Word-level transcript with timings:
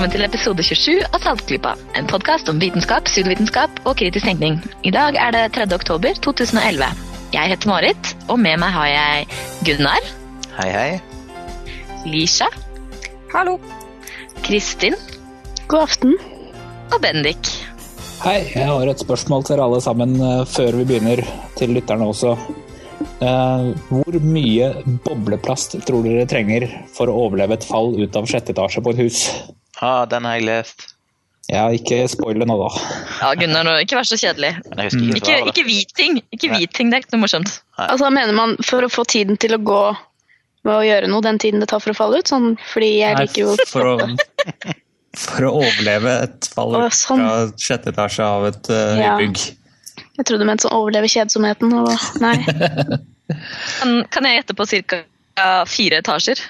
velkommen 0.00 0.16
til 0.16 0.24
episode 0.24 0.64
27 0.64 0.92
av 1.12 1.20
Saltklypa. 1.20 1.70
En 1.98 2.06
podkast 2.08 2.48
om 2.48 2.56
vitenskap, 2.56 3.04
pseudovitenskap 3.04 3.82
og 3.84 3.98
kritisk 4.00 4.24
tenkning. 4.24 4.54
I 4.80 4.92
dag 4.94 5.18
er 5.20 5.34
det 5.34 5.42
3. 5.52 5.66
oktober 5.76 6.16
2011. 6.24 6.86
Jeg 7.34 7.50
heter 7.52 7.68
Marit, 7.68 8.12
og 8.32 8.40
med 8.40 8.56
meg 8.62 8.72
har 8.72 8.88
jeg 8.88 9.26
Gunnar, 9.68 10.08
Hei, 10.56 10.70
hei. 10.72 12.06
Lisha, 12.08 12.48
Hallo. 13.34 13.58
Kristin 14.40 14.96
God 15.68 15.82
aften. 15.82 16.16
og 16.94 16.98
Bendik. 17.04 17.52
Hei, 18.24 18.38
jeg 18.56 18.72
har 18.72 18.88
et 18.88 19.04
spørsmål 19.04 19.44
til 19.52 19.60
alle 19.60 19.84
sammen 19.84 20.16
eh, 20.16 20.48
før 20.48 20.80
vi 20.80 20.88
begynner, 20.94 21.26
til 21.60 21.76
lytterne 21.76 22.08
også. 22.08 22.38
Uh, 23.20 23.76
hvor 23.92 24.16
mye 24.24 24.72
bobleplast 25.04 25.76
tror 25.84 26.08
dere 26.08 26.24
trenger 26.28 26.70
for 26.96 27.12
å 27.12 27.26
overleve 27.26 27.60
et 27.60 27.68
fall 27.68 27.92
ut 28.00 28.16
av 28.16 28.28
sjette 28.28 28.56
etasje 28.56 28.80
på 28.80 28.96
et 28.96 29.04
hus? 29.04 29.24
Ah, 29.80 30.04
den 30.08 30.26
har 30.28 30.36
jeg 30.38 30.46
lest. 30.48 30.88
Ja, 31.50 31.64
ikke 31.74 32.04
spoil 32.10 32.38
det 32.38 32.46
nå, 32.46 32.54
da. 32.60 32.68
Ja, 33.18 33.30
Gunnar, 33.34 33.64
nå, 33.66 33.72
ikke 33.82 33.96
vær 33.98 34.06
så 34.06 34.18
kjedelig. 34.20 34.52
Men 34.70 34.84
jeg 34.86 35.16
ikke 35.18 35.38
Ikke, 35.50 35.64
hvit 35.66 35.94
ting. 35.98 36.20
Ikke 36.36 36.50
hvit 36.52 36.74
ting, 36.76 36.92
det 36.92 36.98
er 37.00 37.02
ikke 37.04 37.16
noe 37.16 37.24
morsomt. 37.24 37.56
Altså, 37.80 38.10
mener 38.14 38.36
man 38.36 38.54
for 38.62 38.86
å 38.86 38.90
få 38.92 39.02
tiden 39.08 39.40
til 39.40 39.56
å 39.56 39.58
gå 39.58 39.80
med 40.68 40.74
å 40.76 40.84
gjøre 40.84 41.08
noe, 41.10 41.24
den 41.24 41.40
tiden 41.42 41.62
det 41.64 41.70
tar 41.72 41.80
for 41.82 41.90
å 41.94 41.96
falle 41.96 42.20
ut? 42.20 42.30
Sånn, 42.30 42.52
fordi 42.70 42.90
jeg 43.00 43.16
Nei, 43.16 43.24
liker 43.24 43.42
jo 43.48 43.56
for, 43.66 43.88
å, 43.96 44.74
for 45.18 45.48
å 45.48 45.54
overleve 45.62 46.12
et 46.28 46.50
fall 46.54 46.76
ut 46.76 46.94
sånn. 46.94 47.24
fra 47.24 47.38
sjette 47.58 47.90
etasje 47.94 48.26
av 48.28 48.46
et 48.52 48.70
uh, 48.70 49.00
Ja. 49.00 49.16
bygg. 49.18 49.40
Jeg 50.20 50.28
trodde 50.28 50.44
du 50.44 50.48
mente 50.52 50.68
sånn 50.68 50.76
overleve 50.76 51.08
kjedsomheten. 51.10 51.72
Og, 51.80 51.90
nei. 52.22 52.36
Kan, 53.80 53.92
kan 54.10 54.26
jeg 54.26 54.40
gjette 54.40 54.56
på 54.58 54.64
ca. 54.90 55.04
fire 55.70 56.00
etasjer? 56.02 56.40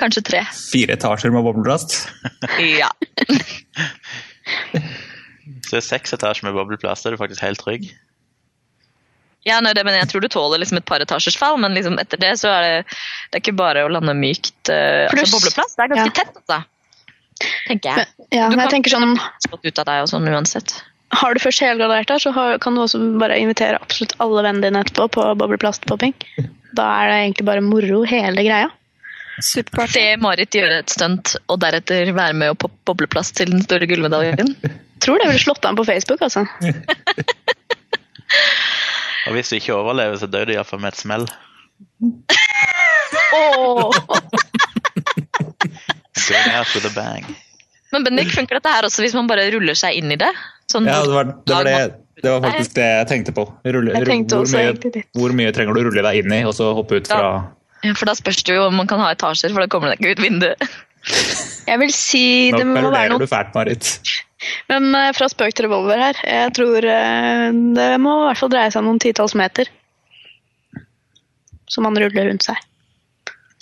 Kanskje 0.00 0.22
tre. 0.26 0.40
Fire 0.72 0.96
etasjer 0.96 1.30
med 1.34 1.44
bobleplast. 1.46 1.98
Ja. 2.58 2.90
Så 5.68 5.80
seks 5.84 6.12
etasjer 6.16 6.48
med 6.48 6.56
bobleplast, 6.56 7.06
er 7.06 7.14
du 7.14 7.20
faktisk 7.20 7.42
helt 7.44 7.60
trygg. 7.62 7.86
Ja, 9.44 9.58
nei, 9.60 9.74
det, 9.76 9.82
men 9.84 9.92
Jeg 9.98 10.08
tror 10.08 10.24
du 10.24 10.28
tåler 10.32 10.60
liksom 10.62 10.78
et 10.80 10.86
par 10.88 11.02
etasjers 11.04 11.36
fall, 11.36 11.58
men 11.60 11.74
liksom 11.76 11.98
etter 12.00 12.20
det 12.20 12.30
så 12.40 12.48
er 12.48 12.62
det, 12.64 12.76
det 13.28 13.38
er 13.38 13.42
ikke 13.44 13.56
bare 13.58 13.82
å 13.84 13.90
lande 13.92 14.14
mykt. 14.16 14.54
Uh, 14.70 15.04
Pluss- 15.12 15.26
altså, 15.26 15.36
bobleplast 15.36 15.76
det 15.76 15.84
er 15.84 15.92
ganske 15.92 16.08
ja. 16.08 16.16
tett, 16.22 16.38
altså. 16.40 16.60
Tenker 17.68 17.90
jeg. 17.90 18.08
Men, 18.16 18.28
ja, 18.38 18.48
Du 18.48 18.54
men 18.56 18.62
jeg 18.62 18.70
kan- 18.70 18.74
tenker 18.78 18.94
sånn, 18.94 19.14
Spott 19.44 19.66
ut 19.68 19.80
av 19.82 19.88
deg 19.90 20.02
og 20.06 20.08
sånn 20.14 20.28
uansett. 20.32 20.76
Har 21.14 21.34
du 21.36 21.42
først 21.44 21.60
helgradert 21.62 22.08
der, 22.08 22.18
så 22.22 22.32
har, 22.34 22.56
kan 22.58 22.74
du 22.74 22.80
også 22.82 22.98
bare 23.20 23.36
invitere 23.38 23.76
absolutt 23.82 24.16
alle 24.24 24.42
vennene 24.46 24.64
dine 24.64 24.80
etterpå 24.82 25.10
på 25.18 25.26
bobleplastpopping. 25.42 26.14
Da 26.74 26.86
er 27.04 27.10
det 27.12 27.18
egentlig 27.20 27.46
bare 27.46 27.62
moro, 27.62 28.00
hele 28.08 28.42
greia. 28.48 28.70
Superparty. 29.42 29.92
Se 29.98 30.16
Marit 30.22 30.54
gjøre 30.54 30.78
et 30.82 30.92
stunt, 30.92 31.34
og 31.50 31.58
deretter 31.64 32.12
være 32.14 32.36
med 32.38 32.52
å 32.54 32.58
poppe 32.58 32.76
bobleplass 32.90 33.32
til 33.34 33.50
den 33.50 33.64
store 33.64 33.88
gullmedaljen. 33.90 34.54
Tror 35.02 35.18
det 35.20 35.26
ville 35.32 35.42
slått 35.42 35.64
an 35.68 35.78
på 35.78 35.84
Facebook, 35.88 36.22
altså. 36.22 36.44
Og 39.24 39.32
hvis 39.36 39.50
du 39.50 39.56
ikke 39.58 39.74
overlever, 39.76 40.18
så 40.20 40.28
dør 40.30 40.48
du 40.48 40.54
iallfall 40.54 40.82
med 40.84 40.92
et 40.92 41.00
smell. 41.00 41.24
oh. 43.34 43.90
Going 46.28 46.52
out 46.54 46.70
with 46.76 46.86
a 46.86 46.92
bang. 46.94 47.26
Men 47.92 48.04
Bendik, 48.04 48.30
funker 48.34 48.58
dette 48.58 48.70
her 48.74 48.86
også 48.88 49.04
hvis 49.04 49.14
man 49.16 49.28
bare 49.30 49.46
ruller 49.54 49.76
seg 49.78 49.98
inn 50.00 50.10
i 50.12 50.18
det? 50.18 50.30
Sånn, 50.70 50.86
Ja, 50.88 51.02
det 51.04 51.12
var, 51.14 51.28
det, 51.30 51.54
var 51.54 51.68
det, 51.68 51.74
det 52.22 52.30
var 52.32 52.40
faktisk 52.46 52.74
det 52.78 52.86
jeg 52.88 53.08
tenkte 53.10 53.34
på. 53.36 53.44
Rulle, 53.64 53.92
Jeg 53.94 54.08
tenkte 54.08 54.40
hvor, 54.40 54.50
mye, 54.50 55.04
hvor 55.14 55.34
mye 55.36 55.52
trenger 55.54 55.76
du 55.76 55.82
å 55.82 55.84
rulle 55.90 56.02
deg 56.08 56.22
inn 56.24 56.34
i, 56.34 56.40
og 56.48 56.54
så 56.56 56.72
hoppe 56.76 56.98
ut 57.00 57.10
fra 57.10 57.20
Ja, 57.22 57.34
for 57.92 58.08
da 58.08 58.16
spørs 58.16 58.42
det 58.46 58.56
jo 58.56 58.66
om 58.68 58.76
man 58.80 58.88
kan 58.90 59.02
ha 59.02 59.12
etasjer, 59.14 59.52
for 59.52 59.64
da 59.64 59.70
kommer 59.70 59.92
det 59.92 60.00
ikke 60.00 60.16
ut 60.16 60.24
vinduet. 60.24 60.68
Jeg 61.68 61.80
vil 61.80 61.92
si 61.92 62.26
Nå 62.52 62.60
det 62.60 62.66
må 62.68 62.88
være 62.88 63.12
noe 63.12 63.20
du 63.20 63.28
fælt, 63.28 63.52
Marit. 63.56 63.88
Men 64.70 64.90
eh, 64.96 65.10
fra 65.16 65.28
spøk 65.32 65.56
til 65.56 65.68
revolver 65.68 66.00
her. 66.00 66.20
Jeg 66.28 66.52
tror 66.56 66.86
eh, 66.88 67.48
det 67.76 67.88
må 68.00 68.14
i 68.20 68.28
hvert 68.28 68.40
fall 68.40 68.52
dreie 68.52 68.72
seg 68.72 68.82
om 68.82 68.92
noen 68.92 69.02
titalls 69.02 69.36
meter. 69.38 69.70
Som 71.72 71.88
man 71.88 71.96
ruller 72.00 72.28
rundt 72.30 72.44
seg. 72.46 72.60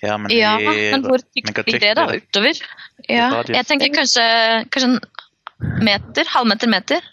Ja, 0.03 0.17
men, 0.19 0.33
Ja, 0.35 0.57
i, 0.59 0.89
men 0.91 1.05
hvor 1.07 1.23
tykt 1.23 1.55
blir 1.67 1.79
det 1.83 1.93
da? 1.95 2.09
Utover? 2.11 2.59
Ja. 3.07 3.29
Jeg 3.47 3.67
tenker 3.69 3.93
kanskje, 3.95 4.25
kanskje 4.75 4.89
en 4.91 5.85
meter? 5.87 6.27
Halvmeter, 6.35 6.71
meter? 6.71 7.07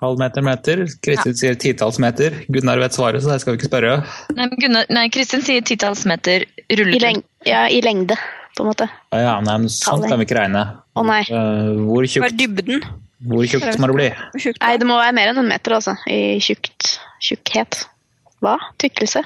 Halv 0.00 0.16
meter, 0.20 0.40
meter. 0.44 0.82
Kristin 1.04 1.34
sier 1.36 1.56
titalls 1.60 1.98
meter. 2.00 2.38
Gunnar 2.48 2.80
vet 2.80 2.94
svaret, 2.96 3.20
så 3.20 3.28
det 3.34 3.40
skal 3.42 3.52
vi 3.52 3.60
ikke 3.60 3.68
spørre. 3.68 3.90
Nei, 4.32 4.46
men 4.46 4.56
Gunnar, 4.62 4.86
nei 4.96 5.06
Kristin 5.12 5.42
sier 5.44 5.60
titalls 5.66 6.06
meter 6.08 6.46
I, 6.72 6.76
leng 6.80 7.20
ja, 7.44 7.66
I 7.68 7.82
lengde, 7.84 8.16
på 8.56 8.64
en 8.64 8.70
måte. 8.70 8.88
Ja, 9.12 9.20
ja, 9.26 9.34
nei, 9.44 9.58
men 9.66 9.72
sånt 9.74 10.06
kan 10.08 10.16
vi 10.22 10.24
ikke 10.28 10.38
regne. 10.38 10.62
Å 10.96 11.04
nei. 11.04 11.20
Eh, 11.28 11.68
hvor, 11.84 12.08
tjukt, 12.08 12.32
dybden? 12.40 12.80
hvor 13.28 13.44
tjukt 13.44 13.76
må 13.82 13.90
det 13.92 13.96
bli? 13.98 14.08
Tjukt 14.40 14.62
Nei, 14.64 14.72
det? 14.80 14.88
må 14.88 14.96
være 14.96 15.16
mer 15.20 15.34
enn 15.34 15.42
en 15.44 15.50
meter, 15.52 15.76
altså. 15.76 15.96
I 16.08 16.38
tjukt. 16.44 16.94
Tjukkhet. 17.20 17.82
Hva? 18.40 18.56
Tykkelse? 18.80 19.20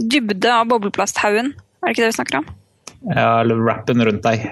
Dybde 0.00 0.48
av 0.50 0.64
bobleplasthaugen. 0.72 1.52
Er 1.84 1.90
det 1.90 1.94
ikke 1.94 2.06
det 2.06 2.12
vi 2.14 2.16
snakker 2.16 2.40
om? 2.40 2.48
Ja, 3.12 3.28
eller 3.42 3.60
rappen 3.68 4.00
rundt 4.08 4.24
deg. 4.24 4.48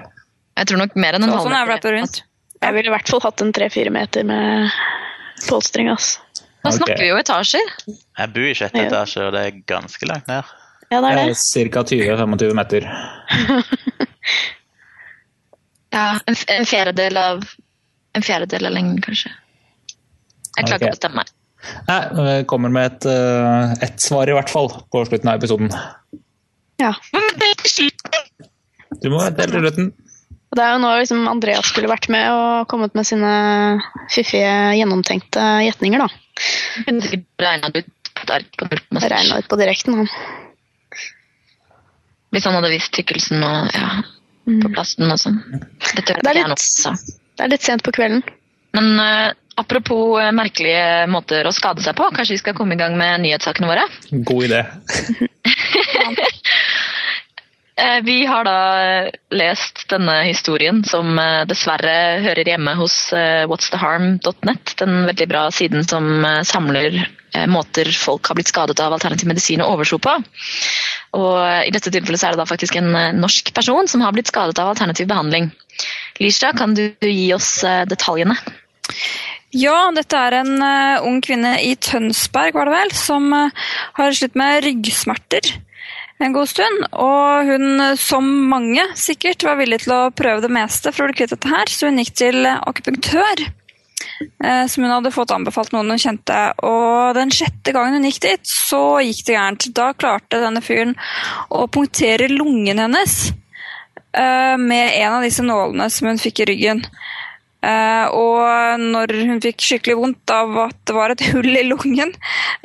Jeg 0.61 0.69
tror 0.69 0.83
nok 0.83 0.93
mer 1.01 1.17
enn 1.17 1.25
en 1.25 1.33
Sånn 1.33 1.49
er 1.55 1.63
halvmeter. 1.65 1.97
rundt. 1.97 2.21
Jeg 2.63 2.77
ville 2.77 2.91
i 2.91 2.95
hvert 2.95 3.11
fall 3.11 3.23
hatt 3.25 3.43
en 3.43 3.53
tre-fire 3.55 3.91
meter 3.95 4.27
med 4.27 4.71
polstring, 5.49 5.91
ass. 5.91 6.17
Nå 6.63 6.71
okay. 6.71 6.79
snakker 6.79 7.03
vi 7.03 7.11
jo 7.11 7.19
etasjer. 7.19 7.73
Jeg 7.91 8.33
bor 8.35 8.47
i 8.47 8.55
sjette 8.55 8.85
etasje, 8.87 9.27
og 9.27 9.35
det 9.35 9.47
er 9.49 9.63
ganske 9.67 10.09
langt 10.09 10.31
ned. 10.31 10.51
Ja, 10.93 11.01
det 11.01 11.11
er 11.11 11.33
det. 11.33 11.71
Ca. 11.73 11.83
20-25 11.91 12.59
meter. 12.59 12.91
Ja, 15.93 16.19
en, 16.25 16.37
en 16.49 16.67
fjerdedel 16.67 17.19
av 17.21 17.43
en 18.17 18.25
fjerdedel 18.25 18.69
av 18.69 18.73
lengden, 18.73 19.01
kanskje. 19.05 19.33
Jeg 20.57 20.67
klarer 20.67 20.79
ikke 20.79 20.79
okay. 20.79 20.93
å 20.93 20.97
bestemme 20.97 21.21
meg. 21.21 21.33
Nei, 21.89 21.99
vi 22.17 22.37
kommer 22.51 22.73
med 22.73 22.89
et, 22.89 23.07
eh, 23.09 23.75
ett 23.87 24.01
svar 24.03 24.29
i 24.29 24.35
hvert 24.37 24.51
fall 24.53 24.71
på 24.93 25.05
slutten 25.09 25.31
av 25.31 25.41
episoden. 25.41 25.69
Ja. 26.83 26.95
Du 29.03 29.09
må 29.13 29.21
dele 29.37 29.61
slutten. 29.61 29.93
Og 30.53 30.59
det 30.59 30.65
er 30.67 30.75
jo 30.75 30.81
nå 30.83 30.89
liksom 31.01 31.23
Andreas 31.31 31.71
skulle 31.73 31.89
vært 31.89 32.11
med 32.13 32.27
og 32.29 32.67
kommet 32.69 32.93
med 32.93 33.09
sine 33.09 33.33
fiffige, 34.13 34.53
gjennomtenkte 34.77 35.41
gjetninger, 35.65 36.03
da. 36.05 36.09
Kunne 36.85 37.07
sikkert. 37.07 37.25
Regna 37.41 37.71
ut 39.41 39.49
på 39.49 39.57
direkten, 39.57 39.97
han. 40.03 40.11
Hvis 42.33 42.45
han 42.49 42.59
hadde 42.59 42.73
visst 42.75 42.93
tykkelsen 42.97 43.41
og 43.45 43.73
ja, 43.77 43.89
på 44.45 44.73
plasten 44.77 45.09
og 45.09 45.21
sånn. 45.25 45.41
Det 45.97 46.21
er 46.21 46.43
litt- 46.43 46.61
så. 46.61 46.93
Det 47.33 47.47
er 47.47 47.53
litt 47.55 47.65
sent 47.65 47.85
på 47.85 47.95
kvelden. 47.97 48.21
Men 48.77 48.93
uh, 49.01 49.33
apropos 49.61 50.21
uh, 50.21 50.29
merkelige 50.37 51.09
måter 51.13 51.49
å 51.49 51.53
skade 51.57 51.81
seg 51.85 51.97
på, 51.97 52.11
kanskje 52.13 52.37
vi 52.37 52.43
skal 52.45 52.57
komme 52.61 52.77
i 52.77 52.81
gang 52.81 52.97
med 53.01 53.25
nyhetssakene 53.25 53.73
våre? 53.73 53.89
God 54.13 54.49
idé. 54.51 54.63
Eh, 57.77 58.03
Vi 58.05 58.27
har 58.27 58.45
da 58.45 59.11
lest 59.33 59.87
denne 59.89 60.19
historien 60.27 60.83
som 60.85 61.17
eh, 61.19 61.45
dessverre 61.49 62.21
hører 62.21 62.51
hjemme 62.53 62.75
hos 62.77 62.97
eh, 63.17 63.47
whatstheharm.net, 63.49 64.75
den 64.77 65.07
veldig 65.09 65.29
bra 65.31 65.47
siden 65.55 65.87
som 65.89 66.11
eh, 66.25 66.43
samler 66.45 66.99
eh, 67.01 67.47
måter 67.49 67.89
folk 67.97 68.29
har 68.29 68.37
blitt 68.37 68.53
skadet 68.53 68.77
av 68.85 68.93
alternativ 68.93 69.31
medisin 69.31 69.65
og 69.65 69.79
overtro 69.79 70.03
på. 70.05 70.19
Og 71.17 71.39
eh, 71.41 71.63
I 71.71 71.73
dette 71.73 71.95
tilfellet 71.95 72.27
er 72.29 72.37
det 72.37 72.43
da 72.43 72.49
faktisk 72.51 72.77
en 72.77 72.93
eh, 72.93 73.09
norsk 73.17 73.55
person 73.57 73.89
som 73.89 74.05
har 74.05 74.13
blitt 74.13 74.29
skadet 74.29 74.61
av 74.61 74.75
alternativ 74.75 75.09
behandling. 75.09 75.49
Lisha, 76.21 76.53
kan 76.53 76.77
du 76.77 76.91
gi 77.01 77.33
oss 77.33 77.63
eh, 77.65 77.87
detaljene? 77.89 78.37
Ja, 79.57 79.89
dette 79.97 80.21
er 80.29 80.43
en 80.43 80.55
eh, 80.61 81.09
ung 81.09 81.23
kvinne 81.25 81.57
i 81.65 81.73
Tønsberg, 81.81 82.53
var 82.53 82.69
det 82.69 82.77
vel, 82.77 82.97
som 83.01 83.33
eh, 83.33 83.69
har 83.97 84.17
slitt 84.17 84.37
med 84.37 84.61
ryggsmerter 84.69 85.55
en 86.25 86.35
god 86.37 86.51
stund. 86.51 86.85
Og 86.93 87.49
hun, 87.51 87.83
som 88.01 88.29
mange 88.51 88.85
sikkert, 88.99 89.45
var 89.47 89.59
villig 89.61 89.83
til 89.85 89.95
å 89.97 90.13
prøve 90.15 90.45
det 90.45 90.53
meste 90.53 90.93
for 90.95 91.05
å 91.05 91.11
bli 91.11 91.19
kvitt 91.21 91.35
dette 91.35 91.51
her, 91.51 91.71
så 91.71 91.91
hun 91.91 92.01
gikk 92.03 92.15
til 92.23 92.47
akupunktør. 92.47 93.45
eh, 94.45 94.67
Som 94.67 94.85
hun 94.85 94.93
hadde 94.93 95.15
fått 95.15 95.35
anbefalt 95.35 95.73
noen 95.73 95.91
hun 95.95 96.03
kjente. 96.03 96.41
Og 96.63 97.15
den 97.19 97.31
sjette 97.35 97.75
gangen 97.75 97.99
hun 97.99 98.09
gikk 98.11 98.23
dit, 98.25 98.47
så 98.47 99.01
gikk 99.03 99.25
det 99.27 99.37
gærent. 99.39 99.69
Da 99.75 99.93
klarte 99.93 100.43
denne 100.43 100.63
fyren 100.65 100.97
å 101.51 101.67
punktere 101.67 102.31
lungen 102.33 102.79
hennes 102.79 103.33
eh, 104.15 104.57
med 104.57 104.97
en 105.01 105.19
av 105.19 105.27
disse 105.27 105.45
nålene 105.45 105.91
som 105.91 106.09
hun 106.11 106.23
fikk 106.23 106.45
i 106.45 106.51
ryggen. 106.53 106.85
Eh, 107.63 108.07
og 108.11 108.83
når 108.83 109.13
hun 109.29 109.41
fikk 109.43 109.63
skikkelig 109.63 109.95
vondt 110.01 110.33
av 110.35 110.57
at 110.65 110.79
det 110.89 110.95
var 110.97 111.15
et 111.15 111.25
hull 111.31 111.51
i 111.55 111.67
lungen, 111.69 112.15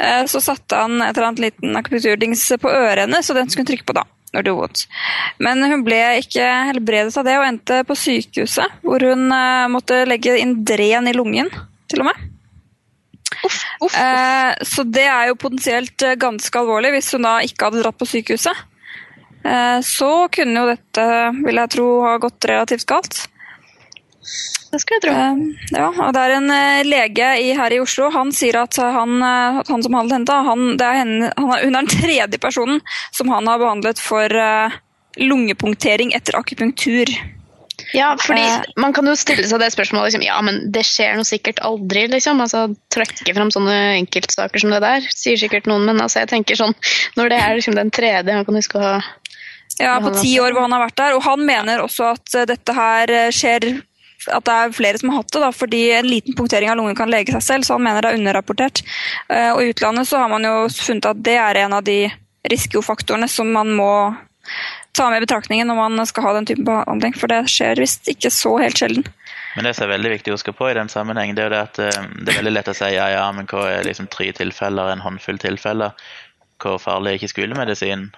eh, 0.02 0.24
så 0.30 0.42
satte 0.44 0.80
han 0.80 1.02
et 1.02 1.12
eller 1.14 1.32
annet 1.32 1.44
liten 1.48 1.78
akupunkturdings 1.78 2.46
på 2.62 2.72
øret 2.72 3.06
hennes, 3.06 3.30
og 3.30 3.38
den 3.38 3.52
skulle 3.52 3.68
hun 3.68 3.74
trykke 3.74 3.90
på 3.92 3.98
da. 4.00 4.08
når 4.34 4.44
det 4.44 4.52
gjorde 4.52 4.64
vondt. 4.64 4.82
Men 5.46 5.62
hun 5.72 5.84
ble 5.86 6.00
ikke 6.24 6.48
helbredet 6.72 7.16
av 7.20 7.28
det 7.28 7.38
og 7.40 7.46
endte 7.48 7.84
på 7.88 7.96
sykehuset, 7.98 8.82
hvor 8.84 9.06
hun 9.06 9.30
eh, 9.32 9.68
måtte 9.72 10.02
legge 10.10 10.36
inn 10.42 10.58
dren 10.68 11.08
i 11.10 11.16
lungen, 11.16 11.54
til 11.88 12.04
og 12.04 12.10
med. 12.10 12.26
Eh, 13.38 14.52
så 14.66 14.84
det 14.84 15.06
er 15.06 15.30
jo 15.30 15.40
potensielt 15.40 16.04
ganske 16.20 16.60
alvorlig 16.60 16.96
hvis 16.96 17.14
hun 17.14 17.28
da 17.28 17.38
ikke 17.46 17.70
hadde 17.70 17.84
dratt 17.84 18.00
på 18.02 18.10
sykehuset. 18.10 18.66
eh, 19.46 19.80
så 19.86 20.12
kunne 20.34 20.64
jo 20.64 20.74
dette, 20.74 21.10
vil 21.46 21.62
jeg 21.62 21.76
tro, 21.78 21.90
ha 22.10 22.18
gått 22.24 22.50
relativt 22.50 22.90
galt. 22.90 23.28
Det 24.68 24.82
skal 24.84 24.98
jeg 24.98 25.04
tro. 25.06 25.14
Eh, 25.16 25.70
ja, 25.78 25.88
og 25.90 26.12
det 26.16 26.24
er 26.24 26.36
en 26.38 26.52
eh, 26.52 26.82
lege 26.88 27.30
i, 27.40 27.54
her 27.56 27.76
i 27.76 27.80
Oslo. 27.80 28.10
Han 28.14 28.34
sier 28.36 28.60
at 28.60 28.76
han, 28.82 29.16
eh, 29.24 29.62
han 29.70 29.86
som 29.86 29.96
handlet 29.96 30.20
henne, 30.20 30.42
han, 30.50 30.68
det 30.80 30.88
er 30.88 31.00
henne, 31.02 31.32
han 31.38 31.54
er, 31.56 31.64
hun 31.64 31.78
er 31.78 31.88
den 31.88 31.94
tredje 31.94 32.42
personen 32.44 32.84
som 33.16 33.32
han 33.32 33.48
har 33.48 33.62
behandlet 33.64 34.02
for 34.04 34.28
eh, 34.28 34.78
lungepunktering 35.24 36.14
etter 36.18 36.38
akupunktur. 36.40 37.14
Ja, 37.94 38.16
fordi 38.20 38.44
man 38.82 38.92
kan 38.94 39.08
jo 39.08 39.14
stille 39.16 39.46
seg 39.48 39.62
det 39.62 39.70
spørsmålet 39.72 40.10
liksom, 40.10 40.26
ja, 40.26 40.38
men 40.44 40.60
det 40.74 40.84
skjer 40.84 41.16
noe 41.16 41.28
sikkert 41.28 41.62
aldri, 41.64 42.08
liksom. 42.12 42.42
Altså, 42.44 42.66
trekke 42.92 43.36
fram 43.38 43.54
sånne 43.54 43.78
enkeltsaker 44.02 44.60
som 44.60 44.74
det 44.74 44.82
der, 44.84 45.08
sier 45.14 45.40
sikkert 45.40 45.70
noen, 45.70 45.86
men 45.88 46.02
altså, 46.04 46.24
jeg 46.24 46.34
tenker 46.34 46.60
sånn, 46.60 46.76
når 47.16 47.32
det 47.32 47.40
er 47.44 47.56
liksom 47.60 47.78
den 47.78 47.94
tredje, 47.94 48.34
man 48.34 48.48
kan 48.50 48.60
huske 48.60 48.82
å 48.82 48.84
ha 48.84 48.98
Ja, 49.78 50.00
på 50.02 50.12
ti 50.18 50.34
år 50.42 50.56
hvor 50.56 50.66
han 50.66 50.74
har 50.74 50.88
vært 50.88 50.98
der. 51.00 51.16
Og 51.16 51.24
han 51.24 51.46
mener 51.46 51.84
også 51.84 52.12
at 52.16 52.40
dette 52.50 52.74
her 52.74 53.14
skjer 53.36 53.70
at 54.34 54.46
det 54.48 54.54
er 54.54 54.76
flere 54.76 55.00
som 55.02 55.12
har 55.12 55.22
hatt 55.22 55.34
det, 55.34 55.42
da, 55.44 55.52
fordi 55.56 55.82
en 55.98 56.10
liten 56.10 56.36
punktering 56.38 56.72
av 56.72 56.78
lungen 56.80 56.98
kan 56.98 57.12
lege 57.12 57.34
seg 57.36 57.44
selv, 57.46 57.68
så 57.68 57.78
han 57.78 57.86
mener 57.86 58.04
det 58.04 58.14
er 58.14 58.20
underrapportert. 58.20 58.84
Eh, 59.30 59.52
Og 59.54 59.64
i 59.64 59.74
utlandet 59.74 60.10
så 60.10 60.24
har 60.24 60.32
man 60.32 60.48
jo 60.48 60.56
funnet 60.74 61.10
at 61.10 61.24
det 61.24 61.38
er 61.42 61.62
en 61.64 61.78
av 61.78 61.86
de 61.88 62.00
risikofaktorene 62.48 63.28
som 63.32 63.50
man 63.52 63.74
må 63.76 63.92
ta 64.98 65.10
med 65.10 65.22
i 65.22 65.26
betraktningen 65.26 65.68
når 65.68 65.78
man 65.78 66.06
skal 66.10 66.24
ha 66.24 66.36
den 66.38 66.48
typen 66.50 66.68
behandling, 66.68 67.16
for 67.18 67.32
det 67.32 67.44
skjer 67.52 67.80
visst 67.82 68.08
ikke 68.10 68.32
så 68.34 68.58
helt 68.62 68.80
sjelden. 68.80 69.08
Men 69.58 69.66
det 69.66 69.74
som 69.74 69.88
er 69.88 69.96
veldig 69.96 70.12
viktig 70.14 70.32
å 70.32 70.38
huske 70.38 70.54
på 70.54 70.70
i 70.70 70.78
den 70.78 70.90
sammenheng, 70.90 71.34
det 71.36 71.44
er 71.44 71.50
jo 71.50 71.56
det 71.56 71.64
at 71.66 71.82
eh, 71.82 72.08
det 72.22 72.34
er 72.34 72.40
veldig 72.44 72.56
lett 72.56 72.72
å 72.72 72.78
si 72.78 72.94
ja, 72.94 73.10
ja, 73.14 73.26
men 73.34 73.50
hva 73.50 73.66
er 73.72 73.88
liksom 73.88 74.10
tre 74.14 74.30
tilfeller, 74.38 74.94
en 74.94 75.04
håndfull 75.06 75.40
tilfeller? 75.42 75.98
Hvor 76.62 76.80
farlig 76.82 77.12
er 77.12 77.20
ikke 77.20 77.34
skolemedisin? 77.34 78.10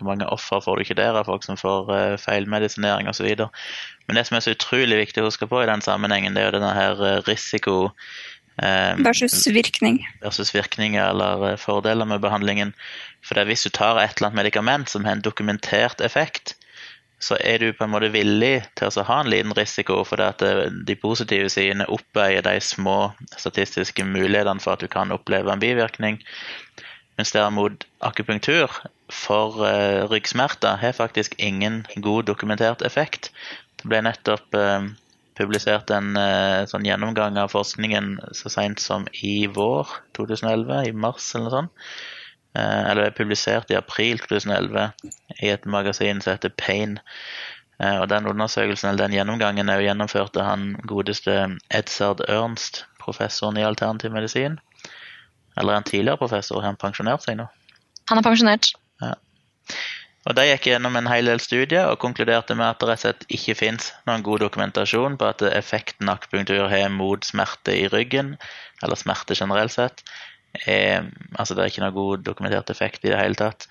Hvor 0.00 0.08
mange 0.08 0.28
ofre 0.32 0.62
får 0.64 0.76
du 0.76 0.84
ikke 0.86 0.96
der 0.96 1.18
av 1.20 1.28
folk 1.28 1.44
som 1.44 1.58
får 1.60 1.90
uh, 1.92 2.16
feilmedisinering 2.20 3.10
osv.? 3.10 3.28
Men 4.08 4.18
det 4.18 4.26
som 4.26 4.38
er 4.38 4.44
så 4.44 4.56
utrolig 4.56 4.96
viktig 5.04 5.22
å 5.22 5.28
huske 5.28 5.46
på 5.50 5.60
i 5.62 5.68
den 5.68 5.84
sammenhengen, 5.84 6.34
det 6.34 6.42
er 6.42 6.48
jo 6.48 6.56
denne 6.56 6.72
her 6.74 7.02
eh, 7.04 7.18
risiko 7.28 7.74
um, 8.58 9.04
Versus 9.06 9.44
virkning. 9.52 10.00
versus 10.24 10.50
virkninger 10.56 11.04
eller 11.04 11.52
eh, 11.52 11.60
fordeler 11.60 12.08
med 12.08 12.24
behandlingen. 12.24 12.72
For 13.22 13.36
det 13.36 13.44
er 13.44 13.52
hvis 13.52 13.68
du 13.68 13.70
tar 13.76 14.00
et 14.00 14.16
eller 14.16 14.32
annet 14.32 14.40
medikament 14.40 14.90
som 14.90 15.06
har 15.06 15.18
en 15.18 15.22
dokumentert 15.22 16.02
effekt, 16.02 16.56
så 17.20 17.36
er 17.44 17.60
du 17.60 17.72
på 17.76 17.84
en 17.84 17.92
måte 17.92 18.08
villig 18.14 18.62
til 18.80 18.88
å 18.88 19.04
ha 19.04 19.18
en 19.20 19.30
liten 19.30 19.52
risiko, 19.56 20.00
for 20.08 20.22
at 20.24 20.42
eh, 20.42 20.66
de 20.72 20.96
positive 20.98 21.52
sidene 21.52 21.88
oppveier 21.92 22.42
de 22.46 22.56
små 22.64 23.12
statistiske 23.36 24.06
mulighetene 24.08 24.64
for 24.64 24.74
at 24.74 24.82
du 24.82 24.88
kan 24.90 25.12
oppleve 25.12 25.52
en 25.52 25.62
bivirkning. 25.62 26.18
Mens 27.20 27.34
derimot 27.36 27.82
akupunktur 28.00 28.72
for 29.12 29.58
uh, 29.60 30.06
ryggsmerter 30.08 30.78
har 30.80 30.94
faktisk 30.96 31.34
ingen 31.36 31.82
god 31.96 32.30
dokumentert 32.30 32.80
effekt. 32.80 33.28
Det 33.76 33.90
ble 33.92 33.98
nettopp 34.06 34.56
uh, 34.56 34.86
publisert 35.36 35.92
en 35.92 36.14
uh, 36.16 36.64
sånn 36.70 36.86
gjennomgang 36.88 37.36
av 37.42 37.52
forskningen 37.52 38.14
så 38.32 38.52
seint 38.54 38.80
som 38.80 39.04
i 39.20 39.44
vår 39.52 39.92
2011, 40.16 40.72
i 40.88 40.94
mars 40.96 41.28
eller 41.34 41.44
noe 41.44 41.56
sånt. 41.58 41.92
Eller 42.56 43.12
publisert 43.14 43.68
i 43.70 43.76
april 43.78 44.18
2011 44.24 44.88
i 45.44 45.52
et 45.52 45.68
magasin 45.70 46.18
som 46.24 46.32
heter 46.32 46.50
Pain. 46.58 46.96
Og 47.78 48.08
den 48.10 48.26
undersøkelsen, 48.26 48.88
eller 48.88 49.04
den 49.04 49.14
gjennomgangen 49.14 49.70
er 49.70 49.78
jo 49.78 49.86
gjennomført 49.86 50.40
av 50.40 50.48
han 50.48 50.64
godeste 50.82 51.36
Edzard 51.70 52.24
Ernst, 52.26 52.82
professoren 52.98 53.60
i 53.60 53.68
alternativ 53.68 54.10
medisin. 54.16 54.58
Eller 55.58 55.74
en 55.76 55.86
tidligere 55.86 56.20
professor, 56.20 56.60
har 56.60 56.70
han 56.70 56.80
pensjonert 56.80 57.24
seg 57.26 57.40
nå? 57.40 57.48
Han 58.10 58.18
er 58.20 58.26
pensjonert. 58.26 58.70
Og 60.28 60.36
De 60.36 60.44
gikk 60.44 60.66
gjennom 60.68 60.98
en 60.98 61.08
hel 61.08 61.30
del 61.30 61.40
studier 61.40 61.88
og 61.88 62.00
konkluderte 62.02 62.54
med 62.58 62.66
at 62.66 62.82
det 62.82 62.88
rett 62.90 63.00
og 63.00 63.06
slett 63.06 63.22
ikke 63.32 63.56
finnes 63.56 63.86
noen 64.08 64.24
god 64.26 64.42
dokumentasjon 64.44 65.16
på 65.20 65.28
at 65.30 65.44
effekten 65.48 66.12
akupunktur 66.12 66.66
har 66.68 66.90
mot 66.92 67.24
smerte 67.24 67.72
i 67.72 67.86
ryggen, 67.88 68.34
eller 68.84 69.00
smerte 69.00 69.38
generelt 69.38 69.72
sett. 69.72 70.04
Er, 70.66 71.08
altså 71.38 71.54
Det 71.54 71.62
er 71.64 71.72
ikke 71.72 71.84
noen 71.86 71.96
god 71.96 72.26
dokumentert 72.26 72.72
effekt 72.74 73.06
i 73.06 73.14
det 73.14 73.20
hele 73.20 73.38
tatt. 73.38 73.68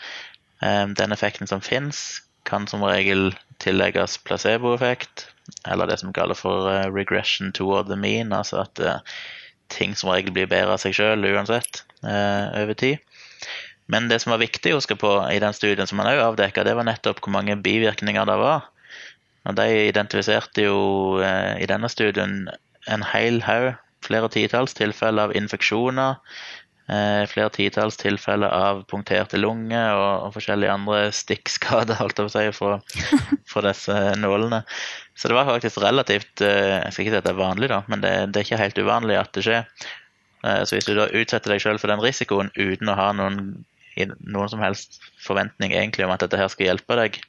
Eh, 0.64 0.88
Den 0.90 1.14
effekten 1.14 1.48
som 1.48 1.62
finnes, 1.62 2.24
kan 2.50 2.66
som 2.68 2.82
regel 2.82 3.36
tillegges 3.62 4.18
placeboeffekt, 4.26 5.28
eller 5.68 5.86
det 5.86 6.00
som 6.02 6.14
kalles 6.16 6.42
for 6.42 6.72
eh, 6.72 6.90
regression 6.90 7.54
toward 7.54 7.92
the 7.92 8.00
mean, 8.00 8.34
altså 8.34 8.64
at 8.66 8.80
eh, 8.82 9.04
ting 9.74 9.96
som 9.96 10.12
regel 10.12 10.34
blir 10.36 10.50
bedre 10.50 10.76
av 10.76 10.82
seg 10.82 10.96
sjøl 10.98 11.26
uansett 11.30 11.84
eh, 12.04 12.62
over 12.62 12.78
tid. 12.78 13.00
Men 13.90 14.10
det 14.10 14.20
som 14.22 14.34
var 14.36 14.42
viktig 14.44 14.74
å 14.74 14.78
huske 14.78 14.98
på 15.00 15.12
i 15.34 15.40
den 15.42 15.56
studien 15.58 15.90
som 15.90 15.98
man 15.98 16.12
også 16.12 16.28
avdekka, 16.28 16.66
det 16.66 16.76
var 16.78 16.86
nettopp 16.86 17.24
hvor 17.24 17.34
mange 17.34 17.58
bivirkninger 17.58 18.28
det 18.30 18.38
var. 18.38 18.68
Og 19.50 19.56
De 19.58 19.68
identifiserte 19.88 20.68
jo 20.68 20.80
eh, 21.26 21.58
i 21.64 21.70
denne 21.70 21.90
studien 21.90 22.44
en 22.90 23.06
hel 23.14 23.42
haug, 23.48 23.74
flere 24.06 24.30
titalls 24.32 24.78
tilfeller 24.78 25.30
av 25.30 25.36
infeksjoner, 25.36 26.22
eh, 26.92 27.24
flere 27.30 27.52
titalls 27.54 27.98
tilfeller 28.00 28.52
av 28.54 28.82
punkterte 28.90 29.40
lunger 29.40 29.94
og, 29.96 30.26
og 30.28 30.36
forskjellige 30.36 30.74
andre 30.74 31.00
stikkskader 31.16 32.00
holdt 32.02 32.22
å 32.24 32.28
si, 32.32 32.46
for, 32.56 32.84
for, 33.50 33.68
disse 33.68 33.96
nålene. 34.20 34.64
Så 35.20 35.32
det 35.32 35.38
var 35.38 35.50
faktisk 35.50 35.82
relativt 35.84 36.44
eh, 36.46 36.78
Jeg 36.80 36.94
skal 36.94 37.06
ikke 37.06 37.16
si 37.16 37.22
at 37.22 37.28
det 37.28 37.34
er 37.34 37.42
vanlig, 37.42 37.72
da, 37.72 37.82
men 37.92 38.06
det, 38.06 38.14
det 38.30 38.42
er 38.42 38.48
ikke 38.48 38.64
helt 38.64 38.84
uvanlig 38.84 39.20
at 39.20 39.34
det 39.38 39.46
skjer. 39.48 39.68
Eh, 40.46 40.62
Så 40.64 40.78
hvis 40.78 40.90
du 40.90 40.96
da 40.98 41.10
utsetter 41.10 41.56
deg 41.56 41.64
selv 41.64 41.84
for 41.84 41.92
den 41.92 42.04
risikoen 42.04 42.54
uten 42.58 42.92
å 42.92 42.98
ha 43.00 43.12
noen, 43.16 43.42
noen 44.00 44.52
som 44.52 44.64
helst 44.64 45.02
forventning 45.24 45.76
egentlig 45.76 46.08
om 46.08 46.16
at 46.16 46.24
dette 46.24 46.40
her 46.40 46.52
skal 46.52 46.72
hjelpe 46.72 47.00
deg, 47.00 47.20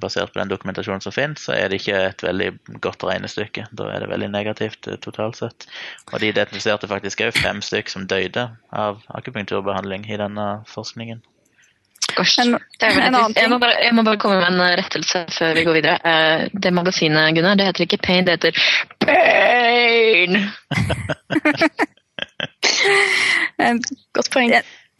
basert 0.00 0.32
på 0.32 0.40
den 0.40 0.48
dokumentasjonen 0.52 1.02
som 1.04 1.12
finnes, 1.14 1.44
så 1.46 1.52
er 1.56 1.68
det 1.68 1.80
ikke 1.82 1.98
et 2.10 2.22
veldig 2.24 2.48
godt 2.84 3.04
regnestykke. 3.06 3.66
Da 3.72 3.88
er 3.92 4.04
det 4.04 4.08
veldig 4.12 4.30
negativt 4.32 4.88
eh, 4.88 4.96
totalt 5.04 5.36
sett. 5.40 5.66
Og 6.12 6.20
de 6.22 6.30
identifiserte 6.32 6.88
faktisk 6.90 7.20
òg 7.26 7.36
fem 7.38 7.62
stykk 7.64 7.92
som 7.92 8.06
døde 8.10 8.48
av 8.72 9.02
akupunkturbehandling 9.20 10.06
i 10.10 10.18
denne 10.20 10.48
forskningen. 10.72 11.22
Gosh, 12.14 12.38
En- 12.38 12.54
en. 12.54 13.14
Jeg 13.34 13.48
må, 13.50 13.58
bare, 13.58 13.78
jeg 13.82 13.94
må 13.96 14.02
bare 14.04 14.18
komme 14.20 14.36
med 14.38 14.52
en 14.52 14.76
rettelse 14.78 15.24
før 15.34 15.54
vi 15.56 15.64
går 15.64 15.78
videre. 15.80 15.98
Eh, 16.04 16.48
Det 16.52 16.72
magasinet, 16.72 17.34
Gunnar, 17.34 17.54
det 17.56 17.66
heter 17.66 17.86
ikke 17.86 18.02
Pain, 18.02 18.24
det 18.26 18.36
heter 18.36 18.52
Pain! 19.00 20.36
Eh, 20.36 20.48
Godt 24.14 24.30
poeng. 24.32 24.52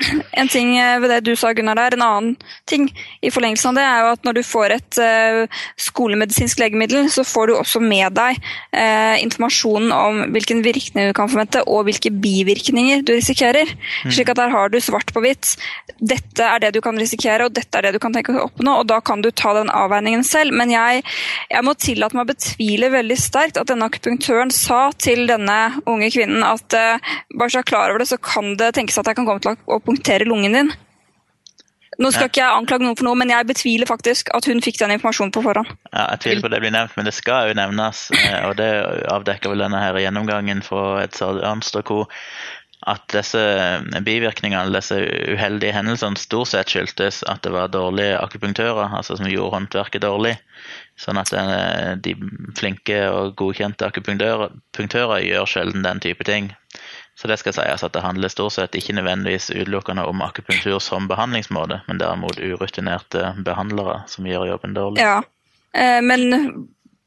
En 0.40 0.48
ting 0.50 0.74
eh, 0.78 0.98
ved 1.02 1.10
det 1.12 1.20
du 1.26 1.34
sa, 1.38 1.52
Gunnar, 1.54 1.78
der, 1.78 1.94
en 1.94 2.04
annen 2.04 2.32
ting 2.70 2.88
i 3.22 3.30
forlengelsen 3.32 3.70
av 3.70 3.78
det, 3.78 3.84
er 3.86 4.02
jo 4.02 4.10
at 4.14 4.26
når 4.26 4.38
du 4.38 4.42
får 4.46 4.74
et 4.74 4.98
eh, 5.02 5.60
skolemedisinsk 5.86 6.60
legemiddel, 6.62 7.06
så 7.12 7.24
får 7.26 7.50
du 7.50 7.54
også 7.56 7.82
med 7.82 8.16
deg 8.16 8.40
eh, 8.74 9.22
informasjonen 9.22 9.94
om 9.94 10.22
hvilken 10.34 10.64
virkning 10.66 11.10
du 11.10 11.16
kan 11.16 11.30
forvente, 11.30 11.62
og 11.70 11.86
hvilke 11.88 12.10
bivirkninger 12.10 13.04
du 13.06 13.14
risikerer. 13.14 13.70
Slik 14.08 14.32
at 14.32 14.40
der 14.40 14.52
har 14.54 14.72
du 14.72 14.80
svart 14.82 15.12
på 15.14 15.22
hvitt. 15.24 15.54
Dette 16.02 16.48
er 16.48 16.62
det 16.62 16.74
du 16.76 16.80
kan 16.84 16.98
risikere, 16.98 17.46
og 17.46 17.54
dette 17.56 17.78
er 17.78 17.88
det 17.88 17.94
du 17.96 18.02
kan 18.02 18.14
tenke 18.14 18.34
å 18.34 18.48
oppnå, 18.48 18.80
og 18.82 18.90
da 18.90 19.00
kan 19.04 19.22
du 19.24 19.30
ta 19.30 19.54
den 19.56 19.70
avveiningen 19.72 20.26
selv. 20.26 20.54
Men 20.58 20.72
jeg, 20.74 21.04
jeg 21.52 21.66
må 21.66 21.76
tillate 21.78 22.18
meg 22.18 22.26
å 22.26 22.32
betvile 22.34 22.90
veldig 22.94 23.18
sterkt 23.20 23.60
at 23.60 23.70
denne 23.70 23.86
akupunktøren 23.90 24.52
sa 24.54 24.88
til 24.98 25.26
denne 25.30 25.60
unge 25.90 26.10
kvinnen 26.14 26.42
at 26.46 26.74
bare 26.74 27.50
så 27.50 27.60
jeg 27.60 27.64
er 27.64 27.68
klar 27.68 27.92
over 27.92 28.02
det, 28.02 28.08
så 28.10 28.18
kan 28.18 28.54
det 28.58 28.72
tenkes 28.76 28.98
at 28.98 29.08
jeg 29.10 29.18
kan 29.18 29.26
komme 29.28 29.42
til 29.44 29.54
å 29.54 29.78
punktere 29.86 30.26
lungen 30.28 30.52
din. 30.52 30.72
Nå 31.98 32.10
skal 32.10 32.26
Ja. 32.26 32.28
ikke 32.28 32.42
jeg 32.42 32.56
anklage 32.58 32.82
noen 32.82 32.96
for 32.98 33.06
noe, 33.06 33.14
men 33.14 33.30
jeg 33.30 33.46
betviler 33.46 33.86
faktisk 33.86 34.30
at 34.34 34.44
hun 34.50 34.60
fikk 34.60 34.80
den 34.80 34.90
informasjonen 34.96 35.30
på 35.30 35.42
forhånd. 35.44 35.70
Ja, 35.92 36.08
jeg 36.10 36.20
tviler 36.24 36.42
på 36.42 36.50
det 36.50 36.60
blir 36.64 36.74
nevnt, 36.74 36.96
men 36.96 37.06
det 37.06 37.14
skal 37.14 37.48
jo 37.48 37.54
nevnes. 37.54 38.10
eh, 38.10 38.48
Og 38.48 38.56
det 38.56 38.70
avdekker 39.06 39.50
vel 39.50 39.62
denne 39.62 39.78
her 39.78 39.94
gjennomgangen 39.94 40.62
fra 40.62 41.02
et 41.04 41.20
og 41.22 41.84
co. 41.84 42.06
At 42.86 43.06
disse 43.08 43.38
bivirkningene, 44.04 44.74
disse 44.74 44.98
uheldige 45.32 45.72
hendelsene, 45.72 46.18
stort 46.20 46.48
sett 46.48 46.68
skyldtes 46.68 47.22
at 47.26 47.40
det 47.42 47.52
var 47.52 47.68
dårlige 47.68 48.18
akupunktører, 48.20 48.92
altså 48.92 49.16
som 49.16 49.26
gjorde 49.26 49.54
håndverket 49.54 50.02
dårlig. 50.02 50.36
Sånn 50.98 51.16
at 51.16 51.32
eh, 51.32 51.94
de 51.96 52.14
flinke 52.58 53.08
og 53.08 53.36
godkjente 53.36 53.86
akupunktører 53.88 55.24
gjør 55.24 55.46
sjelden 55.48 55.82
den 55.82 56.00
type 56.00 56.24
ting. 56.24 56.52
Så 57.14 57.30
det 57.30 57.38
skal 57.38 57.54
sies 57.54 57.84
at 57.86 57.94
det 57.94 58.02
handler 58.02 58.32
stort 58.32 58.56
sett 58.56 58.74
ikke 58.74 58.96
nødvendigvis 58.98 59.52
utelukkende 59.54 60.02
om 60.10 60.22
akupunktur 60.26 60.80
som 60.82 61.06
behandlingsmåte, 61.10 61.80
men 61.86 62.00
derimot 62.02 62.40
urutinerte 62.42 63.36
behandlere 63.46 64.00
som 64.10 64.26
gjør 64.26 64.48
jobben 64.50 64.74
dårlig. 64.74 65.04
Ja, 65.04 65.20
eh, 65.78 66.00
men 66.02 66.26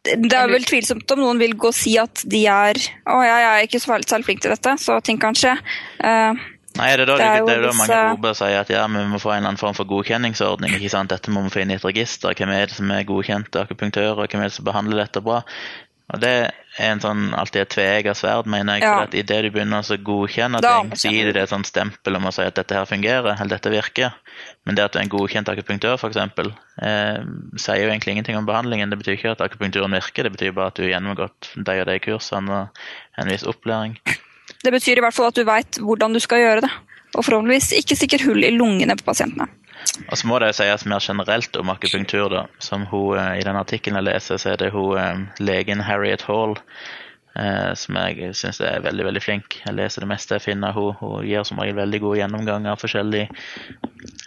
det 0.07 0.37
er 0.37 0.47
vel 0.47 0.63
tvilsomt 0.63 1.11
om 1.11 1.25
noen 1.25 1.41
vil 1.41 1.57
gå 1.59 1.73
og 1.73 1.75
si 1.75 1.97
at 1.99 2.21
de 2.31 2.45
er 2.47 2.77
Å, 2.79 3.17
jeg 3.25 3.47
er 3.47 3.65
ikke 3.65 3.81
så 3.83 3.97
særlig 3.99 4.29
flink 4.29 4.45
til 4.45 4.53
dette, 4.55 4.77
så 4.79 5.01
ting 5.03 5.19
kan 5.19 5.35
skje. 5.35 5.57
Eh, 5.99 6.45
Nei, 6.77 6.91
det 6.93 7.07
er 7.07 7.09
da, 7.09 7.15
Det 7.17 7.25
er 7.25 7.39
jo 7.41 7.47
det 7.47 7.55
er 7.55 7.63
da 7.65 7.71
mange 7.73 8.29
og 8.29 8.37
sier 8.37 8.59
at 8.59 8.69
ja, 8.69 8.83
men 8.91 9.07
vi 9.07 9.13
må 9.15 9.19
få 9.21 9.31
en 9.33 9.39
eller 9.39 9.51
annen 9.51 9.61
form 9.61 9.75
for 9.77 9.89
godkjenningsordning. 9.89 10.75
ikke 10.77 10.91
sant? 10.93 11.09
Dette 11.09 11.33
må 11.33 11.41
vi 11.47 11.53
få 11.55 11.63
inn 11.63 11.73
i 11.73 11.77
et 11.79 11.85
register. 11.85 12.35
Hvem 12.37 12.53
er 12.53 12.69
det 12.69 12.77
som 12.77 12.91
er 12.93 13.07
godkjente 13.07 13.63
akupunktører? 13.65 14.29
Hvem 14.29 14.43
er 14.43 14.51
det 14.51 14.57
som 14.59 14.67
behandler 14.67 15.01
dette 15.01 15.23
bra? 15.25 15.41
Og 16.07 16.21
det 16.23 16.29
er 16.39 16.91
en 16.93 17.01
sånn, 17.03 17.23
alltid 17.35 17.65
et 17.65 17.71
tveegget 17.73 18.15
sverd, 18.15 18.47
mener 18.47 18.77
jeg. 18.77 18.85
Ja. 18.85 18.93
For 18.93 19.09
at 19.09 19.15
idet 19.17 19.39
du 19.43 19.49
begynner 19.51 19.83
å 19.83 19.97
godkjenne 20.07 20.61
Da 20.63 20.77
ting, 20.77 20.93
så 20.95 21.11
gir 21.11 21.27
du 21.27 21.33
det 21.35 21.43
et 21.43 21.51
sånt 21.51 21.67
stempel 21.67 22.15
om 22.15 22.29
å 22.29 22.31
si 22.31 22.45
at 22.47 22.55
dette 22.55 22.77
her 22.77 22.87
fungerer, 22.87 23.33
eller 23.33 23.57
dette 23.57 23.73
virker. 23.73 24.15
Men 24.63 24.77
det 24.77 24.85
at 24.85 24.95
du 24.95 25.01
er 25.01 25.03
en 25.03 25.11
godkjent 25.11 25.51
akupunktør, 25.51 25.97
f.eks., 25.99 26.21
eh, 26.23 27.19
sier 27.59 27.81
jo 27.83 27.91
egentlig 27.91 28.15
ingenting 28.15 28.39
om 28.39 28.47
behandlingen. 28.47 28.93
Det 28.93 29.01
betyr 29.01 29.17
ikke 29.17 29.35
at 29.35 29.43
akupunkturen 29.49 29.99
virker, 29.99 30.29
det 30.29 30.35
betyr 30.37 30.55
bare 30.55 30.71
at 30.71 30.79
du 30.79 30.85
har 30.85 30.93
gjennomgått 30.95 31.51
de 31.57 31.77
og 31.81 31.91
de 31.91 31.99
kursene 32.07 32.61
og 32.61 32.81
en 33.19 33.33
viss 33.33 33.43
opplæring. 33.49 33.99
Det 34.63 34.71
betyr 34.71 35.01
i 35.01 35.03
hvert 35.03 35.15
fall 35.17 35.27
at 35.33 35.35
du 35.35 35.43
veit 35.47 35.81
hvordan 35.83 36.15
du 36.15 36.23
skal 36.23 36.39
gjøre 36.45 36.63
det. 36.69 36.71
Og 37.17 37.23
forhåpentligvis 37.25 37.73
ikke 37.81 37.97
stikker 37.99 38.23
hull 38.29 38.47
i 38.47 38.55
lungene 38.55 38.95
på 38.95 39.09
pasientene. 39.09 39.49
Og 40.11 40.17
så 40.17 40.27
må 40.29 40.37
det 40.43 40.53
sies 40.57 40.85
mer 40.89 41.03
generelt 41.03 41.57
om 41.59 41.73
akupunktur, 41.73 42.29
da. 42.33 42.45
Som 42.59 42.85
hun, 42.91 43.17
eh, 43.17 43.39
I 43.39 43.45
den 43.45 43.59
artikkelen 43.59 43.99
jeg 44.01 44.09
leser, 44.09 44.37
så 44.37 44.53
er 44.53 44.61
det 44.61 44.71
hun 44.75 44.97
eh, 44.97 45.27
legen 45.39 45.83
Harriet 45.87 46.25
Hall 46.27 46.57
eh, 47.37 47.73
som 47.77 47.97
jeg 47.99 48.33
syns 48.37 48.59
er 48.63 48.83
veldig 48.85 49.05
veldig 49.07 49.23
flink. 49.23 49.59
Jeg 49.65 49.75
leser 49.77 50.03
det 50.03 50.09
meste 50.11 50.37
jeg 50.37 50.45
finner. 50.47 50.75
Hun, 50.75 50.93
hun 50.99 51.25
gir 51.27 51.45
som 51.47 51.61
regel 51.61 51.79
veldig 51.79 52.01
gode 52.03 52.19
gjennomganger 52.21 52.73
av 52.73 52.81
forskjellige 52.81 53.29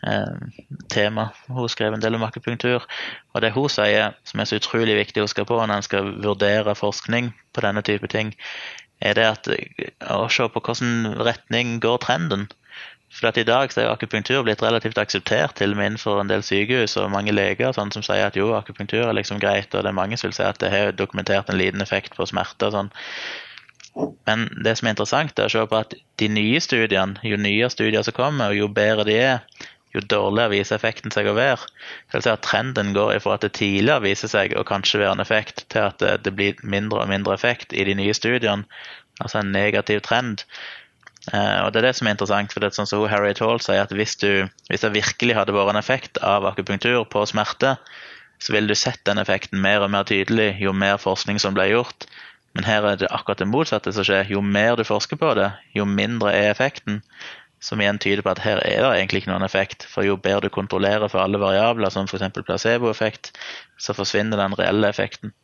eh, 0.06 0.64
tema. 0.92 1.30
Hun 1.48 1.70
skrev 1.72 1.96
en 1.96 2.04
del 2.04 2.18
om 2.18 2.26
akupunktur. 2.26 2.86
Og 3.34 3.44
det 3.44 3.54
hun 3.56 3.70
sier, 3.72 4.16
som 4.28 4.42
er 4.42 4.50
så 4.50 4.60
utrolig 4.60 4.98
viktig 5.00 5.22
å 5.22 5.28
huske 5.28 5.46
på 5.48 5.60
når 5.60 5.76
en 5.76 5.86
skal 5.86 6.14
vurdere 6.22 6.76
forskning 6.78 7.32
på 7.54 7.66
denne 7.66 7.84
type 7.86 8.10
ting, 8.12 8.34
er 9.00 9.16
det 9.16 9.26
at 9.26 9.48
å 10.12 10.26
se 10.28 10.46
på 10.52 10.60
hvilken 10.60 11.22
retning 11.24 11.78
går 11.80 12.02
trenden. 12.04 12.50
For 13.10 13.26
at 13.26 13.38
I 13.40 13.44
dag 13.46 13.72
så 13.74 13.82
er 13.82 13.90
akupunktur 13.90 14.44
blitt 14.46 14.62
relativt 14.62 14.98
akseptert 15.02 15.56
til 15.58 15.74
og 15.74 15.80
med 15.80 15.90
innenfor 15.90 16.20
en 16.22 16.30
del 16.30 16.44
sykehus 16.46 16.94
og 17.00 17.10
mange 17.10 17.34
leger 17.34 17.74
sånn 17.74 17.90
som 17.90 18.04
sier 18.06 18.28
at 18.28 18.38
jo, 18.38 18.52
akupunktur 18.54 19.08
er 19.08 19.16
liksom 19.18 19.40
greit, 19.42 19.74
og 19.74 19.82
det 19.82 19.90
er 19.90 19.98
mange 19.98 20.18
som 20.20 20.30
vil 20.30 20.36
si 20.38 20.46
at 20.46 20.60
det 20.62 20.70
har 20.70 20.94
dokumentert 20.94 21.50
en 21.50 21.58
liten 21.58 21.82
effekt 21.82 22.14
på 22.14 22.28
smerte. 22.30 22.70
sånn. 22.70 22.92
Men 24.28 24.46
det 24.62 24.76
som 24.78 24.86
er 24.86 24.94
interessant, 24.94 25.38
er 25.38 25.50
å 25.50 25.52
se 25.52 25.66
på 25.66 25.80
at 25.80 25.98
de 26.22 26.28
nye 26.30 26.62
studiene, 26.62 27.18
jo 27.26 27.36
nyere 27.36 27.72
studier 27.74 28.06
som 28.06 28.14
kommer, 28.14 28.52
og 28.52 28.60
jo 28.60 28.70
bedre 28.78 29.06
de 29.08 29.18
er, 29.18 29.66
jo 29.94 30.02
dårligere 30.06 30.54
viser 30.54 30.78
effekten 30.78 31.10
seg 31.10 31.26
å 31.26 31.34
være. 31.34 31.66
Det 32.06 32.18
vil 32.18 32.26
si 32.28 32.30
at 32.30 32.44
Trenden 32.46 32.92
går 32.94 33.16
ifra 33.16 33.34
at 33.34 33.46
det 33.46 33.56
tidligere 33.58 34.04
viser 34.06 34.30
seg 34.30 34.54
å 34.54 34.62
kanskje 34.66 35.02
være 35.02 35.16
en 35.18 35.24
effekt, 35.24 35.64
til 35.74 35.88
at 35.88 36.04
det 36.24 36.34
blir 36.38 36.62
mindre 36.62 37.02
og 37.02 37.10
mindre 37.10 37.34
effekt 37.34 37.74
i 37.74 37.86
de 37.88 37.96
nye 37.98 38.14
studiene. 38.14 38.68
Altså 39.20 39.42
en 39.42 39.50
negativ 39.52 40.04
trend. 40.06 40.46
Eh, 41.28 41.58
og 41.64 41.72
Det 41.72 41.82
er 41.82 41.88
det 41.90 41.96
som 41.96 42.08
er 42.08 42.16
interessant. 42.16 42.52
for 42.52 42.60
det 42.60 42.70
er 42.70 42.78
sånn 42.78 42.88
som 42.88 43.08
Harriet 43.08 43.42
Hall 43.44 43.60
sier 43.60 43.82
at 43.82 43.92
hvis, 43.92 44.16
du, 44.16 44.48
hvis 44.70 44.80
det 44.80 44.94
virkelig 44.94 45.36
hadde 45.36 45.52
vært 45.52 45.74
en 45.74 45.82
effekt 45.82 46.18
av 46.24 46.46
akupunktur 46.48 47.04
på 47.04 47.26
smerte, 47.28 47.76
så 48.40 48.54
ville 48.54 48.72
du 48.72 48.74
sett 48.74 49.04
den 49.04 49.20
effekten 49.20 49.60
mer 49.60 49.84
og 49.84 49.90
mer 49.92 50.06
tydelig 50.08 50.54
jo 50.60 50.72
mer 50.72 50.96
forskning 50.96 51.38
som 51.38 51.54
ble 51.54 51.68
gjort. 51.68 52.08
Men 52.56 52.64
her 52.64 52.86
er 52.88 52.96
det 52.96 53.10
akkurat 53.12 53.38
det 53.38 53.50
motsatte 53.50 53.92
som 53.92 54.06
skjer. 54.06 54.32
Jo 54.32 54.40
mer 54.42 54.76
du 54.76 54.84
forsker 54.84 55.20
på 55.20 55.34
det, 55.38 55.50
jo 55.76 55.84
mindre 55.84 56.32
er 56.34 56.50
effekten. 56.50 57.02
Som 57.60 57.82
igjen 57.84 58.00
tyder 58.00 58.24
på 58.24 58.32
at 58.32 58.40
her 58.40 58.62
er 58.64 58.80
det 58.80 58.94
egentlig 58.96 59.20
ikke 59.22 59.34
noen 59.34 59.44
effekt. 59.44 59.84
For 59.84 60.02
jo 60.02 60.16
bedre 60.16 60.48
du 60.48 60.54
kontrollerer 60.54 61.12
for 61.12 61.20
alle 61.20 61.38
variabler, 61.38 61.92
som 61.92 62.08
f.eks. 62.08 62.32
placeboeffekt, 62.40 63.34
så 63.78 63.94
forsvinner 63.94 64.40
den 64.40 64.56
reelle 64.56 64.88
effekten. 64.88 65.34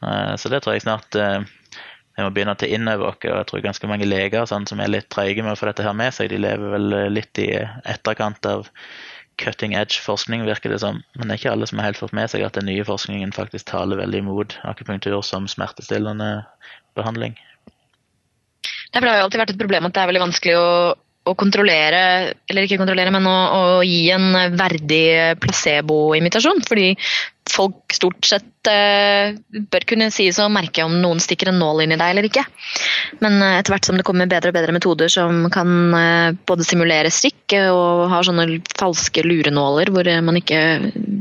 Uh, 0.00 0.34
Så 0.40 0.48
det 0.48 0.64
tror 0.64 0.74
jeg 0.74 0.82
snart 0.82 1.14
eh, 1.14 1.44
vi 2.14 2.22
må 2.22 2.30
begynne 2.34 2.54
å 2.54 2.58
ta 2.58 2.68
inn 2.70 2.90
over 2.90 3.10
oss. 3.10 3.18
Og 3.24 3.32
jeg 3.32 3.48
tror 3.50 3.64
ganske 3.64 3.90
mange 3.90 4.06
leger 4.06 4.46
sånn, 4.50 4.68
som 4.70 4.82
er 4.82 4.92
litt 4.92 5.10
treige 5.12 5.42
med 5.42 5.54
å 5.54 5.58
få 5.58 5.70
dette 5.70 5.86
her 5.86 5.96
med 5.98 6.14
seg, 6.14 6.30
de 6.30 6.38
lever 6.42 6.76
vel 6.76 6.94
eh, 6.94 7.10
litt 7.12 7.42
i 7.42 7.48
etterkant 7.90 8.46
av 8.50 8.68
cutting 9.42 9.74
edge 9.74 9.98
forskning, 9.98 10.44
virker 10.46 10.70
det 10.70 10.78
som. 10.84 11.00
Men 11.18 11.26
det 11.26 11.34
er 11.34 11.42
ikke 11.42 11.54
alle 11.56 11.66
som 11.66 11.80
har 11.80 11.90
helt 11.90 11.98
fått 11.98 12.14
med 12.14 12.30
seg 12.30 12.44
at 12.46 12.54
den 12.58 12.68
nye 12.70 12.86
forskningen 12.86 13.34
faktisk 13.34 13.66
taler 13.72 13.98
veldig 13.98 14.22
imot 14.22 14.58
akupunktur 14.62 15.18
som 15.26 15.48
smertestillende 15.50 16.44
behandling. 16.94 17.34
Det 18.94 19.02
har 19.02 19.24
alltid 19.24 19.40
vært 19.42 19.56
et 19.56 19.58
problem 19.58 19.88
at 19.88 19.96
det 19.96 20.02
er 20.04 20.10
veldig 20.12 20.22
vanskelig 20.28 20.54
å, 20.54 20.66
å 21.24 21.32
kontrollere, 21.40 22.34
eller 22.50 22.66
ikke 22.66 22.76
kontrollere, 22.80 23.12
men 23.14 23.24
å, 23.28 23.36
å 23.78 23.84
gi 23.86 24.10
en 24.12 24.34
verdig 24.58 25.36
placebo-imitasjon. 25.40 26.60
Fordi 26.68 26.90
folk 27.50 27.92
stort 27.92 28.26
sett 28.28 28.68
eh, 28.70 29.36
bør 29.72 29.86
kunne 29.88 30.10
sies 30.12 30.38
å 30.40 30.50
merke 30.52 30.84
om 30.84 30.96
noen 31.00 31.20
stikker 31.22 31.50
en 31.50 31.58
nål 31.60 31.84
inn 31.84 31.94
i 31.94 31.98
deg 32.00 32.12
eller 32.12 32.28
ikke. 32.28 32.44
Men 33.24 33.38
eh, 33.40 33.58
etter 33.60 33.74
hvert 33.74 33.88
som 33.88 33.98
det 34.00 34.06
kommer 34.06 34.28
bedre 34.30 34.52
og 34.52 34.56
bedre 34.56 34.74
metoder 34.76 35.12
som 35.12 35.46
kan 35.54 35.96
eh, 35.98 36.36
både 36.48 36.66
simulere 36.66 37.12
strikk 37.12 37.56
og 37.60 38.08
har 38.12 38.26
sånne 38.26 38.60
falske 38.80 39.24
lurenåler 39.24 39.92
hvor 39.94 40.08
eh, 40.08 40.22
man 40.24 40.40
ikke 40.40 40.60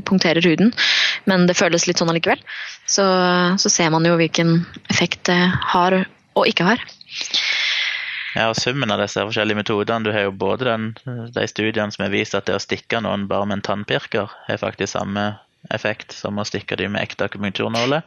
punkterer 0.07 0.43
huden, 0.43 0.73
men 1.29 1.47
det 1.47 1.57
føles 1.59 1.87
litt 1.87 2.01
sånn 2.01 2.11
allikevel, 2.11 2.41
så, 2.87 3.05
så 3.59 3.71
ser 3.71 3.91
man 3.93 4.07
jo 4.07 4.17
hvilken 4.19 4.61
effekt 4.91 5.27
det 5.31 5.39
har 5.75 6.01
og 6.33 6.49
ikke 6.49 6.67
har. 6.67 6.81
Ja, 8.33 8.47
og 8.49 8.57
Summen 8.57 8.89
av 8.89 8.97
disse 9.01 9.21
forskjellige 9.21 9.59
metodene, 9.59 10.05
du 10.07 10.11
har 10.13 10.25
jo 10.25 10.33
både 10.33 10.65
den, 10.65 10.85
de 11.05 11.47
studiene 11.49 11.93
som 11.93 12.05
har 12.07 12.13
vist 12.13 12.33
at 12.37 12.47
det 12.49 12.55
å 12.57 12.61
stikke 12.61 13.01
noen 13.05 13.27
bare 13.29 13.45
med 13.49 13.59
en 13.59 13.65
tannpirker 13.67 14.31
har 14.47 14.61
faktisk 14.61 14.95
samme 14.95 15.35
effekt 15.71 16.11
som 16.17 16.39
å 16.41 16.45
stikke 16.47 16.75
dem 16.79 16.95
med 16.95 17.05
ekte 17.05 17.27
akupunkturnåler, 17.29 18.01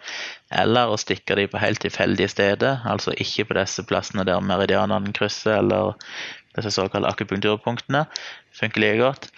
eller 0.52 0.90
å 0.92 0.98
stikke 1.00 1.38
dem 1.38 1.48
på 1.52 1.60
helt 1.62 1.80
tilfeldige 1.84 2.28
steder, 2.34 2.82
altså 2.84 3.14
ikke 3.16 3.46
på 3.48 3.56
disse 3.56 3.84
plassene 3.88 4.26
der 4.28 4.42
meridianene 4.44 5.14
krysser, 5.16 5.60
eller 5.62 5.94
disse 6.56 6.74
såkalte 6.74 7.14
akupunkturpunktene, 7.14 8.04
funker 8.56 8.82
like 8.82 9.00
godt. 9.00 9.30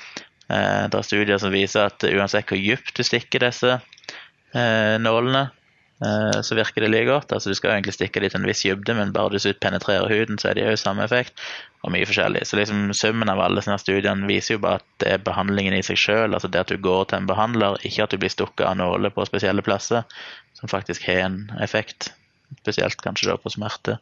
Eh, 0.49 0.89
Det 0.89 0.99
er 0.99 1.07
studier 1.07 1.39
som 1.39 1.53
viser 1.53 1.93
at 1.93 2.09
uansett 2.09 2.49
hvor 2.49 2.59
dypt 2.59 2.97
du 2.97 3.05
stikker 3.07 3.45
disse 3.45 3.77
eh, 3.77 4.97
nålene, 4.99 5.51
så 5.99 6.55
virker 6.55 6.85
det 6.85 6.93
like 6.93 7.09
godt. 7.11 7.33
Altså 7.33 7.51
Du 7.51 7.55
skal 7.59 7.73
egentlig 7.73 7.97
stikke 7.97 8.21
dem 8.23 8.31
til 8.31 8.41
en 8.41 8.47
viss 8.47 8.63
dybde, 8.63 8.95
men 8.95 9.13
bare 9.13 9.35
du 9.35 9.53
penetrerer 9.61 10.09
huden, 10.09 10.39
så 10.39 10.51
er 10.51 10.55
det 10.55 10.67
jo 10.67 10.77
samme 10.77 11.03
effekt. 11.05 11.41
Og 11.83 11.93
mye 11.95 12.07
forskjellig. 12.07 12.45
Så 12.47 12.59
liksom 12.59 12.93
summen 12.95 13.31
av 13.31 13.41
alle 13.43 13.63
sånne 13.63 13.79
studiene 13.83 14.27
viser 14.27 14.57
jo 14.57 14.63
bare 14.63 14.79
at 14.79 14.87
det 15.03 15.11
er 15.13 15.27
behandlingen 15.27 15.75
i 15.75 15.83
seg 15.83 15.99
sjøl, 15.99 16.35
altså 16.35 16.51
det 16.51 16.61
at 16.63 16.71
du 16.71 16.79
går 16.83 17.11
til 17.11 17.19
en 17.19 17.29
behandler, 17.31 17.79
ikke 17.87 18.07
at 18.07 18.15
du 18.15 18.19
blir 18.19 18.33
stukket 18.35 18.67
av 18.67 18.79
nåler 18.79 19.15
på 19.15 19.27
spesielle 19.27 19.63
plasser, 19.63 20.07
som 20.59 20.71
faktisk 20.71 21.07
har 21.07 21.25
en 21.27 21.41
effekt. 21.63 22.13
Spesielt 22.63 23.03
kanskje 23.03 23.31
da 23.31 23.37
på 23.39 23.53
smerte. 23.55 23.99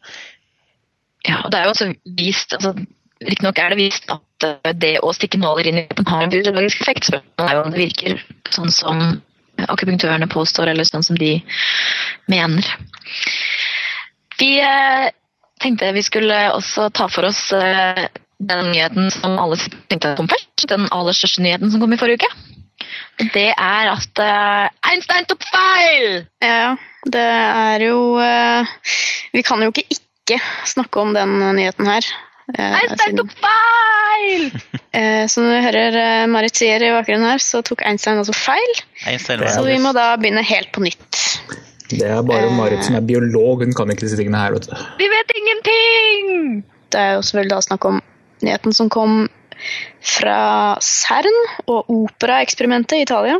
Ja, 1.27 1.41
og 1.43 1.51
det 1.51 1.59
er 1.59 1.67
jo 1.67 1.73
også 1.75 1.91
vist 2.17 2.53
altså, 2.53 2.77
Riktignok 3.17 3.57
er 3.57 3.73
det 3.73 3.79
vist 3.79 4.03
at 4.13 4.45
eh, 4.45 4.73
det 4.77 4.91
å 5.01 5.09
stikke 5.15 5.39
nåler 5.41 5.65
inn 5.71 5.79
i 5.81 5.87
den 5.89 6.05
har 6.05 6.21
en 6.21 6.29
biologisk 6.29 6.83
effekt. 6.83 7.07
Spørsmålet 7.09 7.49
er 7.49 7.55
jo 7.57 7.63
om 7.63 7.71
det 7.73 7.81
virker 7.81 8.19
sånn 8.53 8.73
som 8.73 8.99
akupunktørene 9.65 10.29
påstår, 10.31 10.71
eller 10.71 10.87
sånn 10.87 11.05
som 11.05 11.17
de 11.19 11.37
mener. 12.29 12.67
Vi 14.37 14.57
eh, 14.61 15.07
tenkte 15.61 15.93
vi 15.95 16.03
skulle 16.05 16.37
også 16.53 16.89
ta 16.93 17.07
for 17.09 17.29
oss 17.29 17.47
eh, 17.55 18.05
den 18.37 18.71
nyheten 18.71 19.09
som 19.13 19.37
alle 19.41 19.57
tenkte 19.89 20.13
kom 20.19 20.29
først. 20.29 20.67
Den 20.69 20.85
aller 20.93 21.17
største 21.17 21.45
nyheten 21.45 21.73
som 21.73 21.81
kom 21.81 21.95
i 21.95 21.99
forrige 21.99 22.21
uke. 22.21 22.31
Det 23.33 23.49
er 23.49 23.89
at 23.89 24.21
eh, 24.21 24.67
Einstein 24.91 25.25
tok 25.29 25.45
feil! 25.49 26.27
Ja, 26.43 26.75
det 27.07 27.23
er 27.23 27.87
jo 27.87 27.97
Vi 29.33 29.41
kan 29.45 29.61
jo 29.63 29.71
ikke 29.71 29.87
ikke 29.97 30.41
snakke 30.67 30.99
om 30.99 31.13
den 31.15 31.39
nyheten 31.55 31.87
her. 31.87 32.05
Eh, 32.55 32.77
Einstein 32.81 33.17
tok 33.19 33.33
feil! 33.41 34.49
Så 34.97 35.37
Som 35.37 35.45
du 35.45 35.53
hører 35.61 35.95
eh, 36.01 36.27
Marit 36.31 36.57
sier 36.57 36.81
i 36.81 36.89
bakgrunnen 36.95 37.27
her, 37.29 37.41
så 37.43 37.61
tok 37.65 37.83
Einstein 37.85 38.17
altså 38.17 38.33
feil. 38.33 38.79
Einstein 39.05 39.43
Så 39.53 39.61
vi 39.67 39.77
må 39.83 39.91
da 39.93 40.09
begynne 40.17 40.41
helt 40.41 40.71
på 40.73 40.81
nytt. 40.81 41.19
Det 41.91 42.03
er 42.03 42.23
bare 42.25 42.49
Marit 42.51 42.83
som 42.87 42.97
er 42.97 43.05
biolog, 43.07 43.63
hun 43.63 43.75
kan 43.77 43.91
ikke 43.93 44.07
disse 44.07 44.17
tingene 44.19 44.41
her. 44.41 44.55
vet 44.55 44.67
du. 44.67 44.73
Vi 44.99 45.09
vet 45.11 45.35
ingenting! 45.39 46.63
Det 46.91 46.99
er 46.99 47.13
jo 47.15 47.21
selvfølgelig 47.21 47.53
da 47.53 47.61
snakk 47.63 47.85
om 47.87 48.01
nyheten 48.43 48.75
som 48.75 48.89
kom 48.91 49.27
fra 50.03 50.39
CERN 50.83 51.37
og 51.67 51.87
Opera-eksperimentet 51.93 52.99
i 52.99 53.05
Italia. 53.07 53.37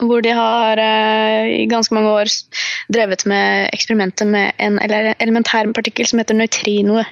Hvor 0.00 0.22
de 0.24 0.32
har 0.32 0.80
eh, 0.80 1.48
i 1.60 1.66
ganske 1.68 1.94
mange 1.94 2.12
år 2.22 2.30
drevet 2.92 3.26
med 3.28 3.68
eksperimentet 3.74 4.26
med 4.26 4.52
en 4.58 4.78
elementær 4.80 5.68
partikkel 5.76 6.08
som 6.08 6.22
heter 6.22 6.38
nøytrinoer. 6.38 7.10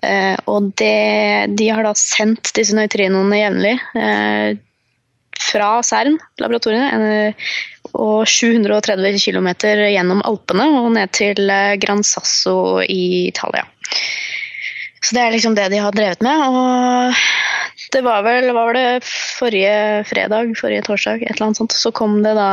Eh, 0.00 0.36
og 0.48 0.72
det, 0.80 1.52
de 1.58 1.68
har 1.68 1.84
da 1.84 1.92
sendt 1.98 2.52
disse 2.56 2.76
nøytrinoene 2.76 3.40
jevnlig 3.40 3.76
eh, 3.98 4.56
fra 5.40 5.70
CERN-laboratoriene 5.84 7.10
eh, 7.10 7.50
og 7.96 8.28
730 8.28 9.20
km 9.20 9.50
gjennom 9.90 10.22
Alpene 10.28 10.68
og 10.80 10.90
ned 10.96 11.12
til 11.16 11.52
eh, 11.52 11.76
Gran 11.80 12.04
Sasso 12.06 12.80
i 12.84 13.28
Italia. 13.28 13.66
Så 15.00 15.16
det 15.16 15.22
er 15.24 15.34
liksom 15.34 15.56
det 15.56 15.70
de 15.72 15.80
har 15.80 15.94
drevet 15.96 16.20
med. 16.24 16.42
Og 16.44 17.22
det 17.94 18.02
var 18.04 18.24
vel 18.26 18.50
var 18.54 18.76
det, 18.76 18.88
forrige 19.04 20.04
fredag, 20.08 20.52
forrige 20.60 20.84
torsdag, 20.86 21.24
et 21.24 21.34
eller 21.34 21.48
annet 21.48 21.62
sånt, 21.62 21.74
så 21.74 21.92
kom 21.96 22.20
det 22.24 22.36
da 22.38 22.50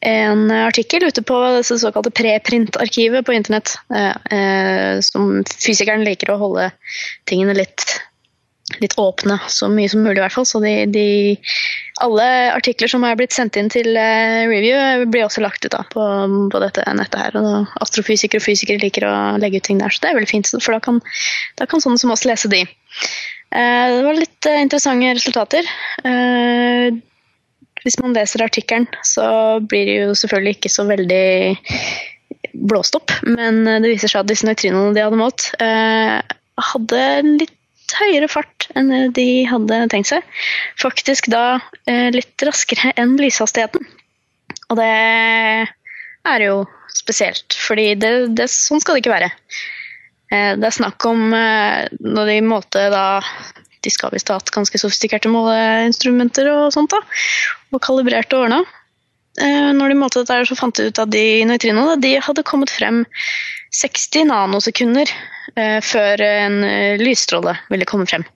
en 0.00 0.50
artikkel 0.50 1.04
ute 1.04 1.22
på 1.22 1.38
det 1.56 1.64
såkalte 1.68 2.10
preprint-arkivet 2.10 3.26
på 3.26 3.32
internett. 3.36 3.74
Eh, 3.94 4.38
eh, 4.38 5.00
som 5.04 5.42
fysikeren 5.44 6.04
liker 6.06 6.32
å 6.32 6.40
holde 6.40 6.70
tingene 7.28 7.56
litt 7.58 7.84
litt 8.78 8.94
åpne 9.02 9.34
så 9.50 9.66
mye 9.66 9.90
som 9.90 10.04
mulig, 10.04 10.20
i 10.20 10.22
hvert 10.22 10.32
fall. 10.36 10.46
Så 10.46 10.60
de, 10.62 10.86
de, 10.94 11.34
alle 12.04 12.26
artikler 12.54 12.88
som 12.88 13.02
er 13.04 13.16
blitt 13.18 13.34
sendt 13.34 13.58
inn 13.58 13.68
til 13.72 13.98
eh, 13.98 14.46
review, 14.46 15.04
blir 15.10 15.26
også 15.26 15.42
lagt 15.42 15.66
ut 15.66 15.74
da, 15.74 15.82
på, 15.90 16.06
på 16.52 16.62
dette 16.62 16.86
nettet 16.94 17.18
her. 17.18 17.40
Og 17.40 17.74
astrofysikere 17.82 18.40
og 18.40 18.46
fysikere 18.46 18.80
liker 18.80 19.08
å 19.10 19.14
legge 19.42 19.58
ut 19.58 19.66
ting 19.68 19.82
der, 19.82 19.92
så 19.92 20.04
det 20.04 20.12
er 20.12 20.20
veldig 20.20 20.30
fint. 20.30 20.54
For 20.54 20.76
da 20.76 20.80
kan, 20.86 21.02
da 21.60 21.68
kan 21.68 21.82
sånne 21.82 22.00
som 22.00 22.14
oss 22.14 22.24
lese 22.28 22.52
de. 22.52 22.62
Det 23.50 24.02
var 24.06 24.14
litt 24.14 24.46
interessante 24.54 25.14
resultater. 25.18 25.72
Eh, 27.80 27.86
hvis 27.86 27.98
man 28.02 28.14
leser 28.16 28.44
artikkelen, 28.44 28.88
så 29.06 29.60
blir 29.60 29.86
det 29.86 29.96
jo 30.02 30.18
selvfølgelig 30.18 30.58
ikke 30.58 30.72
så 30.72 30.86
veldig 30.88 31.56
blåst 32.70 32.96
opp, 32.98 33.12
men 33.24 33.64
det 33.64 33.88
viser 33.88 34.10
seg 34.10 34.22
at 34.22 34.28
disse 34.28 34.46
nøytrinoene 34.46 34.94
de 34.94 35.02
hadde 35.04 35.18
målt, 35.18 35.48
hadde 35.60 37.02
litt 37.40 37.94
høyere 37.96 38.28
fart 38.30 38.66
enn 38.78 39.12
de 39.16 39.26
hadde 39.48 39.78
tenkt 39.92 40.10
seg. 40.10 40.26
Faktisk 40.80 41.30
da 41.32 41.60
litt 42.14 42.44
raskere 42.46 42.92
enn 43.00 43.16
lyshastigheten. 43.20 43.86
Og 44.70 44.78
det 44.78 44.90
er 44.90 46.44
jo 46.44 46.62
spesielt, 46.94 47.56
fordi 47.56 47.94
det, 47.98 48.12
det, 48.38 48.50
sånn 48.52 48.82
skal 48.82 48.98
det 48.98 49.04
ikke 49.04 49.14
være. 49.14 49.30
Det 50.30 50.68
er 50.68 50.76
snakk 50.76 51.06
om 51.10 51.30
når 51.32 52.30
de 52.30 52.38
målte 52.46 52.86
da 52.92 53.06
de 53.84 53.92
skal 53.92 54.12
visst 54.14 54.28
ha 54.28 54.38
hatt 54.38 54.52
ganske 54.54 54.80
sofistikerte 54.80 55.30
måleinstrumenter 55.32 56.50
og 56.52 56.74
sånt. 56.74 56.92
da, 56.92 57.00
Og 57.72 57.82
kalibrert 57.84 58.32
og 58.36 58.46
ordna. 58.46 58.62
Eh, 59.38 59.70
når 59.76 59.92
de 59.92 59.98
målte 59.98 60.24
dette, 60.24 60.42
så 60.48 60.58
fant 60.58 60.74
de 60.76 60.88
ut 60.90 60.98
at 61.00 61.12
de 61.12 61.44
nøytrinoene 61.46 62.00
de 62.02 62.16
hadde 62.22 62.46
kommet 62.46 62.72
frem 62.72 63.04
60 63.78 64.26
nanosekunder 64.26 65.12
eh, 65.54 65.78
før 65.84 66.24
en 66.26 66.64
eh, 66.66 66.98
lysstråle 67.00 67.54
ville 67.70 67.86
komme 67.88 68.08
frem. 68.10 68.26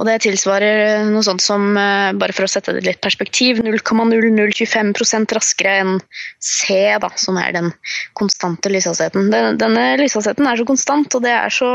Og 0.00 0.06
det 0.08 0.20
tilsvarer 0.24 1.02
noe 1.10 1.20
sånt 1.26 1.42
som, 1.44 1.74
bare 1.76 2.32
for 2.32 2.46
å 2.46 2.48
sette 2.48 2.72
det 2.72 2.86
litt 2.86 3.02
perspektiv, 3.04 3.58
0,0025% 3.60 5.34
raskere 5.36 5.74
enn 5.82 5.98
C, 6.40 6.78
da, 7.02 7.10
som 7.20 7.36
er 7.36 7.52
den 7.52 7.68
konstante 8.16 8.72
lyshastigheten. 8.72 9.28
Denne 9.60 9.84
lyshastigheten 10.00 10.48
er 10.48 10.56
så 10.56 10.64
konstant, 10.70 11.18
og 11.18 11.26
det 11.26 11.34
er 11.34 11.52
så, 11.52 11.74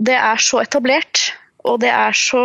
det 0.00 0.16
er 0.16 0.40
så 0.40 0.62
etablert 0.62 1.26
og 1.66 1.80
det 1.82 1.90
er 1.90 2.14
så 2.16 2.42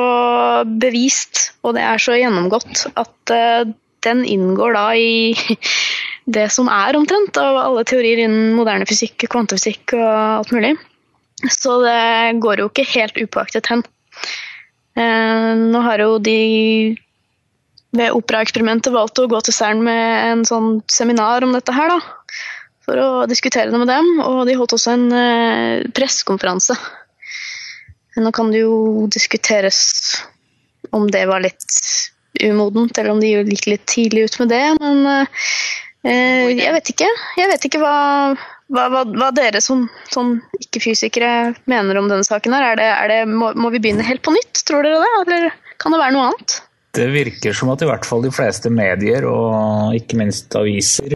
bevist 0.65 1.43
og 1.63 1.77
det 1.77 1.83
er 1.85 2.01
så 2.01 2.17
gjennomgått 2.17 2.85
at 2.99 3.33
uh, 3.33 3.67
den 4.03 4.23
inngår 4.27 4.75
da 4.75 4.87
i 4.99 5.33
det 6.37 6.47
som 6.55 6.69
er 6.71 6.97
omtrent 6.97 7.37
av 7.39 7.59
alle 7.61 7.85
teorier 7.87 8.23
innen 8.25 8.55
moderne 8.57 8.87
fysikk, 8.89 9.27
kvantefysikk 9.31 9.95
og 9.97 10.09
alt 10.41 10.53
mulig. 10.55 10.73
Så 11.51 11.79
det 11.83 12.39
går 12.43 12.61
jo 12.63 12.69
ikke 12.71 12.87
helt 12.93 13.19
upåaktet 13.19 13.67
hen. 13.71 13.83
Uh, 14.97 15.53
nå 15.71 15.83
har 15.83 16.03
jo 16.03 16.17
de 16.23 16.39
ved 17.93 18.15
operaeksperimentet 18.17 18.93
valgt 18.93 19.21
å 19.21 19.29
gå 19.29 19.39
til 19.45 19.53
CERN 19.55 19.83
med 19.85 20.31
en 20.31 20.43
sånn 20.47 20.69
seminar 20.89 21.45
om 21.45 21.53
dette 21.53 21.75
her, 21.75 21.93
da. 21.93 21.99
For 22.83 22.99
å 22.99 23.09
diskutere 23.29 23.71
det 23.71 23.79
med 23.79 23.87
dem, 23.87 24.17
og 24.25 24.43
de 24.49 24.57
holdt 24.59 24.75
også 24.75 24.95
en 24.97 25.05
uh, 25.13 25.85
nå 28.21 28.31
kan 28.35 28.51
det 28.53 28.63
jo 28.63 29.07
diskuteres 29.11 29.79
om 30.93 31.07
det 31.11 31.25
var 31.25 31.41
litt 31.41 31.77
umodent, 32.43 32.97
eller 32.97 33.13
om 33.13 33.21
de 33.21 33.31
gikk 33.33 33.67
litt 33.71 33.85
tidlig 33.89 34.27
ut 34.27 34.39
med 34.41 34.51
det, 34.53 34.63
men 34.81 35.05
eh, 35.11 36.49
jeg 36.51 36.73
vet 36.75 36.91
ikke. 36.93 37.09
Jeg 37.39 37.49
vet 37.51 37.67
ikke 37.69 37.81
hva, 37.81 37.95
hva, 38.73 38.87
hva, 38.91 39.03
hva 39.07 39.29
dere 39.35 39.61
som, 39.63 39.85
som 40.11 40.35
ikke-fysikere 40.59 41.53
mener 41.71 41.99
om 41.99 42.09
denne 42.11 42.27
saken. 42.27 42.55
her. 42.57 42.73
Er 42.73 42.81
det, 42.81 42.89
er 42.91 43.13
det, 43.13 43.19
må, 43.31 43.53
må, 43.55 43.71
vi 43.73 43.81
begynne 43.83 44.05
helt 44.05 44.23
på 44.25 44.35
nytt, 44.35 44.65
tror 44.67 44.85
dere 44.85 45.01
det? 45.03 45.13
Eller 45.23 45.49
kan 45.81 45.95
det 45.95 46.01
være 46.01 46.17
noe 46.17 46.29
annet? 46.31 46.57
Det 46.93 47.07
virker 47.09 47.55
som 47.57 47.71
at 47.73 47.81
i 47.81 47.87
hvert 47.89 48.05
fall 48.05 48.21
de 48.25 48.33
fleste 48.33 48.69
medier, 48.69 49.25
og 49.25 49.95
ikke 49.97 50.19
minst 50.19 50.53
aviser, 50.59 51.15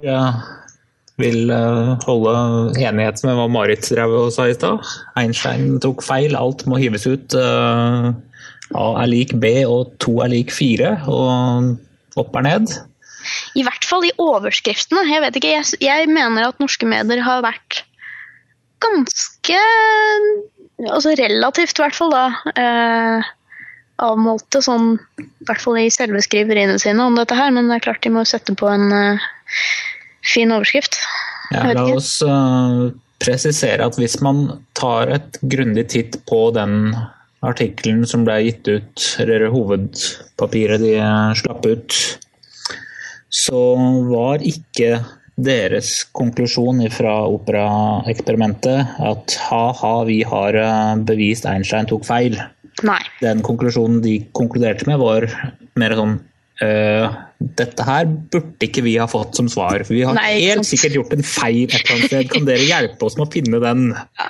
vil 1.22 1.52
eh, 1.54 1.94
holde 2.06 2.34
enighet 2.78 3.24
med 3.26 3.38
hva 3.40 3.48
Marit 3.52 3.88
drev 3.90 4.14
og 4.14 4.34
sa 4.36 4.48
i 4.50 4.56
stad. 4.58 4.84
Einstein 5.20 5.80
tok 5.84 6.04
feil, 6.06 6.38
alt 6.38 6.66
må 6.70 6.80
hives 6.82 7.08
ut. 7.10 7.36
Eh, 7.38 8.10
A 8.78 8.88
er 9.02 9.10
lik 9.10 9.34
B 9.40 9.54
og 9.64 9.96
2 10.04 10.18
er 10.26 10.34
lik 10.34 10.52
4, 10.54 10.92
og 11.08 12.20
opp 12.20 12.38
er 12.38 12.46
ned. 12.50 12.76
I 13.60 13.64
hvert 13.66 13.88
fall 13.88 14.06
i 14.08 14.14
overskriftene. 14.22 15.06
Jeg 15.10 15.24
vet 15.24 15.40
ikke, 15.40 15.56
jeg, 15.56 15.80
jeg 15.84 16.12
mener 16.12 16.50
at 16.50 16.62
norske 16.64 16.88
medier 16.90 17.24
har 17.26 17.46
vært 17.46 17.84
ganske 18.84 19.64
Altså 20.78 21.16
relativt, 21.18 21.80
i 21.80 21.82
hvert 21.82 21.96
fall 21.98 22.12
da. 22.14 22.26
Eh, 22.54 23.30
avmålte 24.06 24.60
sånn, 24.62 24.92
i 25.18 25.48
hvert 25.48 25.64
fall 25.64 25.80
i 25.82 25.88
selve 25.90 26.22
skriveriene 26.22 26.78
sine 26.78 27.02
om 27.02 27.18
dette 27.18 27.34
her, 27.34 27.50
men 27.56 27.66
det 27.66 27.80
er 27.80 27.86
klart 27.88 28.04
de 28.06 28.12
må 28.14 28.22
sette 28.30 28.54
på 28.54 28.70
en 28.70 28.94
uh, 28.94 29.30
fin 30.28 30.54
overskrift. 30.54 31.00
Ja, 31.54 31.64
la 31.72 31.86
oss 31.96 32.18
uh, 32.26 32.90
presisere 33.24 33.86
at 33.88 33.98
hvis 34.00 34.20
man 34.24 34.48
tar 34.78 35.12
et 35.16 35.40
grundig 35.42 35.88
titt 35.94 36.20
på 36.30 36.48
den 36.56 36.92
artikkelen 37.46 38.04
som 38.10 38.26
ble 38.28 38.40
gitt 38.48 38.68
ut, 38.68 39.06
eller 39.22 39.48
hovedpapiret 39.54 40.82
de 40.84 40.96
slapp 41.40 41.68
ut, 41.70 42.00
så 43.34 43.62
var 44.10 44.44
ikke 44.46 44.98
deres 45.38 46.02
konklusjon 46.18 46.82
fra 46.90 47.20
operaeksperimentet 47.30 48.98
at 49.06 49.36
ha-ha, 49.52 49.94
vi 50.10 50.24
har 50.26 50.58
eh, 50.58 50.96
bevist 51.06 51.46
Einstein 51.50 51.90
tok 51.90 52.08
feil. 52.08 52.40
Nei. 52.86 53.02
Den 53.22 53.44
konklusjonen 53.46 54.02
de 54.02 54.20
konkluderte 54.38 54.90
med, 54.90 55.02
var 55.02 55.28
mer 55.78 55.98
sånn 55.98 56.18
Uh, 56.58 57.14
dette 57.38 57.86
her 57.86 58.08
burde 58.08 58.66
ikke 58.66 58.82
vi 58.82 58.96
ha 58.98 59.06
fått 59.10 59.38
som 59.38 59.50
svar. 59.52 59.84
for 59.86 59.94
Vi 59.94 60.02
har 60.08 60.18
Nei, 60.18 60.40
helt 60.48 60.64
sant. 60.64 60.72
sikkert 60.72 60.98
gjort 60.98 61.14
en 61.14 61.26
feil 61.26 61.68
et 61.68 61.78
eller 61.78 61.96
annet 61.96 62.12
sted. 62.12 62.30
Kan 62.34 62.50
dere 62.50 62.66
hjelpe 62.66 63.06
oss 63.06 63.18
med 63.20 63.28
å 63.28 63.34
finne 63.34 63.62
den? 63.62 63.88
Ja. 64.18 64.30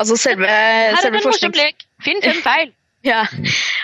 Altså 0.00 0.16
selve, 0.18 0.48
Her 0.48 0.96
er 0.96 1.04
selve 1.04 1.20
en 1.20 1.28
morsom 1.28 1.56
lek. 1.56 1.84
Finn 2.04 2.22
fem 2.24 2.44
feil. 2.44 2.74
Ja, 3.00 3.22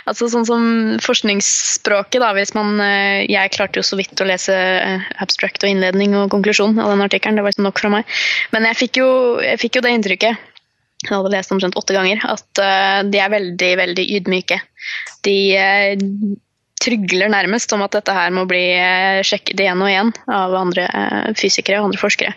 altså 0.04 0.26
sånn 0.28 0.44
som 0.44 0.64
forskningsspråket, 1.00 2.18
da. 2.20 2.34
Hvis 2.36 2.50
man 2.52 2.74
eh, 2.84 3.22
Jeg 3.24 3.54
klarte 3.54 3.80
jo 3.80 3.84
så 3.88 3.96
vidt 3.96 4.20
å 4.20 4.26
lese 4.28 4.52
eh, 4.52 5.06
abstract 5.24 5.64
og 5.64 5.72
innledning 5.72 6.12
og 6.18 6.28
konklusjon 6.34 6.76
av 6.76 6.90
den 6.92 7.04
artikkelen. 7.06 7.40
Det 7.40 7.46
var 7.46 7.54
liksom 7.54 7.64
nok 7.64 7.80
fra 7.80 7.94
meg. 7.94 8.18
Men 8.52 8.68
jeg 8.68 8.78
fikk 8.82 9.00
jo, 9.00 9.08
jeg 9.40 9.62
fikk 9.62 9.78
jo 9.78 9.84
det 9.86 9.94
inntrykket 9.96 10.44
jeg 11.06 11.12
hadde 11.12 11.32
lest 11.32 11.52
omtrent 11.54 11.76
åtte 11.80 11.96
ganger, 11.96 12.22
at 12.24 12.60
de 13.06 13.18
er 13.20 13.28
veldig 13.30 13.68
veldig 13.78 14.04
ydmyke. 14.16 14.56
De, 15.24 15.34
trygler 16.86 17.30
nærmest 17.32 17.72
om 17.76 17.84
at 17.86 17.96
dette 17.98 18.14
her 18.14 18.34
må 18.34 18.46
bli 18.48 18.64
eh, 18.78 19.22
sjekket 19.26 19.62
igjen 19.62 19.82
og 19.82 19.90
igjen 19.90 20.12
av 20.32 20.54
andre 20.56 20.86
eh, 20.86 21.30
fysikere 21.38 21.80
og 21.80 21.90
andre 21.90 22.02
forskere, 22.02 22.34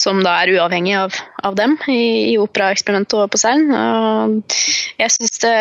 som 0.00 0.22
da 0.24 0.38
er 0.40 0.54
uavhengig 0.56 0.96
av, 0.98 1.18
av 1.44 1.58
dem 1.60 1.76
i, 1.92 2.32
i 2.32 2.38
operaeksperimentet 2.40 3.18
og 3.20 3.32
på 3.34 3.42
CERN. 3.42 4.40
Jeg 5.00 5.18
synes 5.18 5.44
det 5.44 5.56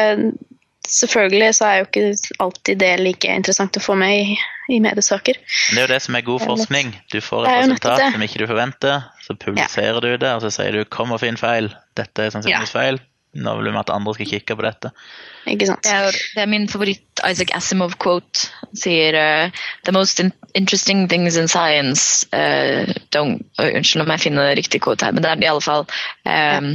Selvfølgelig 0.89 1.49
så 1.53 1.65
er 1.67 1.75
jo 1.77 1.85
ikke 1.85 2.05
alltid 2.41 2.79
det 2.81 2.91
like 3.03 3.33
interessant 3.41 3.77
å 3.77 3.81
få 3.83 3.93
med 3.99 4.15
i, 4.23 4.37
i 4.73 4.79
mediesaker. 4.81 5.37
Det 5.37 5.77
er 5.77 5.85
jo 5.85 5.91
det 5.91 5.99
som 6.01 6.17
er 6.17 6.25
god 6.25 6.45
forskning. 6.47 6.93
Du 7.13 7.19
får 7.21 7.45
et 7.45 7.59
resultat 7.65 8.05
som 8.15 8.25
ikke 8.25 8.41
du 8.41 8.45
forventer, 8.49 9.03
så 9.25 9.35
publiserer 9.37 9.99
ja. 9.99 10.01
du 10.01 10.23
det, 10.23 10.31
og 10.33 10.41
så 10.45 10.51
sier 10.55 10.73
du 10.73 10.85
'kom 10.89 11.13
og 11.13 11.21
finn 11.21 11.37
feil'. 11.37 11.69
Dette 11.99 12.25
er 12.25 12.33
sannsynligvis 12.33 12.73
ja. 12.73 12.79
feil. 12.79 13.01
Nå 13.37 13.53
vil 13.59 13.69
vi 13.69 13.81
at 13.83 13.93
andre 13.93 14.15
skal 14.17 14.31
kikke 14.31 14.57
på 14.57 14.65
dette. 14.65 14.91
Ikke 15.47 15.69
sant? 15.69 15.83
Det 15.85 15.93
er, 15.93 16.17
det 16.35 16.43
er 16.43 16.49
min 16.51 16.67
favoritt 16.69 17.23
Isaac 17.23 17.53
Asimov-quote. 17.55 18.49
sier 18.77 19.15
uh, 19.17 19.61
The 19.85 19.93
most 19.95 20.19
in 20.19 20.33
interesting 20.53 21.07
things 21.07 21.37
in 21.37 21.47
science 21.47 22.25
uh, 22.33 22.93
don't, 23.11 23.45
uh, 23.59 23.69
Unnskyld 23.69 24.03
om 24.03 24.13
jeg 24.13 24.25
finner 24.27 24.55
riktig 24.57 24.81
quote 24.81 25.05
her, 25.05 25.13
men 25.13 25.23
det 25.23 25.31
er 25.31 25.43
i 25.43 25.49
alle 25.49 25.63
fall 25.63 25.85
um, 26.25 26.71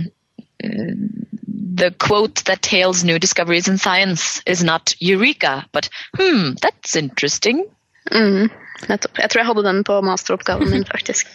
The 1.76 1.90
quote 1.98 2.44
that 2.44 2.62
tales 2.62 3.04
new 3.04 3.18
discoveries 3.18 3.68
in 3.68 3.78
science 3.78 4.40
is 4.46 4.62
not 4.62 4.94
eureka, 5.00 5.64
but 5.72 5.88
hmm, 6.16 6.54
that's 6.62 6.94
interesting. 6.96 7.64
Mm, 8.12 8.48
nettopp. 8.88 9.18
Jeg 9.18 9.30
tror 9.30 9.40
jeg 9.40 9.48
hadde 9.48 9.64
den 9.66 9.82
på 9.84 9.98
masteroppgaven 10.06 10.70
min, 10.70 10.84
faktisk. 10.86 11.28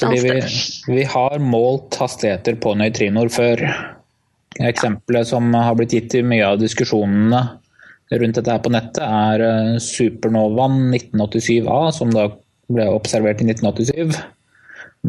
Fordi 0.00 0.20
vi, 0.24 0.34
vi 0.94 1.04
har 1.04 1.38
målt 1.38 2.00
hastigheter 2.00 2.56
på 2.56 2.74
nøytrinoer 2.80 3.28
før. 3.28 3.66
Eksempelet 4.58 5.28
som 5.30 5.52
har 5.54 5.76
blitt 5.78 5.94
gitt 5.94 6.16
i 6.18 6.24
mye 6.26 6.48
av 6.48 6.58
diskusjonene 6.58 7.44
rundt 8.10 8.40
dette 8.40 8.50
her 8.50 8.62
på 8.64 8.72
nettet, 8.74 9.04
er 9.06 9.44
eh, 9.46 9.76
supernovaen 9.82 10.88
1987A, 10.90 11.80
som 11.94 12.10
da 12.10 12.26
ble 12.70 12.88
observert 12.90 13.42
i 13.42 13.46
1987. 13.52 14.16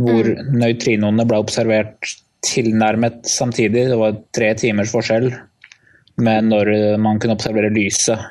Hvor 0.01 0.29
mm. 0.29 0.51
nøytrinoene 0.61 1.25
ble 1.27 1.39
observert 1.41 2.13
tilnærmet 2.45 3.25
samtidig. 3.29 3.87
Det 3.89 3.97
var 3.97 4.19
tre 4.35 4.51
timers 4.57 4.93
forskjell 4.93 5.31
med 6.21 6.49
når 6.51 6.71
man 7.01 7.19
kunne 7.21 7.37
observere 7.37 7.71
lyset 7.73 8.21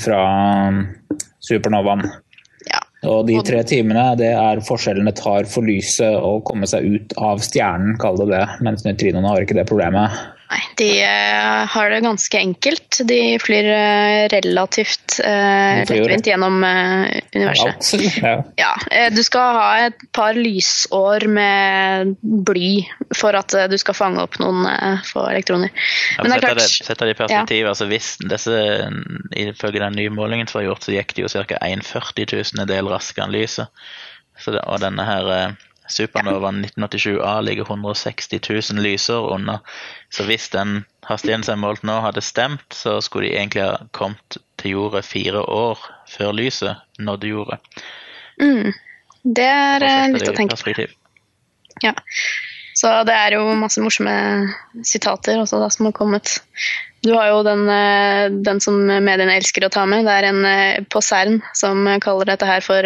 fra 0.00 0.20
um, 0.68 0.82
supernovaen. 1.44 2.04
Ja. 2.66 2.80
Og 3.12 3.26
de 3.28 3.36
tre 3.46 3.62
timene 3.68 4.08
det 4.18 4.32
er 4.34 4.64
forskjellen 4.66 5.08
det 5.08 5.16
tar 5.20 5.48
for 5.50 5.66
lyset 5.66 6.16
å 6.18 6.38
komme 6.46 6.68
seg 6.68 6.86
ut 6.86 7.14
av 7.20 7.42
stjernen, 7.44 7.96
kall 8.02 8.18
det 8.22 8.30
det. 8.32 8.44
Mens 8.66 8.84
nøytrinoene 8.86 9.30
har 9.30 9.46
ikke 9.46 9.58
det 9.58 9.68
problemet. 9.68 10.16
Nei, 10.46 10.60
de 10.78 10.88
eh, 11.02 11.62
har 11.72 11.90
det 11.90 12.00
ganske 12.04 12.38
enkelt. 12.38 13.00
De 13.08 13.18
flyr 13.42 13.66
eh, 13.74 14.26
relativt 14.30 15.18
uh, 15.18 15.80
De 15.80 15.86
flyr 15.88 16.04
lettvint 16.04 16.30
gjennom 16.30 16.64
eh, 16.64 17.20
universet. 17.34 17.90
Ja. 18.22 18.34
Ja, 18.56 18.72
eh, 18.90 19.08
du 19.14 19.22
skal 19.26 19.58
ha 19.58 19.66
et 19.88 20.06
par 20.14 20.38
lysår 20.38 21.26
med 21.30 22.14
bly 22.22 22.70
for 23.16 23.36
at 23.38 23.54
eh, 23.58 23.66
du 23.70 23.76
skal 23.80 23.98
fange 23.98 24.22
opp 24.22 24.38
noen 24.42 24.64
eh, 24.70 25.02
få 25.06 25.26
elektroner. 25.32 25.74
Ja, 26.16 26.22
Men 26.22 26.32
det 26.32 26.38
er 26.38 26.46
klart 26.46 26.62
det, 26.62 26.70
setter 26.70 27.10
det 27.10 27.16
i 27.16 27.20
perspektiv, 27.20 27.70
altså 27.72 27.90
hvis 27.90 28.14
disse, 28.22 28.60
ifølge 29.36 29.82
den 29.82 29.98
nye 29.98 30.14
målingen 30.14 30.50
som 30.50 30.60
var 30.60 30.70
gjort, 30.70 30.86
så 30.86 30.94
gikk 30.94 31.16
det 31.16 31.26
jo 31.26 31.32
ca. 31.32 31.58
1 31.58 31.82
40 31.86 32.30
000 32.56 32.70
del 32.70 32.90
raskere 32.92 33.26
enn 33.26 33.34
lyset. 33.34 33.72
Så 34.38 34.52
det, 34.52 34.62
og 34.68 34.82
denne 34.82 35.04
her 35.08 35.32
eh, 35.32 35.65
supernovaen 35.88 36.64
1987A 36.64 37.40
ligger 37.46 37.68
160 37.68 38.40
000 38.72 38.82
lysår 38.82 39.28
unna. 39.34 39.60
Så 40.10 40.26
hvis 40.26 40.48
den 40.52 40.84
hastigheten 41.06 41.44
som 41.46 41.58
er 41.58 41.62
målt 41.62 41.86
nå 41.86 42.00
hadde 42.04 42.24
stemt, 42.24 42.66
så 42.74 42.98
skulle 43.04 43.28
de 43.28 43.36
egentlig 43.36 43.64
ha 43.64 43.78
kommet 43.96 44.38
til 44.60 44.76
jordet 44.76 45.04
fire 45.06 45.42
år 45.42 45.80
før 46.10 46.34
lyset 46.36 46.76
nådde 46.98 47.32
jordet. 47.32 47.58
mm, 48.40 48.72
Det 49.22 49.46
er 49.46 49.82
eh, 49.86 50.08
litt 50.14 50.28
å 50.28 50.36
tenke 50.36 50.58
på. 50.58 50.86
Ja. 51.84 51.92
Så 52.76 52.90
det 53.08 53.14
er 53.16 53.38
jo 53.38 53.54
masse 53.56 53.80
morsomme 53.80 54.12
sitater 54.84 55.40
også 55.40 55.60
da, 55.62 55.70
som 55.72 55.88
har 55.88 55.96
kommet. 55.96 56.38
Du 57.04 57.14
har 57.14 57.30
jo 57.30 57.42
den, 57.46 57.68
eh, 57.72 58.28
den 58.44 58.60
som 58.60 58.82
mediene 58.86 59.36
elsker 59.36 59.64
å 59.64 59.72
ta 59.72 59.86
med. 59.88 60.04
Det 60.04 60.12
er 60.12 60.28
en 60.30 60.44
eh, 60.44 60.84
på 60.84 61.00
CERN 61.00 61.40
som 61.54 61.86
kaller 62.04 62.32
dette 62.32 62.48
her 62.48 62.64
for 62.64 62.84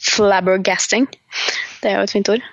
flabbergasting. 0.00 1.08
Det 1.80 1.90
er 1.90 1.98
jo 1.98 2.06
et 2.06 2.12
fint 2.12 2.28
ord. 2.28 2.46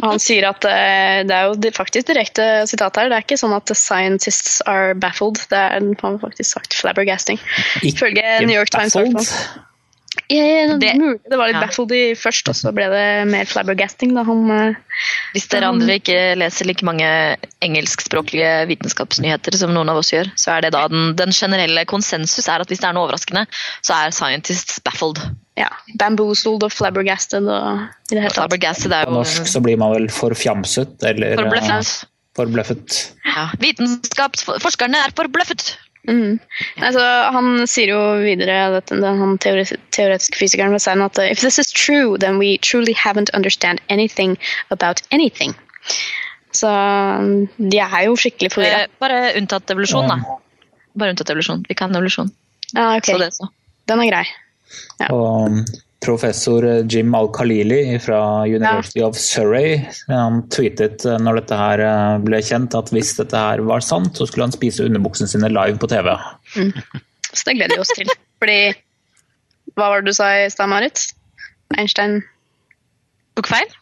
Og 0.00 0.04
han 0.06 0.20
sier 0.22 0.46
at 0.48 0.64
eh, 0.68 1.20
det 1.26 1.34
er 1.34 1.48
jo 1.50 1.72
faktisk 1.74 2.10
direkte 2.10 2.46
sitat 2.70 3.00
her. 3.00 3.10
Det 3.10 3.18
er 3.18 3.26
ikke 3.26 3.40
sånn 3.40 3.56
at 3.56 3.66
the 3.70 3.76
scientists 3.78 4.60
are 4.70 4.94
baffled. 4.94 5.40
Det 5.50 5.58
er 5.58 5.88
har 6.02 6.20
faktisk 6.22 6.54
sagt 6.54 6.76
flabbergasting. 6.78 7.40
Ifølge 7.82 8.38
New 8.46 8.54
York 8.54 8.70
Times. 8.74 8.94
Ja, 10.28 10.44
ja, 10.44 10.64
det, 10.74 10.80
Det- 10.82 10.96
mulig 11.00 11.20
det 11.24 11.36
var 11.40 11.48
litt 11.48 11.56
ja. 11.56 11.62
baffled 11.64 11.92
i 11.96 12.00
først, 12.18 12.48
og 12.52 12.56
så 12.58 12.68
ble 12.76 12.84
det 12.92 13.04
mer 13.30 13.46
flabbergasting 13.48 14.10
da 14.12 14.24
han 14.28 14.42
eh, 14.52 14.74
Hvis 15.32 15.46
dere 15.48 15.70
andre 15.72 15.96
ikke 16.02 16.18
leser 16.36 16.68
like 16.68 16.84
mange 16.84 17.08
engelskspråklige 17.64 18.66
vitenskapsnyheter 18.68 19.56
som 19.56 19.72
noen 19.72 19.88
av 19.88 20.00
oss 20.02 20.12
gjør, 20.12 20.28
så 20.36 20.56
er 20.58 20.66
det 20.66 20.72
da 20.76 20.82
den, 20.92 21.14
den 21.16 21.32
generelle 21.32 21.84
konsensus 21.88 22.48
er 22.48 22.60
at 22.64 22.68
hvis 22.68 22.80
det 22.82 22.90
er 22.90 22.96
noe 22.98 23.06
overraskende, 23.08 23.46
så 23.80 23.96
er 24.02 24.12
scientists 24.16 24.80
baffled. 24.84 25.20
ja, 25.58 25.70
bamboozled 25.98 26.62
og 26.62 26.72
flabbergasted 26.76 27.48
og 27.48 27.80
i 28.12 28.14
det 28.14 28.20
hele 28.22 28.28
tatt. 28.28 28.42
Flabbergasted 28.42 28.92
er 28.94 29.08
På 29.08 29.16
norsk 29.18 29.48
så 29.48 29.64
blir 29.64 29.80
man 29.80 29.96
vel 29.96 30.08
forfjamset 30.12 31.08
eller 31.08 31.32
eh, 31.32 31.40
forbløffet. 31.40 32.04
forbløffet. 32.38 32.98
Ja, 33.32 33.48
Vitenskapsforskerne 33.64 35.00
er 35.08 35.14
forbløffet! 35.16 35.76
Mhm. 36.08 36.38
Altså, 36.80 37.04
han 37.34 37.66
sier 37.68 37.92
jo 37.92 38.00
videre, 38.22 38.56
dette, 38.72 38.96
den, 38.96 39.18
han 39.20 39.36
teoretiske 39.44 40.40
fysikeren 40.40 40.72
ved 40.72 40.80
CERN, 40.80 41.04
at 41.04 41.20
uh, 41.20 41.26
if 41.28 41.42
this 41.44 41.58
is 41.60 41.72
true, 41.72 42.16
then 42.16 42.38
we 42.40 42.56
truly 42.64 42.94
haven't 42.96 43.30
understand 43.36 43.82
anything 43.92 44.38
about 44.70 45.02
anything. 45.12 45.52
Så 46.56 46.68
um, 46.68 47.48
de 47.58 47.80
er 47.84 48.06
jo 48.06 48.16
skikkelig 48.16 48.54
forvirra. 48.54 48.86
Eh, 48.86 48.94
Bare 49.02 49.20
unntatt 49.36 49.70
evolusjon, 49.70 50.08
da. 50.08 50.38
Bare 50.98 51.12
unntatt 51.12 51.30
evolusjon. 51.34 51.64
Vi 51.68 51.76
kan 51.76 51.92
evolusjon. 51.92 52.32
Ah, 52.74 52.96
okay. 52.96 53.12
Så 53.14 53.18
det 53.20 53.34
så. 53.36 53.50
Den 53.88 54.00
er 54.04 54.10
grei. 54.10 54.24
Ja. 55.00 55.12
Og 55.12 55.52
um, 55.52 55.60
professor 56.04 56.64
Jim 56.86 57.14
Al-Khalili 57.14 57.98
fra 57.98 58.20
University 58.46 59.02
of 59.02 59.16
Surrey 59.18 59.80
han 60.06 60.44
tweetet 60.54 61.04
eh, 61.08 61.18
når 61.22 61.40
dette 61.40 61.58
her 61.58 61.82
eh, 61.84 62.18
ble 62.24 62.40
kjent 62.44 62.76
at 62.78 62.92
hvis 62.94 63.16
dette 63.18 63.42
her 63.42 63.62
var 63.66 63.82
sant, 63.84 64.14
så 64.16 64.28
skulle 64.28 64.46
han 64.46 64.54
spise 64.54 64.86
underbuksene 64.86 65.30
sine 65.30 65.50
live 65.52 65.78
på 65.82 65.90
TV. 65.90 66.12
Så 67.32 67.48
det 67.48 67.58
gleder 67.58 67.76
vi 67.76 67.82
oss 67.82 67.94
til. 67.96 68.10
Fordi 68.38 68.60
Hva 69.76 69.90
var 69.92 70.02
det 70.02 70.12
du 70.12 70.16
sa 70.16 70.30
i 70.38 70.48
stad, 70.50 70.70
Marit? 70.70 71.10
Einstein 71.76 72.22
Tok 73.38 73.50
feil? 73.50 73.74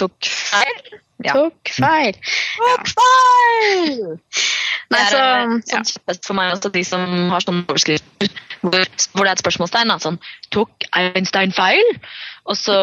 Tok 0.00 0.26
feil? 0.26 1.00
Ja. 1.24 1.32
tok 1.32 1.72
feil. 1.72 2.18
Tok 2.56 2.90
feil! 2.92 4.18
Nei, 4.92 5.02
så 5.10 5.18
eh, 5.18 5.54
ja. 5.72 5.80
sånn 5.82 6.20
for 6.22 6.38
meg 6.38 6.52
også, 6.54 6.70
de 6.70 6.82
som 6.86 7.02
har 7.32 7.42
sånne 7.42 7.64
overskrifter 7.66 8.28
hvor, 8.62 8.84
hvor 9.14 9.26
det 9.26 9.30
er 9.30 9.34
et 9.34 9.42
spørsmålstegn. 9.42 9.92
Sånn, 10.02 10.18
Tok 10.54 10.86
Einstein 10.96 11.54
feil? 11.54 11.98
Og 12.46 12.58
så 12.58 12.76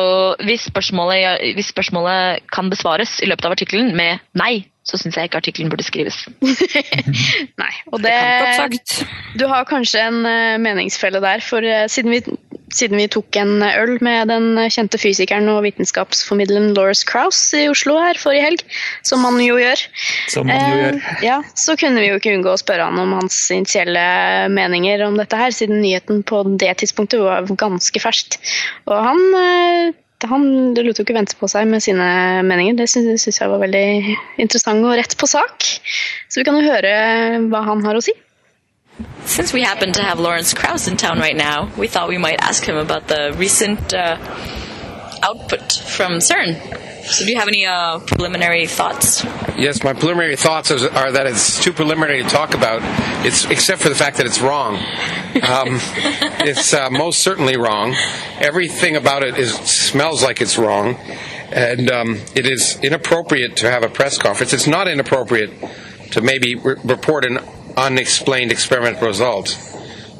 hvis 0.43 0.67
spørsmålet, 0.67 1.43
hvis 1.57 1.71
spørsmålet 1.71 2.43
kan 2.53 2.71
besvares 2.73 3.17
i 3.23 3.29
løpet 3.29 3.47
av 3.47 3.55
artikkelen 3.55 3.93
med 3.97 4.23
nei, 4.39 4.65
så 4.83 4.97
syns 4.99 5.15
jeg 5.15 5.29
ikke 5.29 5.39
artikkelen 5.39 5.69
burde 5.71 5.85
skrives. 5.87 6.17
Nei. 7.61 7.71
Og 7.91 8.01
det, 8.03 8.11
Godt 8.11 8.57
sagt. 8.59 8.95
Du 9.39 9.45
har 9.49 9.63
kanskje 9.69 10.01
en 10.09 10.25
eh, 10.27 10.57
meningsfelle 10.61 11.21
der, 11.23 11.39
for 11.45 11.63
eh, 11.63 11.85
siden 11.91 12.11
vi, 12.11 12.19
siden 12.73 12.99
vi 12.99 13.07
tok 13.11 13.37
en 13.39 13.63
øl 13.63 13.95
med 14.03 14.27
den 14.31 14.57
kjente 14.73 14.99
fysikeren 14.99 15.47
og 15.53 15.61
vitenskapsformidleren 15.67 16.73
Lauris 16.75 17.05
Krauss 17.07 17.39
i 17.57 17.65
Oslo 17.71 17.95
her 18.01 18.19
forrige 18.19 18.43
helg, 18.47 18.65
som 19.07 19.23
man 19.23 19.39
jo 19.43 19.55
gjør, 19.61 19.85
Som 20.33 20.47
man 20.51 20.59
jo 20.59 20.63
Eh, 20.63 20.83
gjør. 20.83 21.23
ja, 21.23 21.39
så 21.55 21.77
kunne 21.79 22.03
vi 22.03 22.09
jo 22.11 22.19
ikke 22.19 22.35
unngå 22.35 22.53
å 22.53 22.59
spørre 22.61 22.89
han 22.89 22.99
om 22.99 23.15
hans 23.21 23.39
initielle 23.55 24.03
meninger 24.51 25.05
om 25.07 25.15
dette 25.19 25.39
her, 25.39 25.55
siden 25.55 25.79
nyheten 25.83 26.23
på 26.27 26.43
det 26.59 26.75
tidspunktet 26.83 27.23
var 27.23 27.47
ganske 27.55 28.03
ferskt. 28.03 28.39
Og 28.89 28.99
han, 29.07 29.23
eh, 29.39 29.93
han 30.29 30.73
lot 30.75 30.99
jo 30.99 31.05
ikke 31.05 31.15
vente 31.15 31.37
på 31.39 31.49
seg 31.51 31.67
med 31.69 31.83
sine 31.83 32.05
meninger. 32.47 32.77
Det 32.79 32.89
syns 32.91 33.27
jeg 33.27 33.49
var 33.51 33.61
veldig 33.61 33.87
interessant 34.43 34.85
og 34.85 34.95
rett 34.99 35.17
på 35.19 35.29
sak. 35.29 35.67
Så 36.29 36.41
vi 36.41 36.45
kan 36.47 36.59
jo 36.59 36.67
høre 36.67 36.93
hva 37.49 37.63
han 37.69 37.83
har 37.85 37.99
å 37.99 38.03
si. 38.03 38.15
Since 39.25 39.53
we 39.53 39.63
happen 39.63 39.91
to 39.93 40.03
have 40.03 40.19
Lawrence 40.19 40.53
Krauss 40.53 40.87
in 40.87 40.97
town 40.97 41.19
right 41.19 41.35
now, 41.35 41.69
we 41.77 41.87
thought 41.87 42.09
we 42.09 42.19
might 42.19 42.39
ask 42.39 42.63
him 42.63 42.77
about 42.77 43.07
the 43.07 43.33
recent 43.37 43.93
uh, 43.93 44.17
output 45.23 45.71
from 45.71 46.21
CERN. 46.21 46.55
So, 47.05 47.25
do 47.25 47.31
you 47.31 47.37
have 47.37 47.49
any 47.49 47.65
uh, 47.65 47.99
preliminary 47.99 48.65
thoughts? 48.65 49.25
Yes, 49.57 49.83
my 49.83 49.91
preliminary 49.91 50.37
thoughts 50.37 50.71
is, 50.71 50.83
are 50.83 51.11
that 51.11 51.27
it's 51.27 51.61
too 51.61 51.73
preliminary 51.73 52.23
to 52.23 52.29
talk 52.29 52.53
about. 52.53 52.79
It's 53.25 53.43
except 53.45 53.81
for 53.81 53.89
the 53.89 53.95
fact 53.95 54.17
that 54.17 54.25
it's 54.25 54.39
wrong. 54.39 54.75
Um, 54.75 55.79
it's 56.47 56.73
uh, 56.73 56.89
most 56.89 57.19
certainly 57.19 57.57
wrong. 57.57 57.93
Everything 58.39 58.95
about 58.95 59.21
it 59.21 59.37
is 59.37 59.53
smells 59.53 60.23
like 60.23 60.41
it's 60.41 60.57
wrong, 60.57 60.95
and 61.51 61.91
um, 61.91 62.21
it 62.35 62.45
is 62.45 62.79
inappropriate 62.81 63.57
to 63.57 63.69
have 63.69 63.83
a 63.83 63.89
press 63.89 64.17
conference. 64.17 64.53
It's 64.53 64.67
not 64.67 64.87
inappropriate 64.87 65.51
to 66.11 66.21
maybe 66.21 66.55
re- 66.55 66.75
report 66.85 67.25
an 67.25 67.39
unexplained 67.75 68.51
experimental 68.53 69.07
result. 69.07 69.57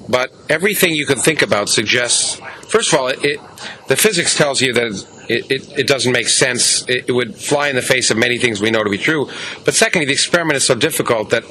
But 0.09 0.33
everything 0.49 0.93
you 0.93 1.05
can 1.05 1.19
think 1.19 1.41
about 1.41 1.69
suggests, 1.69 2.41
first 2.67 2.91
of 2.91 2.99
all, 2.99 3.07
it, 3.07 3.23
it, 3.23 3.39
the 3.87 3.95
physics 3.95 4.35
tells 4.35 4.61
you 4.61 4.73
that 4.73 5.22
it, 5.29 5.51
it, 5.51 5.79
it 5.79 5.88
doesn't 5.88 6.12
make 6.12 6.27
sense. 6.27 6.88
It, 6.89 7.05
it 7.07 7.12
would 7.12 7.36
fly 7.36 7.69
in 7.69 7.75
the 7.75 7.81
face 7.81 8.12
of 8.12 8.17
many 8.17 8.38
things 8.38 8.62
we 8.62 8.71
know 8.71 8.83
to 8.83 8.89
be 8.89 8.97
true. 8.97 9.29
But 9.65 9.73
secondly, 9.73 10.05
the 10.05 10.13
experiment 10.13 10.57
is 10.57 10.65
so 10.65 10.75
difficult 10.75 11.29
that 11.29 11.43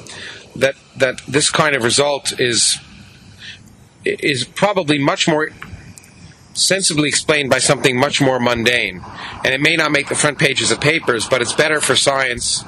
that 0.55 0.75
that 0.97 1.21
this 1.27 1.49
kind 1.49 1.75
of 1.75 1.83
result 1.83 2.39
is 2.39 2.79
is 4.05 4.43
probably 4.43 4.99
much 4.99 5.27
more 5.27 5.49
sensibly 6.53 7.09
explained 7.09 7.49
by 7.49 7.59
something 7.59 7.99
much 7.99 8.21
more 8.21 8.39
mundane. 8.39 9.03
And 9.43 9.53
it 9.53 9.61
may 9.61 9.75
not 9.75 9.91
make 9.91 10.09
the 10.09 10.15
front 10.15 10.37
pages 10.37 10.71
of 10.71 10.79
papers, 10.79 11.27
but 11.27 11.41
it's 11.41 11.53
better 11.53 11.81
for 11.81 11.95
science 11.95 12.63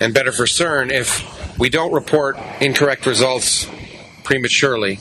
and 0.00 0.12
better 0.12 0.32
for 0.32 0.44
CERN 0.44 0.90
if 0.90 1.58
we 1.58 1.70
don't 1.70 1.92
report 1.92 2.36
incorrect 2.60 3.06
results 3.06 3.66
prematurely. 4.24 4.98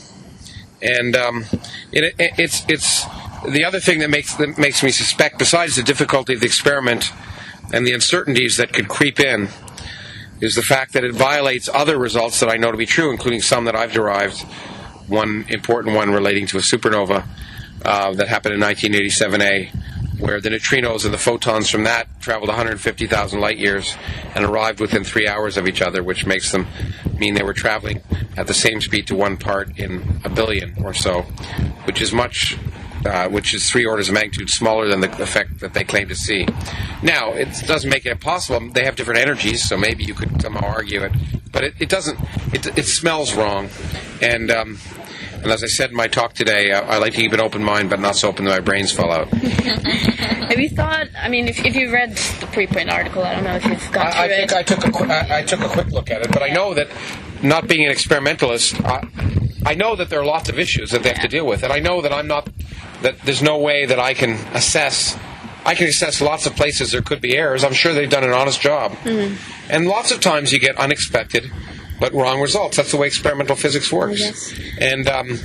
And 0.82 1.16
um, 1.16 1.46
it, 1.92 2.14
it, 2.18 2.32
it's 2.38 2.64
it's 2.68 3.06
the 3.50 3.66
other 3.66 3.80
thing 3.80 4.00
that 4.00 4.10
makes 4.10 4.36
that 4.36 4.58
makes 4.58 4.84
me 4.84 4.92
suspect, 4.92 5.38
besides 5.38 5.76
the 5.76 5.84
difficulty 5.84 6.34
of 6.34 6.40
the 6.40 6.46
experiment 6.46 7.12
and 7.74 7.86
the 7.86 7.94
uncertainties 7.94 8.58
that 8.58 8.74
could 8.74 8.88
creep 8.88 9.20
in, 9.20 9.50
is 10.40 10.56
the 10.56 10.62
fact 10.62 10.94
that 10.94 11.04
it 11.04 11.14
violates 11.14 11.70
other 11.74 11.98
results 11.98 12.40
that 12.40 12.50
I 12.50 12.58
know 12.58 12.72
to 12.72 12.78
be 12.78 12.86
true, 12.86 13.12
including 13.12 13.42
some 13.42 13.66
that 13.66 13.76
I've 13.76 13.94
derived. 13.94 14.42
One 15.08 15.46
important 15.50 15.96
one 15.96 16.12
relating 16.12 16.48
to 16.48 16.58
a 16.58 16.62
supernova 16.62 17.26
uh, 17.84 18.14
that 18.14 18.28
happened 18.30 18.56
in 18.56 18.62
1987A, 18.62 20.20
where 20.20 20.40
the 20.40 20.50
neutrinos 20.50 21.04
and 21.04 21.14
the 21.14 21.18
photons 21.18 21.70
from 21.70 21.84
that 21.84 22.08
traveled 22.22 22.48
150,000 22.48 23.40
light 23.40 23.58
years 23.58 23.96
and 24.36 24.46
arrived 24.46 24.80
within 24.80 25.04
three 25.04 25.28
hours 25.28 25.58
of 25.58 25.68
each 25.68 25.82
other, 25.82 26.02
which 26.02 26.26
makes 26.26 26.52
them 26.52 26.68
mean 27.18 27.34
they 27.36 27.44
were 27.44 27.54
traveling 27.54 28.02
at 28.38 28.48
the 28.48 28.54
same 28.54 28.80
speed 28.80 29.08
to 29.08 29.16
one 29.16 29.36
part 29.36 29.78
in 29.78 30.22
a 30.24 30.30
billion 30.30 30.74
or 30.84 30.94
so, 30.94 31.24
which 31.86 32.02
is 32.02 32.14
much 32.14 32.58
uh, 33.06 33.28
which 33.30 33.54
is 33.54 33.70
three 33.70 33.86
orders 33.86 34.08
of 34.10 34.14
magnitude 34.16 34.50
smaller 34.50 34.88
than 34.88 35.02
the 35.02 35.22
effect 35.22 35.60
that 35.60 35.74
they 35.74 35.84
claim 35.84 36.08
to 36.10 36.16
see. 36.16 36.46
Now, 37.02 37.32
it 37.34 37.50
doesn't 37.68 37.90
make 37.90 38.06
it 38.06 38.12
impossible. 38.12 38.70
They 38.72 38.86
have 38.86 38.96
different 38.96 39.20
energies, 39.20 39.64
so 39.68 39.78
maybe 39.78 40.04
you 40.04 40.14
could 40.14 40.42
somehow 40.42 40.66
argue 40.66 41.02
it, 41.04 41.12
but 41.52 41.64
it, 41.64 41.74
it 41.80 41.90
doesn't. 41.90 42.20
It, 42.54 42.78
it 42.78 42.86
smells 42.86 43.34
wrong, 43.34 43.70
and 44.22 44.50
um, 44.52 44.78
And 45.44 45.52
as 45.52 45.62
I 45.64 45.68
said 45.68 45.90
in 45.90 45.96
my 45.98 46.08
talk 46.08 46.34
today, 46.34 46.72
uh, 46.72 46.82
I 46.84 46.98
like 47.00 47.14
to 47.14 47.20
keep 47.20 47.34
an 47.34 47.42
open 47.42 47.62
mind, 47.64 47.90
but 47.90 48.00
not 48.00 48.16
so 48.16 48.30
open 48.30 48.46
that 48.46 48.52
my 48.52 48.60
brains 48.62 48.92
fall 48.94 49.12
out. 49.12 49.28
Have 49.34 50.60
you 50.60 50.70
thought? 50.70 51.08
I 51.18 51.28
mean, 51.30 51.48
if, 51.48 51.66
if 51.66 51.76
you 51.76 51.92
read 51.92 52.12
the 52.12 52.46
preprint 52.48 52.90
article, 52.92 53.24
I 53.24 53.36
don't 53.36 53.44
know 53.44 53.56
if 53.56 53.66
you've 53.66 53.92
got. 53.92 54.14
I, 54.16 54.26
I 54.26 54.28
think 54.30 54.52
it. 54.52 54.58
I 54.58 54.64
took 54.64 54.86
a 54.86 54.92
qu- 54.92 55.06
I, 55.06 55.40
I 55.40 55.42
took 55.44 55.60
a 55.62 55.68
quick 55.68 55.88
look 55.88 56.10
at 56.12 56.22
it, 56.22 56.32
but 56.32 56.44
I 56.44 56.50
know 56.50 56.74
that 56.76 56.88
not 57.42 57.68
being 57.68 57.84
an 57.86 57.92
experimentalist, 57.92 58.80
I, 58.86 59.06
I 59.66 59.74
know 59.76 59.96
that 59.96 60.10
there 60.10 60.20
are 60.22 60.26
lots 60.26 60.48
of 60.50 60.58
issues 60.60 60.92
that 60.92 61.04
they 61.04 61.10
have 61.10 61.22
to 61.22 61.28
deal 61.28 61.46
with, 61.46 61.64
and 61.64 61.74
I 61.74 61.80
know 61.80 62.02
that 62.02 62.14
I'm 62.14 62.28
not 62.28 62.48
that 63.04 63.20
there's 63.22 63.42
no 63.42 63.58
way 63.60 63.86
that 63.86 64.00
I 64.00 64.14
can 64.14 64.32
assess. 64.56 65.18
I 65.66 65.76
can 65.76 65.88
assess 65.88 66.20
lots 66.20 66.46
of 66.46 66.56
places 66.56 66.92
there 66.92 67.02
could 67.02 67.22
be 67.22 67.38
errors. 67.38 67.64
I'm 67.64 67.74
sure 67.74 67.94
they've 67.94 68.10
done 68.10 68.26
an 68.26 68.34
honest 68.34 68.60
job, 68.60 68.98
and 69.70 69.88
lots 69.88 70.12
of 70.12 70.20
times 70.20 70.52
you 70.52 70.60
get 70.60 70.78
unexpected 70.78 71.52
but 72.00 72.14
wrong 72.14 72.42
results. 72.42 72.76
That's 72.76 72.92
the 72.92 72.98
way 72.98 73.08
experimental 73.08 73.56
physics 73.56 73.92
works. 73.92 74.54
And 74.80 75.08
um, 75.08 75.38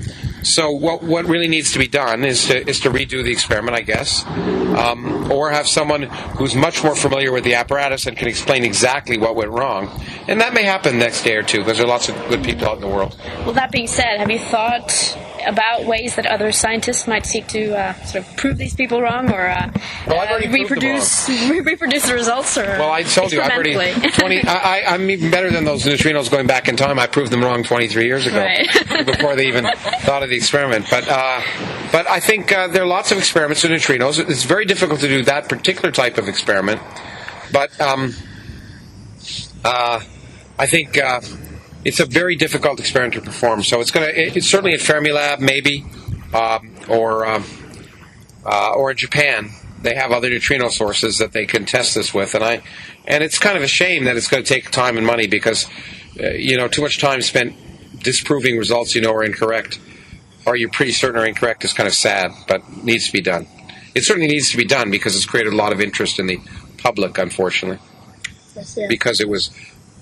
so, 0.43 0.71
what 0.71 1.03
what 1.03 1.27
really 1.27 1.47
needs 1.47 1.73
to 1.73 1.79
be 1.79 1.87
done 1.87 2.25
is 2.25 2.47
to 2.47 2.69
is 2.69 2.81
to 2.81 2.91
redo 2.91 3.23
the 3.23 3.31
experiment, 3.31 3.77
I 3.77 3.83
guess, 3.83 4.27
um, 4.27 5.31
or 5.31 5.51
have 5.51 5.69
someone 5.69 6.03
who's 6.03 6.55
much 6.55 6.83
more 6.83 6.97
familiar 6.97 7.33
with 7.33 7.45
the 7.45 7.55
apparatus 7.55 8.07
and 8.07 8.17
can 8.17 8.29
explain 8.29 8.65
exactly 8.65 9.19
what 9.19 9.37
went 9.37 9.51
wrong. 9.51 9.89
And 10.27 10.41
that 10.41 10.55
may 10.55 10.65
happen 10.65 10.99
next 10.99 11.23
day 11.23 11.37
or 11.37 11.43
two 11.43 11.59
because 11.59 11.79
there 11.79 11.87
are 11.87 11.89
lots 11.89 12.09
of 12.09 12.17
good 12.29 12.43
people 12.43 12.67
out 12.67 12.77
in 12.77 12.81
the 12.81 12.89
world. 12.89 13.17
Well, 13.45 13.53
that 13.53 13.71
being 13.71 13.87
said, 13.87 14.19
have 14.19 14.31
you 14.31 14.39
thought 14.39 15.17
about 15.47 15.85
ways 15.85 16.17
that 16.17 16.27
other 16.27 16.53
scientists 16.53 17.07
might 17.07 17.27
seek 17.27 17.47
to 17.49 17.77
uh, 17.77 17.93
sort 18.05 18.25
of 18.27 18.37
prove 18.37 18.57
these 18.59 18.75
people 18.75 19.01
wrong, 19.03 19.31
or 19.31 19.49
uh, 19.49 19.71
Well, 20.07 20.21
uh, 20.21 20.27
proved 20.27 20.45
them 20.45 20.53
reproduce 20.53 21.29
reproduce 21.51 22.07
the 22.07 22.15
results? 22.15 22.57
Or 22.59 22.65
Well, 22.65 22.91
I 22.91 23.03
told 23.03 23.33
you, 23.33 23.41
I've 23.41 23.51
already 23.53 23.75
20, 24.11 24.45
I, 24.45 24.55
I, 24.55 24.95
I'm 24.95 25.09
even 25.11 25.31
better 25.31 25.51
than 25.51 25.65
those 25.65 25.85
neutrinos 25.85 26.31
going 26.31 26.47
back 26.47 26.69
in 26.69 26.77
time. 26.77 26.99
I 26.99 27.07
proved 27.07 27.31
them 27.31 27.43
wrong 27.43 27.63
23 27.63 28.05
years 28.07 28.27
ago, 28.27 28.39
Right. 28.39 29.07
before 29.07 29.37
they 29.37 29.49
even 29.49 29.65
thought 30.03 30.23
of 30.23 30.31
the 30.31 30.37
experiment. 30.37 30.87
But 30.91 31.09
uh, 31.09 31.41
but 31.93 32.09
I 32.09 32.21
think 32.21 32.53
uh, 32.53 32.69
there 32.69 32.83
are 32.83 32.87
lots 32.87 33.13
of 33.13 33.19
experiments 33.19 33.63
with 33.63 33.73
neutrinos. 33.73 34.19
It's 34.29 34.45
very 34.45 34.65
difficult 34.65 35.01
to 35.01 35.09
do 35.09 35.23
that 35.25 35.49
particular 35.49 35.91
type 35.93 36.19
of 36.19 36.29
experiment. 36.29 36.81
But 37.53 37.79
um, 37.81 38.15
uh, 39.65 40.01
I 40.59 40.67
think 40.67 40.99
uh, 40.99 41.21
it's 41.85 42.01
a 42.01 42.07
very 42.07 42.37
difficult 42.37 42.81
experiment 42.81 43.15
to 43.15 43.21
perform. 43.21 43.63
So 43.63 43.81
it's 43.81 43.91
going 43.91 44.07
to. 44.07 44.21
It's 44.21 44.49
certainly 44.49 44.75
at 44.75 44.81
Fermilab, 44.81 45.41
maybe, 45.41 45.85
um, 46.35 46.75
or 46.89 47.27
um, 47.27 47.45
uh, 48.45 48.73
or 48.75 48.91
in 48.91 48.97
Japan. 48.97 49.51
They 49.81 49.95
have 49.95 50.11
other 50.11 50.29
neutrino 50.29 50.71
sources 50.71 51.19
that 51.19 51.33
they 51.33 51.47
can 51.47 51.65
test 51.65 51.95
this 51.95 52.13
with, 52.13 52.35
and 52.35 52.43
I, 52.43 52.63
and 53.07 53.23
it's 53.23 53.39
kind 53.39 53.57
of 53.57 53.63
a 53.63 53.69
shame 53.69 54.05
that 54.05 54.17
it's 54.17 54.27
going 54.27 54.43
to 54.43 54.49
take 54.49 54.73
time 54.73 54.97
and 54.97 55.07
money 55.07 55.29
because, 55.29 55.69
uh, 56.21 56.31
you 56.31 56.57
know, 56.57 56.67
too 56.67 56.83
much 56.83 56.99
time 56.99 57.23
spent 57.23 57.55
disproving 58.03 58.59
results 58.59 58.97
you 58.97 59.01
know 59.01 59.13
are 59.13 59.23
incorrect, 59.23 59.79
or 60.47 60.57
you're 60.57 60.69
pretty 60.71 60.91
certain 60.91 61.21
are 61.21 61.27
incorrect 61.27 61.65
is 61.65 61.73
kind 61.73 61.87
of 61.87 61.95
sad, 61.95 62.33
but 62.49 62.69
needs 62.83 63.07
to 63.07 63.13
be 63.13 63.21
done. 63.21 63.47
It 63.95 64.03
certainly 64.03 64.29
needs 64.29 64.51
to 64.51 64.57
be 64.57 64.65
done 64.65 64.91
because 64.91 65.15
it's 65.15 65.27
created 65.27 65.53
a 65.53 65.57
lot 65.57 65.73
of 65.73 65.81
interest 65.81 66.19
in 66.19 66.27
the 66.27 66.41
public, 66.79 67.17
unfortunately, 67.17 67.79
because 68.89 69.21
it 69.21 69.29
was, 69.29 69.51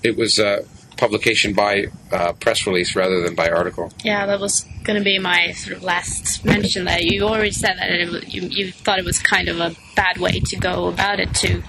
it 0.03 0.17
was 0.17 0.39
uh, 0.39 0.65
publication 0.97 1.53
by 1.53 1.87
uh, 2.11 2.33
press 2.33 2.65
release 2.67 2.95
rather 2.95 3.21
than 3.21 3.35
by 3.35 3.49
article. 3.49 3.91
Yeah, 4.03 4.25
that 4.25 4.39
was 4.39 4.65
going 4.83 4.97
to 4.97 5.03
be 5.03 5.19
my 5.19 5.51
sort 5.51 5.77
of 5.77 5.83
last 5.83 6.43
mention. 6.45 6.85
That 6.85 7.03
you 7.03 7.23
already 7.23 7.51
said 7.51 7.77
that 7.77 7.89
it, 7.89 8.33
you, 8.33 8.41
you 8.43 8.71
thought 8.71 8.99
it 8.99 9.05
was 9.05 9.19
kind 9.19 9.47
of 9.47 9.59
a 9.59 9.75
bad 9.95 10.17
way 10.17 10.39
to 10.39 10.55
go 10.55 10.87
about 10.87 11.19
it 11.19 11.33
to 11.35 11.61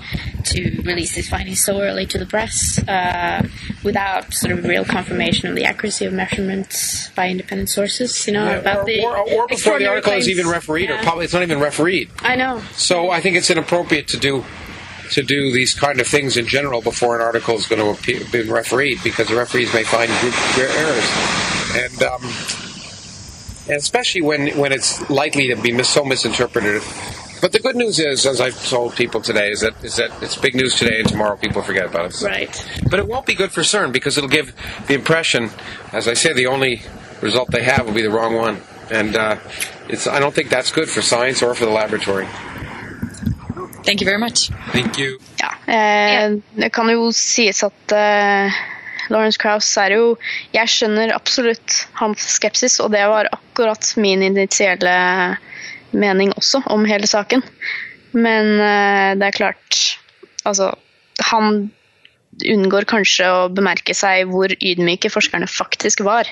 to 0.44 0.82
release 0.82 1.14
these 1.14 1.28
findings 1.28 1.62
so 1.62 1.80
early 1.80 2.06
to 2.06 2.18
the 2.18 2.24
press 2.24 2.78
uh, 2.88 3.46
without 3.84 4.32
sort 4.32 4.56
of 4.56 4.64
real 4.64 4.84
confirmation 4.84 5.48
of 5.48 5.54
the 5.54 5.64
accuracy 5.64 6.04
of 6.04 6.12
measurements 6.12 7.10
by 7.10 7.28
independent 7.28 7.68
sources. 7.68 8.26
You 8.26 8.34
know 8.34 8.58
about 8.58 8.78
or, 8.78 8.84
the 8.84 9.04
or, 9.04 9.16
or 9.16 9.46
before 9.46 9.78
the 9.78 9.86
article 9.86 10.12
is 10.12 10.28
even 10.28 10.48
refereed, 10.48 10.90
or 10.90 10.98
probably 10.98 11.24
it's 11.24 11.34
not 11.34 11.42
even 11.42 11.60
refereed. 11.60 12.10
I 12.20 12.36
know. 12.36 12.62
So 12.72 13.10
I 13.10 13.20
think 13.20 13.36
it's 13.36 13.50
inappropriate 13.50 14.08
to 14.08 14.16
do 14.16 14.44
to 15.10 15.22
do 15.22 15.52
these 15.52 15.74
kind 15.74 16.00
of 16.00 16.06
things 16.06 16.36
in 16.36 16.46
general 16.46 16.80
before 16.80 17.16
an 17.16 17.22
article 17.22 17.54
is 17.56 17.66
going 17.66 17.80
to 17.80 17.90
appear, 17.90 18.24
be 18.30 18.48
refereed 18.48 18.98
because 19.02 19.28
the 19.28 19.36
referees 19.36 19.72
may 19.72 19.84
find 19.84 20.10
group 20.20 20.34
errors, 20.58 21.10
and 21.76 22.02
um, 22.02 22.22
and 23.68 23.76
especially 23.76 24.22
when 24.22 24.56
when 24.58 24.72
it's 24.72 25.08
likely 25.10 25.48
to 25.48 25.56
be 25.56 25.72
mis- 25.72 25.88
so 25.88 26.04
misinterpreted. 26.04 26.82
But 27.40 27.52
the 27.52 27.60
good 27.60 27.76
news 27.76 28.00
is, 28.00 28.26
as 28.26 28.40
I've 28.40 28.68
told 28.68 28.96
people 28.96 29.20
today, 29.20 29.50
is 29.50 29.60
that 29.60 29.84
is 29.84 29.96
that 29.96 30.10
it's 30.22 30.36
big 30.36 30.54
news 30.54 30.76
today, 30.76 31.00
and 31.00 31.08
tomorrow 31.08 31.36
people 31.36 31.62
forget 31.62 31.86
about 31.86 32.06
it. 32.06 32.22
Right. 32.22 32.80
But 32.90 32.98
it 32.98 33.06
won't 33.06 33.26
be 33.26 33.34
good 33.34 33.52
for 33.52 33.60
CERN 33.60 33.92
because 33.92 34.18
it'll 34.18 34.28
give 34.28 34.52
the 34.88 34.94
impression, 34.94 35.50
as 35.92 36.08
I 36.08 36.14
say, 36.14 36.32
the 36.32 36.46
only 36.46 36.82
result 37.20 37.50
they 37.50 37.62
have 37.62 37.86
will 37.86 37.94
be 37.94 38.02
the 38.02 38.10
wrong 38.10 38.34
one, 38.34 38.60
and 38.90 39.14
uh, 39.14 39.36
it's 39.88 40.06
I 40.06 40.18
don't 40.18 40.34
think 40.34 40.50
that's 40.50 40.72
good 40.72 40.88
for 40.88 41.00
science 41.00 41.42
or 41.42 41.54
for 41.54 41.64
the 41.64 41.70
laboratory. 41.70 42.26
Thank 43.88 44.02
you 44.02 44.06
very 44.06 44.20
much. 44.20 44.50
Thank 44.72 44.98
you. 45.00 45.16
Ja, 45.40 45.48
eh, 45.72 46.36
det 46.60 46.68
kan 46.76 46.90
jo 46.92 47.08
sies 47.16 47.62
at 47.64 47.94
eh, 47.96 48.58
Lawrence 49.08 49.40
Krauss 49.40 49.70
er 49.80 49.94
jo 49.96 50.10
Jeg 50.52 50.68
skjønner 50.68 51.14
absolutt 51.14 51.86
hans 51.96 52.26
skepsis, 52.36 52.76
og 52.84 52.92
det 52.92 53.06
var 53.08 53.30
akkurat 53.32 53.94
min 53.96 54.26
initielle 54.26 54.92
mening 55.96 56.34
også 56.36 56.60
om 56.68 56.84
hele 56.84 57.08
saken. 57.08 57.40
Men 58.12 58.58
eh, 58.60 59.16
det 59.16 59.30
er 59.30 59.40
klart 59.40 59.80
Altså, 60.44 60.70
han 61.30 61.70
unngår 62.44 62.86
kanskje 62.88 63.26
å 63.28 63.48
bemerke 63.52 63.96
seg 63.96 64.28
hvor 64.30 64.52
ydmyke 64.52 65.10
forskerne 65.12 65.48
faktisk 65.50 66.04
var. 66.06 66.28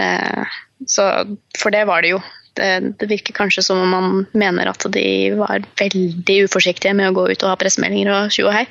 Eh, 0.00 0.58
så, 0.88 1.10
for 1.58 1.74
det 1.74 1.84
var 1.90 2.02
det 2.02 2.14
jo. 2.14 2.22
Det, 2.58 2.68
det 2.98 3.08
virker 3.10 3.36
kanskje 3.36 3.62
som 3.66 3.80
om 3.84 3.92
man 3.94 4.22
mener 4.32 4.70
at 4.72 4.84
de 4.94 5.06
var 5.38 5.62
veldig 5.80 6.38
uforsiktige 6.48 6.94
med 6.98 7.10
å 7.10 7.16
gå 7.20 7.28
ut 7.30 7.44
og 7.44 7.52
ha 7.52 7.58
pressemeldinger 7.60 8.10
og 8.14 8.34
tjo 8.34 8.48
og 8.48 8.56
hei. 8.56 8.64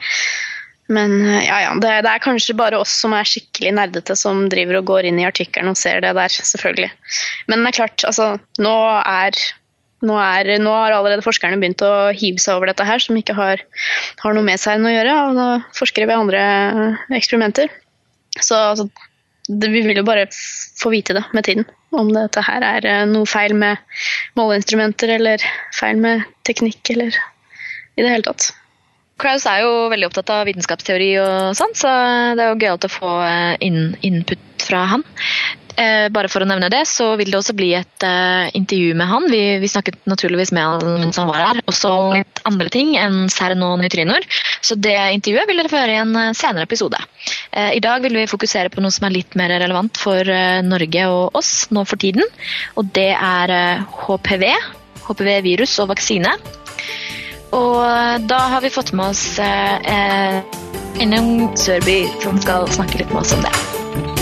Men 0.90 1.14
eh, 1.22 1.46
ja, 1.46 1.62
ja, 1.68 1.76
det, 1.78 1.94
det 2.06 2.12
er 2.12 2.24
kanskje 2.24 2.58
bare 2.58 2.80
oss 2.82 2.94
som 3.04 3.14
er 3.16 3.28
skikkelig 3.30 3.76
nerdete 3.78 4.18
som 4.18 4.48
driver 4.52 4.80
og 4.80 4.90
går 4.90 5.10
inn 5.10 5.22
i 5.22 5.28
artikkelen 5.30 5.72
og 5.72 5.80
ser 5.80 6.02
det 6.06 6.16
der, 6.18 6.34
selvfølgelig. 6.34 6.92
Men 7.52 7.64
det 7.64 7.72
er 7.72 7.80
klart, 7.84 8.06
altså, 8.10 8.32
nå 8.62 8.76
er 9.00 9.38
nå, 10.06 10.16
er, 10.16 10.48
nå 10.64 10.72
har 10.74 10.96
allerede 10.96 11.26
forskerne 11.26 11.60
begynt 11.60 11.84
å 11.84 12.10
hive 12.16 12.40
seg 12.42 12.56
over 12.56 12.72
dette 12.72 12.88
her, 12.88 13.02
som 13.04 13.18
ikke 13.20 13.36
har, 13.38 13.62
har 14.22 14.36
noe 14.36 14.48
med 14.48 14.62
seg 14.62 14.80
å 14.80 14.94
gjøre, 14.94 15.16
og 15.28 15.38
nå 15.38 15.48
forskere 15.76 16.08
ved 16.10 16.22
andre 16.24 16.44
eksperimenter. 17.18 17.72
Så 18.40 18.56
altså, 18.56 18.88
det, 19.50 19.72
vi 19.74 19.84
vil 19.86 20.00
jo 20.00 20.08
bare 20.08 20.30
få 20.80 20.94
vite 20.94 21.18
det 21.18 21.26
med 21.36 21.48
tiden, 21.48 21.68
om 21.96 22.12
dette 22.14 22.44
her 22.46 22.66
er 22.66 22.88
eh, 22.88 23.06
noe 23.10 23.28
feil 23.30 23.56
med 23.58 23.82
måleinstrumenter, 24.40 25.16
eller 25.18 25.44
feil 25.76 26.00
med 26.02 26.26
teknikk, 26.48 26.82
eller 26.94 27.16
i 27.98 28.04
det 28.04 28.12
hele 28.12 28.28
tatt. 28.30 28.52
Kraus 29.20 29.44
er 29.52 29.66
jo 29.66 29.90
veldig 29.92 30.08
opptatt 30.08 30.32
av 30.32 30.46
vitenskapsteori 30.48 31.10
og 31.20 31.58
sånn, 31.60 31.74
så 31.76 31.92
det 32.40 32.46
er 32.46 32.54
jo 32.54 32.60
gøyalt 32.62 32.88
å 32.88 32.94
få 32.94 33.16
eh, 33.26 33.56
inn, 33.66 33.82
input 34.06 34.68
fra 34.70 34.86
han. 34.94 35.04
Eh, 35.80 36.10
bare 36.12 36.28
for 36.28 36.44
å 36.44 36.48
nevne 36.50 36.68
det, 36.72 36.82
så 36.90 37.14
vil 37.20 37.30
det 37.32 37.38
også 37.40 37.56
bli 37.56 37.70
et 37.78 38.04
eh, 38.04 38.50
intervju 38.58 38.96
med 39.00 39.08
han. 39.08 39.28
Vi, 39.32 39.42
vi 39.62 39.70
snakket 39.72 40.02
naturligvis 40.10 40.52
med 40.56 40.66
han 40.66 41.06
mens 41.06 41.20
han 41.22 41.30
var 41.30 41.40
her, 41.40 41.62
også 41.72 41.92
litt 42.18 42.42
andre 42.50 42.68
ting 42.74 42.96
enn 43.00 43.30
CERN 43.32 43.64
og 43.64 43.78
neutrinoer. 43.80 44.26
Så 44.66 44.76
det 44.76 44.98
intervjuet 45.16 45.48
vil 45.48 45.62
dere 45.62 45.72
få 45.72 45.80
høre 45.80 45.96
i 45.96 46.02
en 46.02 46.12
eh, 46.20 46.34
senere 46.36 46.68
episode. 46.68 47.00
I 47.50 47.80
dag 47.82 48.04
vil 48.04 48.14
vi 48.14 48.28
fokusere 48.30 48.70
på 48.70 48.82
noe 48.84 48.94
som 48.94 49.08
er 49.08 49.16
litt 49.16 49.34
mer 49.40 49.50
relevant 49.62 49.98
for 49.98 50.28
Norge 50.66 51.06
og 51.10 51.38
oss 51.40 51.52
nå 51.74 51.82
for 51.90 52.00
tiden. 52.02 52.22
Og 52.78 52.92
det 52.94 53.10
er 53.16 53.82
HPV, 54.06 54.46
HPV-virus 55.08 55.74
og 55.82 55.90
vaksine. 55.96 56.36
Og 57.58 58.30
da 58.30 58.40
har 58.54 58.62
vi 58.62 58.74
fått 58.74 58.94
med 58.94 59.10
oss 59.10 59.26
eh, 59.42 60.40
Innom 61.02 61.50
Sørby 61.58 62.04
som 62.22 62.38
skal 62.42 62.70
snakke 62.70 63.02
litt 63.02 63.14
med 63.14 63.24
oss 63.24 63.34
om 63.34 63.46
det. 63.46 64.19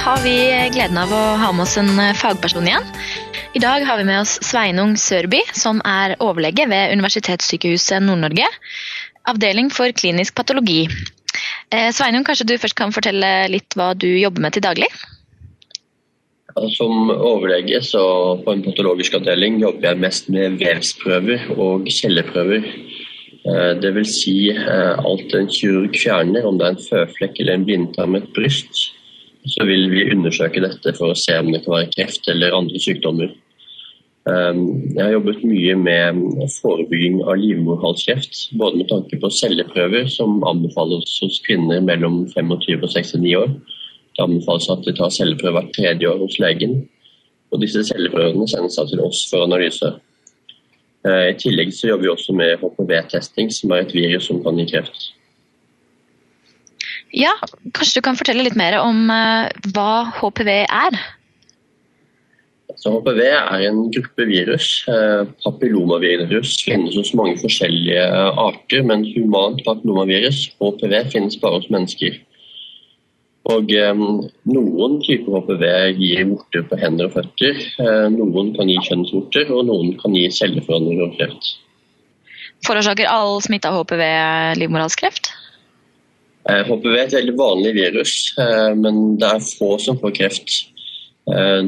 Har 0.00 0.22
vi 0.24 0.32
gleden 0.72 0.96
av 0.96 1.10
å 1.12 1.22
ha 1.36 1.50
med 1.52 1.66
oss 1.66 1.76
en 1.76 1.90
eh, 2.00 2.16
fagperson 2.16 2.64
igjen. 2.64 2.86
I 3.52 3.60
dag 3.60 3.84
har 3.84 3.98
vi 3.98 4.06
med 4.08 4.22
oss 4.22 4.38
Sveinung 4.46 4.94
Sørby, 4.96 5.42
som 5.52 5.82
er 5.84 6.14
overlege 6.24 6.64
ved 6.70 6.94
Universitetssykehuset 6.96 8.00
Nord-Norge. 8.06 8.46
Avdeling 9.28 9.68
for 9.74 9.92
klinisk 9.92 10.38
patologi. 10.38 10.86
Eh, 11.68 11.90
Sveinung, 11.92 12.24
kanskje 12.24 12.46
du 12.48 12.54
først 12.62 12.78
kan 12.78 12.94
fortelle 12.96 13.50
litt 13.52 13.76
hva 13.76 13.90
du 13.92 14.08
jobber 14.08 14.46
med 14.46 14.56
til 14.56 14.64
daglig? 14.64 14.88
Som 16.78 17.12
overlege 17.12 17.82
på 17.84 18.54
en 18.54 18.64
patologisk 18.64 19.18
avdeling 19.20 19.58
jobber 19.60 19.90
jeg 19.90 20.00
mest 20.06 20.30
med 20.32 20.56
vevsprøver 20.62 21.50
og 21.58 21.90
celleprøver. 21.92 22.64
Dvs. 23.44 23.82
Det 23.84 23.92
vil 23.96 24.08
si 24.08 24.38
eh, 24.54 24.96
alt 24.96 25.36
en 25.36 25.52
kirurg 25.52 25.96
fjerner, 25.96 26.48
om 26.48 26.56
det 26.56 26.66
er 26.70 26.74
en 26.78 26.82
føflekk 26.88 27.44
eller 27.44 27.60
en 27.60 27.68
blindtarm 27.68 28.16
med 28.16 28.24
et 28.24 28.34
bryst, 28.36 28.82
så 29.48 29.64
vil 29.64 29.88
vi 29.92 30.08
undersøke 30.12 30.60
dette 30.62 30.92
for 30.98 31.12
å 31.12 31.18
se 31.18 31.36
om 31.40 31.48
det 31.52 31.62
kan 31.64 31.78
være 31.78 31.92
kreft 31.94 32.28
eller 32.28 32.56
andre 32.56 32.80
sykdommer. 32.82 33.32
Um, 34.28 34.92
Jeg 34.92 35.00
har 35.00 35.14
jobbet 35.14 35.44
mye 35.48 35.74
med 35.80 36.18
forebygging 36.60 37.22
av 37.24 37.38
livmorhalskreft, 37.40 38.50
både 38.60 38.82
med 38.82 38.90
tanke 38.90 39.16
på 39.16 39.30
celleprøver 39.32 40.10
som 40.12 40.42
anbefales 40.44 41.14
hos 41.22 41.40
kvinner 41.46 41.80
mellom 41.80 42.26
25 42.34 42.84
og 42.84 42.92
69 42.92 43.36
år. 43.40 43.54
Det 44.16 44.26
anbefales 44.26 44.68
at 44.68 44.84
de 44.84 44.92
tar 44.98 45.14
celleprøve 45.14 45.56
hvert 45.56 45.72
tredje 45.76 46.10
år 46.10 46.20
hos 46.20 46.36
legen. 46.42 46.82
Og 47.50 47.64
disse 47.64 47.86
celleprøvene 47.88 48.46
sendes 48.48 48.76
da 48.76 48.84
til 48.86 49.00
oss 49.06 49.24
for 49.30 49.46
analyse. 49.46 49.88
Eh, 51.08 51.30
I 51.32 51.38
tillegg 51.40 51.72
så 51.72 51.88
jobber 51.88 52.04
vi 52.04 52.12
også 52.12 52.36
med 52.36 52.60
HPV-testing, 52.60 53.48
som 53.54 53.72
er 53.72 53.86
et 53.86 53.94
virus 53.96 54.28
som 54.28 54.42
kan 54.44 54.60
gi 54.60 54.68
kreft. 54.74 55.14
Ja, 57.16 57.32
kanskje 57.74 57.98
du 57.98 58.04
kan 58.06 58.18
fortelle 58.18 58.44
litt 58.46 58.58
mer 58.58 58.76
om 58.80 59.08
eh, 59.10 59.50
hva 59.74 59.90
HPV 60.20 60.50
er? 60.62 60.98
Så 62.78 62.92
HPV 62.94 63.20
er 63.26 63.64
en 63.66 63.80
gruppe 63.92 64.26
virus. 64.28 64.68
Eh, 64.88 65.26
Papillomavirus 65.44 66.54
finnes 66.64 66.94
hos 66.96 67.12
mange 67.18 67.36
forskjellige 67.42 68.04
arter, 68.38 68.84
men 68.86 69.04
humant 69.10 69.62
papillomavirus, 69.66 70.46
HPV, 70.60 70.94
finnes 71.12 71.38
bare 71.42 71.58
hos 71.58 71.70
mennesker. 71.72 72.20
Og 73.50 73.72
eh, 73.74 74.04
Noen 74.54 75.00
typer 75.02 75.40
HPV 75.40 75.66
gir 75.98 76.30
vorter 76.30 76.64
på 76.70 76.78
hender 76.78 77.10
og 77.10 77.18
føtter. 77.18 77.58
Eh, 77.82 78.06
noen 78.14 78.54
kan 78.54 78.70
gi 78.70 78.78
kjønnsvorter, 78.86 79.50
og 79.50 79.66
noen 79.72 79.96
kan 80.00 80.14
gi 80.14 80.28
celleforandringer 80.38 81.08
og 81.08 81.18
kreft. 81.18 81.52
Forårsaker 82.68 83.08
all 83.10 83.40
smitte 83.42 83.68
av 83.68 83.82
HPV 83.82 84.04
livmorhalskreft? 84.60 85.32
Eh, 86.48 86.62
HPV 86.64 86.94
er 86.94 87.04
et 87.04 87.18
veldig 87.18 87.36
vanlig 87.36 87.74
virus, 87.76 88.14
eh, 88.40 88.72
men 88.78 89.18
det 89.20 89.28
er 89.28 89.44
få 89.58 89.74
som 89.82 89.98
får 90.00 90.16
kreft. 90.16 90.56
Eh, 91.28 91.62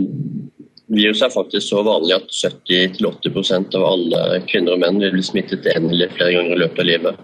Viruset 0.92 1.24
er 1.24 1.32
faktisk 1.32 1.70
så 1.70 1.80
vanlig 1.86 2.18
at 2.18 2.34
70-80% 2.36 3.76
av 3.78 3.84
alle 3.86 4.42
kvinner 4.50 4.74
og 4.74 4.82
menn 4.82 4.98
vil 5.00 5.14
bli 5.14 5.22
smittet 5.24 5.64
en 5.72 5.88
eller 5.88 6.12
flere 6.12 6.34
ganger 6.34 6.56
i 6.56 6.60
løpet 6.60 6.82
av 6.82 6.88
livet. 6.88 7.22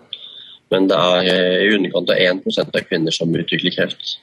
Men 0.72 0.88
det 0.88 0.96
er 0.96 1.28
eh, 1.32 1.66
i 1.66 1.74
underkant 1.76 2.12
av 2.14 2.22
1% 2.22 2.78
av 2.78 2.86
kvinner 2.88 3.14
som 3.14 3.34
utvikler 3.34 3.74
kreft. 3.76 4.16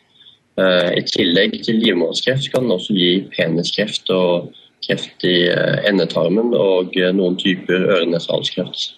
Eh, 0.57 0.91
I 0.97 1.03
tillegg 1.11 1.59
til 1.65 1.81
livmorhalskreft 1.83 2.49
kan 2.53 2.65
den 2.65 2.77
også 2.77 2.95
gi 2.97 3.11
peniskreft 3.35 4.09
og 4.15 4.53
kreft 4.85 5.25
i 5.27 5.49
eh, 5.51 5.81
endetarmen 5.89 6.53
og 6.57 6.95
eh, 6.97 7.13
noen 7.13 7.37
typer 7.41 7.89
øre-nese-halskreft. 7.97 8.95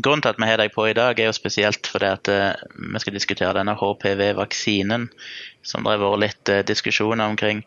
Grunnen 0.00 0.22
til 0.24 0.32
at 0.32 0.38
vi 0.40 0.48
har 0.48 0.60
deg 0.60 0.72
på 0.72 0.86
i 0.88 0.96
dag, 0.96 1.18
er 1.18 1.28
jo 1.28 1.36
spesielt 1.36 1.88
fordi 1.90 2.08
at 2.08 2.30
eh, 2.30 2.62
vi 2.94 3.02
skal 3.02 3.16
diskutere 3.16 3.56
denne 3.56 3.74
HPV-vaksinen, 3.76 5.08
som 5.66 5.84
det 5.84 5.96
har 5.96 6.02
vært 6.02 6.22
litt 6.24 6.52
eh, 6.52 6.64
diskusjoner 6.66 7.26
omkring. 7.26 7.64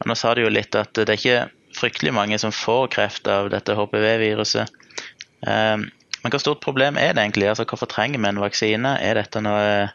Og 0.00 0.08
nå 0.08 0.16
sa 0.16 0.32
du 0.34 0.44
jo 0.44 0.52
litt 0.52 0.78
at 0.78 0.94
det 0.96 1.08
er 1.08 1.18
ikke 1.18 1.76
fryktelig 1.76 2.14
mange 2.16 2.38
som 2.40 2.54
får 2.54 2.88
kreft 2.94 3.28
av 3.30 3.50
dette 3.52 3.76
HPV-viruset. 3.76 4.70
Eh, 5.46 5.76
Men 6.18 6.34
hvor 6.34 6.42
stort 6.42 6.64
problem 6.64 6.96
er 6.98 7.12
det 7.14 7.22
egentlig? 7.22 7.46
Altså, 7.46 7.64
Hvorfor 7.68 7.86
trenger 7.86 8.18
vi 8.18 8.26
en 8.26 8.40
vaksine? 8.42 8.96
Er 8.98 9.14
dette 9.20 9.42
noe, 9.44 9.92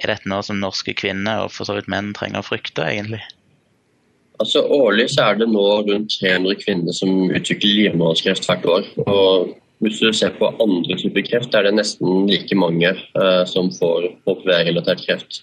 er 0.00 0.08
dette 0.08 0.28
noe 0.30 0.40
som 0.46 0.56
norske 0.56 0.94
kvinner 0.96 1.44
og 1.44 1.52
for 1.52 1.68
så 1.68 1.76
vidt 1.76 1.90
menn 1.92 2.14
trenger 2.16 2.40
å 2.40 2.46
frykte, 2.46 2.86
egentlig? 2.86 3.20
Altså 4.40 4.62
Årlig 4.64 5.10
så 5.12 5.26
er 5.28 5.42
det 5.42 5.50
nå 5.52 5.64
rundt 5.84 6.14
300 6.16 6.56
kvinner 6.62 6.96
som 6.96 7.28
utvikler 7.28 7.74
livmorhalskreft 7.76 8.48
hvert 8.48 8.64
år. 8.72 8.88
Og 9.04 9.52
hvis 9.80 10.00
du 10.00 10.10
ser 10.12 10.34
på 10.36 10.50
andre 10.60 10.96
typer 11.00 11.24
kreft, 11.24 11.54
er 11.56 11.64
det 11.64 11.76
nesten 11.78 12.26
like 12.28 12.56
mange 12.58 12.90
eh, 12.92 13.44
som 13.48 13.70
får 13.72 14.10
HPV-relatert 14.28 15.06
kreft. 15.06 15.40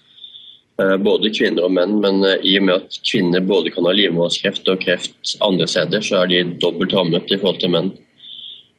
Eh, 0.77 0.93
både 1.01 1.31
kvinner 1.33 1.65
og 1.65 1.73
menn, 1.73 1.95
men 2.03 2.21
eh, 2.21 2.43
i 2.45 2.57
og 2.59 2.67
med 2.67 2.83
at 2.83 2.99
kvinner 3.01 3.41
både 3.41 3.73
kan 3.73 3.87
ha 3.89 3.95
livmorhalskreft 3.97 4.69
og 4.69 4.83
kreft 4.83 5.33
andre 5.45 5.65
steder, 5.69 6.05
så 6.05 6.21
er 6.21 6.29
de 6.29 6.43
dobbelt 6.61 6.93
rammet 6.93 7.33
i 7.33 7.39
forhold 7.41 7.63
til 7.63 7.73
menn. 7.73 7.91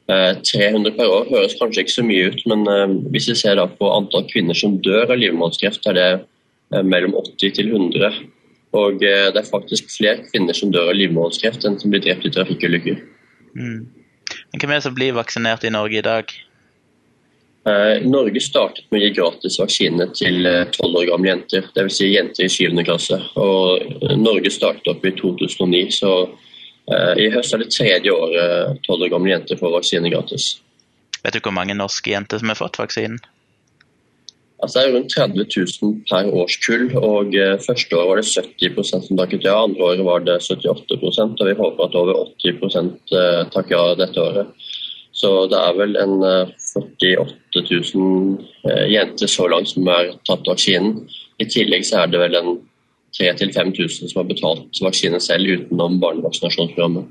Eh, 0.09 0.31
300 0.47 0.95
per 0.95 1.11
år 1.11 1.27
høres 1.33 1.59
kanskje 1.59 1.83
ikke 1.83 1.97
så 1.97 2.07
mye 2.07 2.31
ut, 2.31 2.41
men 2.49 2.65
eh, 2.71 2.95
hvis 3.11 3.27
vi 3.33 3.37
ser 3.43 3.59
på 3.75 3.93
antall 3.93 4.25
kvinner 4.31 4.55
som 4.57 4.79
dør 4.85 5.11
av 5.11 5.19
livmorhalskreft, 5.19 5.91
er 5.91 5.99
det 5.99 6.09
eh, 6.15 6.87
mellom 6.87 7.19
80 7.19 7.57
til 7.59 7.75
100. 7.75 8.23
Og 8.79 9.03
eh, 9.03 9.27
det 9.35 9.43
er 9.43 9.51
faktisk 9.51 9.91
flere 9.91 10.23
kvinner 10.31 10.55
som 10.55 10.71
dør 10.71 10.93
av 10.93 10.97
livmorhalskreft 10.97 11.67
enn 11.67 11.75
som 11.83 11.91
blir 11.91 12.07
drept 12.07 12.31
i 12.31 12.31
trafikkulykker. 12.31 13.03
Mm. 13.59 13.98
Men 14.51 14.61
hvem 14.61 14.71
er 14.71 14.79
det 14.79 14.85
som 14.87 14.95
blir 14.97 15.17
vaksinert 15.17 15.65
i 15.65 15.73
Norge 15.73 15.99
i 15.99 16.05
dag? 16.05 16.31
Eh, 17.69 18.05
Norge 18.07 18.41
startet 18.41 18.87
med 18.89 19.01
å 19.01 19.03
gi 19.03 19.15
gratis 19.17 19.59
vaksine 19.61 20.07
til 20.17 20.47
tolv 20.73 21.01
år 21.01 21.09
gamle 21.11 21.29
jenter, 21.33 21.67
dvs. 21.75 21.97
Si 21.99 22.11
jenter 22.13 22.47
i 22.47 22.51
7. 22.51 22.79
klasse. 22.87 23.19
Og 23.37 23.83
eh, 23.83 24.15
Norge 24.17 24.51
startet 24.53 24.89
opp 24.89 25.05
i 25.05 25.13
2009, 25.17 25.83
så 25.99 26.13
eh, 26.25 27.25
i 27.25 27.29
høst 27.33 27.53
er 27.53 27.63
det 27.63 27.71
tredje 27.75 28.15
året 28.15 28.79
tolv 28.87 29.05
år 29.05 29.13
gamle 29.13 29.35
jenter 29.35 29.59
får 29.59 29.75
vaksine 29.75 30.13
gratis. 30.13 30.55
Vet 31.19 31.35
du 31.35 31.43
hvor 31.43 31.53
mange 31.53 31.75
norske 31.77 32.13
jenter 32.13 32.41
som 32.41 32.49
har 32.49 32.57
fått 32.57 32.79
vaksinen? 32.79 33.19
Altså 34.61 34.79
Det 34.79 34.87
er 34.87 34.95
rundt 34.95 35.13
30 35.15 35.45
000 35.81 35.93
per 36.09 36.31
årskull, 36.35 36.85
og 36.97 37.35
eh, 37.35 37.59
første 37.63 37.95
år 37.95 38.09
var 38.09 38.19
det 38.19 38.27
70% 38.27 39.07
som 39.07 39.19
takket 39.19 39.47
ja, 39.47 39.55
andre 39.63 39.85
året 39.87 40.03
var 40.05 40.25
det 40.25 40.35
78% 40.43 41.39
og 41.39 41.47
vi 41.47 41.55
håper 41.61 41.85
at 41.85 41.95
over 41.95 42.19
80 42.43 42.75
eh, 42.75 43.43
takker 43.53 43.75
ja 43.75 43.95
dette 43.95 44.19
året. 44.19 44.51
Så 45.15 45.29
det 45.51 45.59
er 45.59 45.77
vel 45.79 45.95
en 45.99 46.17
eh, 46.23 46.51
48 46.75 47.63
000 47.95 48.37
eh, 48.69 48.85
jenter 48.91 49.31
så 49.31 49.47
langt 49.47 49.71
som 49.71 49.87
har 49.87 50.11
tatt 50.27 50.47
vaksinen. 50.47 51.05
I 51.39 51.47
tillegg 51.47 51.87
så 51.87 52.03
er 52.03 52.11
det 52.11 52.21
vel 52.21 52.35
en 52.39 52.51
3000-5000 53.15 54.11
som 54.11 54.19
har 54.21 54.27
betalt 54.29 54.83
vaksine 54.83 55.19
selv 55.23 55.55
utenom 55.55 55.99
barnevaksinasjonsprogrammet. 56.03 57.07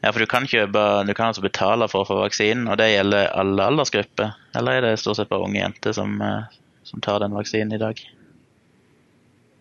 Ja, 0.00 0.12
for 0.12 0.22
du 0.22 0.28
kan, 0.30 0.46
kjøpe, 0.46 0.82
du 1.08 1.14
kan 1.16 1.32
altså 1.32 1.42
betale 1.42 1.88
for 1.90 2.04
å 2.04 2.06
få 2.06 2.20
vaksinen, 2.20 2.68
og 2.70 2.78
det 2.78 2.92
gjelder 2.92 3.32
alle 3.34 3.66
aldersgrupper? 3.66 4.36
Eller 4.58 4.78
er 4.78 4.86
det 4.86 5.00
stort 5.02 5.18
sett 5.18 5.30
bare 5.32 5.48
unge 5.48 5.58
jenter 5.58 5.96
som, 5.96 6.14
eh, 6.22 6.60
som 6.86 7.02
tar 7.02 7.18
den 7.24 7.34
vaksinen 7.34 7.74
i 7.74 7.82
dag? 7.82 7.98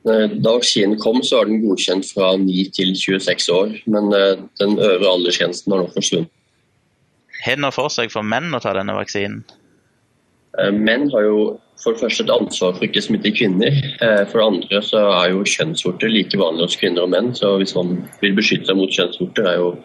Da 0.06 0.54
vaksinen 0.54 1.00
kom, 1.02 1.24
så 1.26 1.42
var 1.42 1.50
den 1.50 1.64
godkjent 1.66 2.06
fra 2.14 2.36
9 2.38 2.68
til 2.78 2.94
26 2.96 3.50
år, 3.50 3.74
men 3.90 4.14
eh, 4.14 4.38
den 4.62 4.78
øvre 4.78 5.16
aldersgrensen 5.18 5.74
har 5.74 5.82
nå 5.82 5.90
forsvunnet. 5.98 6.30
Har 7.42 7.58
det 7.58 7.66
noe 7.66 7.74
for 7.74 7.90
seg 7.94 8.14
for 8.14 8.26
menn 8.26 8.54
å 8.54 8.62
ta 8.62 8.78
denne 8.78 8.94
vaksinen? 8.98 9.42
Eh, 10.62 10.70
Menn 10.72 11.10
har 11.14 11.26
jo 11.26 11.42
for 11.82 11.94
det 11.94 12.06
første 12.06 12.24
et 12.26 12.34
ansvar 12.34 12.78
for 12.78 12.86
ikke 12.86 13.02
å 13.02 13.10
smitte 13.10 13.34
kvinner. 13.34 13.76
For 14.32 14.40
det 14.40 14.46
andre 14.48 14.80
så 14.82 15.04
er 15.20 15.28
jo 15.30 15.44
kjønnsvorter 15.46 16.10
like 16.10 16.40
vanlig 16.42 16.66
hos 16.66 16.78
kvinner 16.82 17.06
og 17.06 17.12
menn, 17.14 17.36
så 17.38 17.52
hvis 17.62 17.76
man 17.78 18.00
vil 18.22 18.34
beskytte 18.38 18.66
seg 18.66 18.80
mot 18.80 18.90
kjønnsvorter, 18.90 19.46
er 19.46 19.60
jo 19.62 19.76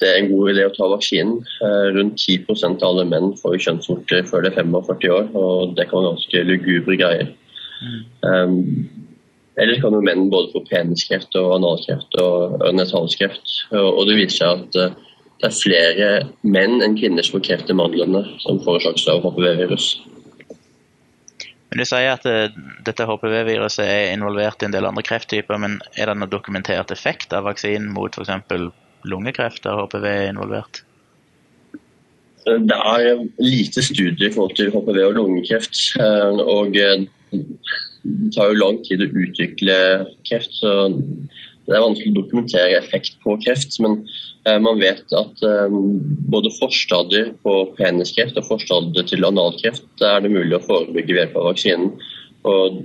det 0.00 0.08
er 0.10 0.18
en 0.20 0.30
god 0.32 0.52
idé 0.52 0.66
å 0.66 0.74
ta 0.74 0.88
vaksinen. 0.92 1.40
Eh, 1.64 1.86
Rundt 1.96 2.20
10% 2.20 2.84
av 2.84 2.90
alle 2.90 3.06
menn 3.08 3.32
får 3.40 3.56
jo 3.56 3.64
kjønnsvorter 3.66 4.28
før 4.28 4.44
de 4.44 4.52
er 4.52 4.58
45 4.60 5.08
år, 5.16 5.30
og 5.38 5.74
det 5.78 5.88
kan 5.88 6.02
være 6.02 6.12
ganske 6.12 6.44
lugubre 6.50 6.98
greier. 7.00 7.32
Um, 8.22 8.88
Ellers 9.56 9.80
kan 9.80 9.94
jo 9.96 10.02
menn 10.04 10.28
både 10.28 10.52
få 10.52 10.60
peniskreft 10.68 11.32
og 11.40 11.54
analkreft 11.54 12.16
og 12.20 12.58
øre-nese-halskreft. 12.60 13.54
Og 13.72 14.02
og 14.02 14.08
det 14.08 14.18
viser 14.18 14.36
seg 14.42 14.66
at 14.66 14.76
uh, 14.76 15.14
det 15.40 15.48
er 15.48 15.56
flere 15.56 16.10
menn 16.44 16.82
enn 16.84 16.96
kvinner 16.96 17.24
som 17.24 17.38
får 17.38 17.46
kreft 17.48 17.72
i 17.72 17.76
mandlene 17.76 18.22
som 18.44 18.60
forårsakes 18.64 19.08
av 19.12 19.24
HPV-virus. 19.24 19.88
Men 21.70 21.80
Du 21.80 21.88
sier 21.88 22.12
at 22.12 22.28
uh, 22.28 22.52
dette 22.84 23.08
HPV-viruset 23.08 23.84
er 23.84 24.12
involvert 24.12 24.60
i 24.60 24.68
en 24.68 24.76
del 24.76 24.88
andre 24.88 25.04
krefttyper, 25.08 25.56
men 25.60 25.80
er 25.96 26.10
det 26.10 26.18
noen 26.20 26.32
dokumentert 26.32 26.92
effekt 26.92 27.32
av 27.32 27.48
vaksinen 27.48 27.88
mot 27.96 28.12
f.eks. 28.12 28.68
lungekreft 29.08 29.64
der 29.64 29.78
HPV 29.80 30.04
er 30.10 30.28
involvert? 30.30 30.82
Det 32.46 32.76
er 32.78 33.24
lite 33.42 33.82
studier 33.82 34.28
i 34.28 34.32
forhold 34.32 34.54
til 34.54 34.70
HPV 34.70 35.00
og 35.08 35.14
lungekreft. 35.18 35.80
eh, 35.98 36.42
og 36.56 36.76
eh, 36.76 37.06
Det 38.06 38.34
tar 38.36 38.52
jo 38.52 38.60
lang 38.60 38.76
tid 38.86 39.02
å 39.02 39.10
utvikle 39.10 39.76
kreft, 40.28 40.52
så 40.54 40.92
det 41.66 41.74
er 41.74 41.82
vanskelig 41.82 42.12
å 42.12 42.20
dokumentere 42.20 42.78
effekt 42.78 43.16
på 43.24 43.34
kreft. 43.42 43.74
Men 43.82 43.96
eh, 44.46 44.60
man 44.62 44.78
vet 44.78 45.10
at 45.10 45.42
både 46.30 46.54
forstadier 46.60 47.32
på 47.42 47.56
peniskreft 47.74 48.38
og 48.38 48.46
forstadier 48.46 49.10
til 49.10 49.26
analkreft 49.26 50.06
er 50.06 50.22
det 50.22 50.30
mulig 50.30 50.54
å 50.54 50.62
forebygge 50.68 51.16
ved 51.16 51.24
hjelp 51.24 51.40
av 51.42 51.48
vaksinen. 51.50 51.90
Og 52.46 52.78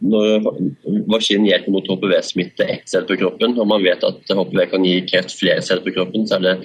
vaksinen 0.00 1.46
hjelper 1.48 1.74
mot 1.74 1.88
HPV-smitte 1.90 2.64
ett 2.64 2.88
sted 2.88 3.06
på 3.08 3.16
kroppen, 3.18 3.56
og 3.58 3.68
man 3.70 3.82
vet 3.82 4.04
at 4.06 4.30
HPV 4.30 4.64
kan 4.70 4.86
gi 4.86 5.00
kreft 5.10 5.34
flere 5.38 5.62
steder 5.64 5.82
på 5.86 5.96
kroppen, 5.96 6.26
så 6.28 6.38
er 6.38 6.44
det 6.44 6.56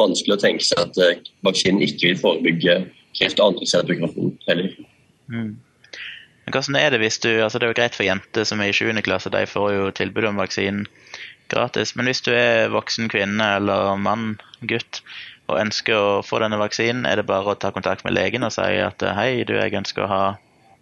vanskelig 0.00 0.36
å 0.36 0.42
tenke 0.42 0.66
seg 0.66 0.82
at 0.82 1.00
eh, 1.04 1.24
vaksinen 1.46 1.82
ikke 1.86 2.10
vil 2.10 2.20
forebygge 2.20 2.76
kreft 3.18 3.42
andre 3.42 3.68
steder 3.68 3.90
på 3.90 3.98
kroppen 4.02 4.34
heller. 4.48 4.70
Mm. 5.30 5.52
Men 6.44 6.56
hvordan 6.56 6.78
er 6.80 6.90
det 6.90 7.02
hvis 7.04 7.20
du, 7.22 7.30
altså 7.38 7.58
Det 7.58 7.68
er 7.68 7.70
jo 7.70 7.78
greit 7.78 7.94
for 7.94 8.08
jenter 8.08 8.46
som 8.48 8.60
er 8.60 8.72
i 8.72 8.74
7. 8.74 8.90
klasse, 9.06 9.30
de 9.30 9.46
får 9.46 9.72
jo 9.76 9.90
tilbud 9.94 10.26
om 10.32 10.40
vaksinen 10.40 10.86
gratis. 11.50 11.94
Men 11.94 12.10
hvis 12.10 12.22
du 12.26 12.32
er 12.34 12.72
voksen 12.74 13.10
kvinne 13.12 13.46
eller 13.58 13.94
mann, 14.00 14.40
gutt, 14.66 15.02
og 15.50 15.58
ønsker 15.58 15.94
å 15.94 16.22
få 16.26 16.40
denne 16.42 16.58
vaksinen, 16.60 17.06
er 17.06 17.20
det 17.20 17.26
bare 17.28 17.54
å 17.54 17.58
ta 17.58 17.72
kontakt 17.74 18.04
med 18.06 18.14
legen 18.14 18.46
og 18.46 18.54
si 18.54 18.78
at 18.82 19.02
hei, 19.16 19.42
du, 19.46 19.56
jeg 19.58 19.74
ønsker 19.78 20.06
å, 20.06 20.10
ha, 20.10 20.22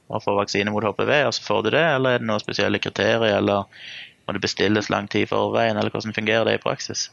å 0.08 0.20
få 0.22 0.34
vaksine 0.38 0.72
mot 0.72 0.84
HPV, 0.84 1.12
og 1.28 1.34
så 1.36 1.44
får 1.44 1.62
du 1.64 1.70
det? 1.76 1.84
Eller 1.96 2.16
er 2.16 2.22
det 2.22 2.28
noen 2.28 2.42
spesielle 2.42 2.80
kriterier 2.82 3.38
eller 3.38 3.68
Må 4.28 4.34
det 4.36 4.42
bestilles 4.44 4.90
lang 4.92 5.06
tid 5.08 5.30
forveien, 5.30 5.78
eller 5.80 5.88
hvordan 5.88 6.12
fungerer 6.12 6.44
det 6.44 6.58
i 6.58 6.60
praksis? 6.60 7.06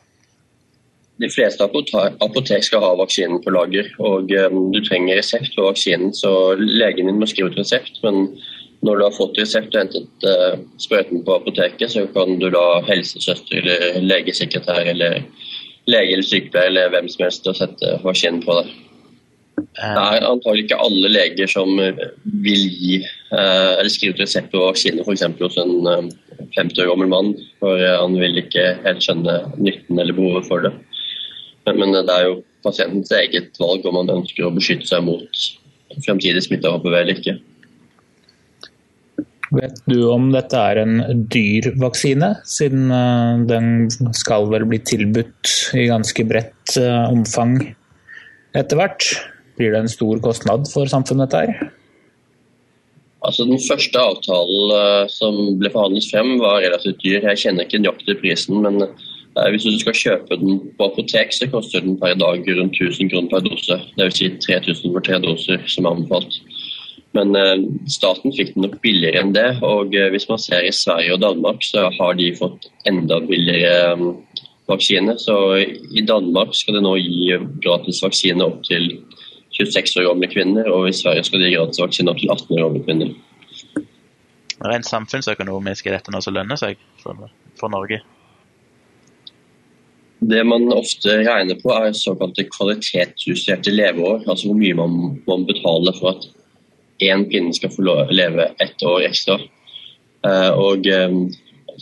De 1.23 1.29
fleste 1.31 1.63
apote- 1.63 2.09
apotek 2.19 2.65
skal 2.67 2.83
ha 2.83 2.89
vaksinen 2.99 3.39
på 3.39 3.53
lager, 3.55 3.87
og 4.03 4.33
eh, 4.35 4.51
du 4.51 4.81
trenger 4.83 5.15
resept 5.15 5.53
for 5.55 5.69
vaksinen. 5.69 6.11
Så 6.11 6.29
legen 6.59 7.07
din 7.07 7.21
må 7.21 7.29
skrive 7.31 7.53
ut 7.53 7.59
resept, 7.61 8.01
men 8.03 8.35
når 8.83 8.99
du 8.99 9.03
har 9.05 9.15
fått 9.15 9.39
resept 9.39 9.71
og 9.77 9.85
hentet 9.85 10.27
eh, 10.27 10.57
sprøyten 10.83 11.23
på 11.23 11.37
apoteket, 11.39 11.93
så 11.93 12.03
kan 12.11 12.35
du 12.41 12.49
la 12.51 12.81
helsesøster 12.89 13.63
eller 13.63 14.01
legesekretær 14.03 14.91
eller 14.91 15.21
lege 15.87 16.17
eller 16.17 16.27
sykepleier 16.27 16.73
eller 16.73 16.91
hvem 16.93 17.07
som 17.13 17.25
helst 17.29 17.47
og 17.47 17.57
sette 17.61 17.95
vaksinen 18.03 18.43
på 18.43 18.59
deg. 18.59 18.73
Det 19.55 20.01
er 20.01 20.25
antagelig 20.27 20.65
ikke 20.65 20.79
alle 20.83 21.11
leger 21.11 21.49
som 21.51 21.79
eh, 21.79 21.99
vil 22.43 22.63
gi 22.75 22.97
eh, 23.03 23.71
eller 23.79 23.91
skrive 23.91 24.15
ut 24.15 24.21
resept 24.23 24.51
på 24.51 24.63
vaksine 24.63 25.03
f.eks. 25.03 25.25
hos 25.39 25.57
en 25.61 25.89
eh, 25.91 26.09
50 26.57 26.83
år 26.83 26.91
gammel 26.91 27.11
mann, 27.11 27.33
for 27.63 27.79
eh, 27.79 27.95
han 27.99 28.15
vil 28.19 28.39
ikke 28.41 28.67
helt 28.85 29.03
skjønne 29.03 29.37
nytten 29.59 29.99
eller 29.99 30.15
behovet 30.17 30.47
for 30.49 30.65
det. 30.65 30.73
Men, 31.65 31.81
men 31.81 31.97
det 31.97 32.13
er 32.13 32.29
jo 32.29 32.39
pasientens 32.65 33.11
eget 33.15 33.59
valg 33.61 33.85
om 33.87 33.99
han 34.01 34.13
ønsker 34.19 34.47
å 34.47 34.53
beskytte 34.55 34.89
seg 34.89 35.05
mot 35.07 35.43
fremtidig 36.05 36.43
smitte 36.45 36.69
av 36.69 36.79
HPV 36.79 36.97
eller 37.01 37.19
ikke. 37.19 37.37
Vet 39.55 39.77
du 39.87 39.99
om 40.09 40.31
dette 40.33 40.57
er 40.57 40.81
en 40.81 41.25
dyr 41.31 41.69
vaksine, 41.79 42.33
siden 42.49 42.89
eh, 42.91 43.45
den 43.47 44.11
skal 44.17 44.49
vel 44.51 44.65
bli 44.67 44.81
tilbudt 44.83 45.53
i 45.77 45.87
ganske 45.91 46.25
bredt 46.27 46.75
eh, 46.81 47.05
omfang 47.11 47.59
etter 48.55 48.79
hvert? 48.79 49.07
Blir 49.55 49.71
det 49.71 49.85
en 49.85 49.91
stor 49.91 50.19
kostnad 50.23 50.67
for 50.71 50.89
samfunnet 50.91 51.31
dette 51.31 51.43
her? 51.45 51.73
Altså 53.25 53.45
Den 53.47 53.61
første 53.69 53.99
avtalen 53.99 54.73
eh, 54.77 55.05
som 55.09 55.37
ble 55.59 55.71
forhandlet 55.73 56.09
frem, 56.11 56.35
var 56.41 56.61
relativt 56.61 57.01
dyr. 57.03 57.23
Jeg 57.23 57.41
kjenner 57.41 57.65
ikke 57.65 57.81
nøyaktig 57.81 58.17
prisen, 58.21 58.59
men 58.61 58.83
eh, 58.85 59.47
hvis 59.53 59.65
du 59.65 59.79
skal 59.81 59.97
kjøpe 59.97 60.37
den 60.41 60.59
på 60.77 60.89
apotek, 60.91 61.33
så 61.33 61.49
koster 61.49 61.85
den 61.85 61.97
per 62.01 62.17
dag 62.21 62.45
rundt 62.59 62.77
1000 62.77 63.09
kroner 63.13 63.31
per 63.31 63.45
dose. 63.47 63.79
Dvs. 63.97 64.19
Si 64.19 64.29
3000 64.45 64.93
for 64.93 65.07
tre 65.07 65.21
doser, 65.23 65.65
som 65.71 65.87
er 65.87 65.97
anbefalt. 65.97 66.37
Men 67.17 67.33
eh, 67.39 67.65
staten 67.95 68.35
fikk 68.35 68.53
den 68.53 68.67
nok 68.67 68.77
billigere 68.85 69.23
enn 69.23 69.33
det. 69.33 69.49
Og 69.65 69.95
hvis 70.13 70.29
man 70.29 70.41
ser 70.41 70.67
i 70.67 70.75
Sverige 70.75 71.17
og 71.17 71.23
Danmark, 71.25 71.65
så 71.65 71.89
har 71.97 72.19
de 72.19 72.33
fått 72.37 72.69
enda 72.85 73.21
billigere 73.25 73.95
vaksine. 74.69 75.17
Så 75.21 75.37
i 75.57 76.05
Danmark 76.05 76.53
skal 76.57 76.77
det 76.77 76.85
nå 76.85 76.97
gi 76.99 77.37
gratis 77.63 78.03
vaksine 78.05 78.45
opp 78.45 78.61
til 78.67 78.91
26 79.55 79.95
år 80.01 80.09
gamle 80.09 80.27
kvinner, 80.31 80.67
og 80.71 80.89
i 80.89 80.95
Sverige 80.95 81.23
skal 81.27 81.41
de 81.41 81.49
gi 81.49 81.55
gratis 81.55 81.81
vaksine 81.81 82.11
opp 82.11 82.19
til 82.19 82.31
18 82.33 82.57
år 82.57 82.65
gamle 82.65 82.83
kvinner. 82.87 83.13
Rent 84.65 84.87
samfunnsøkonomisk 84.87 85.87
er 85.87 85.97
dette 85.97 86.13
noe 86.13 86.23
som 86.23 86.35
lønner 86.35 86.59
seg 86.59 86.79
for, 87.01 87.27
for 87.59 87.71
Norge? 87.71 88.01
Det 90.25 90.41
man 90.47 90.69
ofte 90.73 91.19
regner 91.27 91.59
på, 91.59 91.73
er 91.75 91.95
såkalte 91.97 92.47
kvalitetsjusterte 92.49 93.73
leveår. 93.73 94.23
Altså 94.25 94.49
hvor 94.49 94.57
mye 94.57 94.77
man 94.77 94.95
må 95.27 95.37
betale 95.45 95.93
for 95.99 96.15
at 96.15 96.29
én 97.03 97.25
kvinne 97.29 97.53
skal 97.53 97.73
få 97.75 97.83
leve 97.85 98.47
ett 98.63 98.83
år 98.83 99.03
ekstra. 99.09 99.37
Eh, 100.25 100.51
Og 100.55 100.87
eh, 100.87 101.17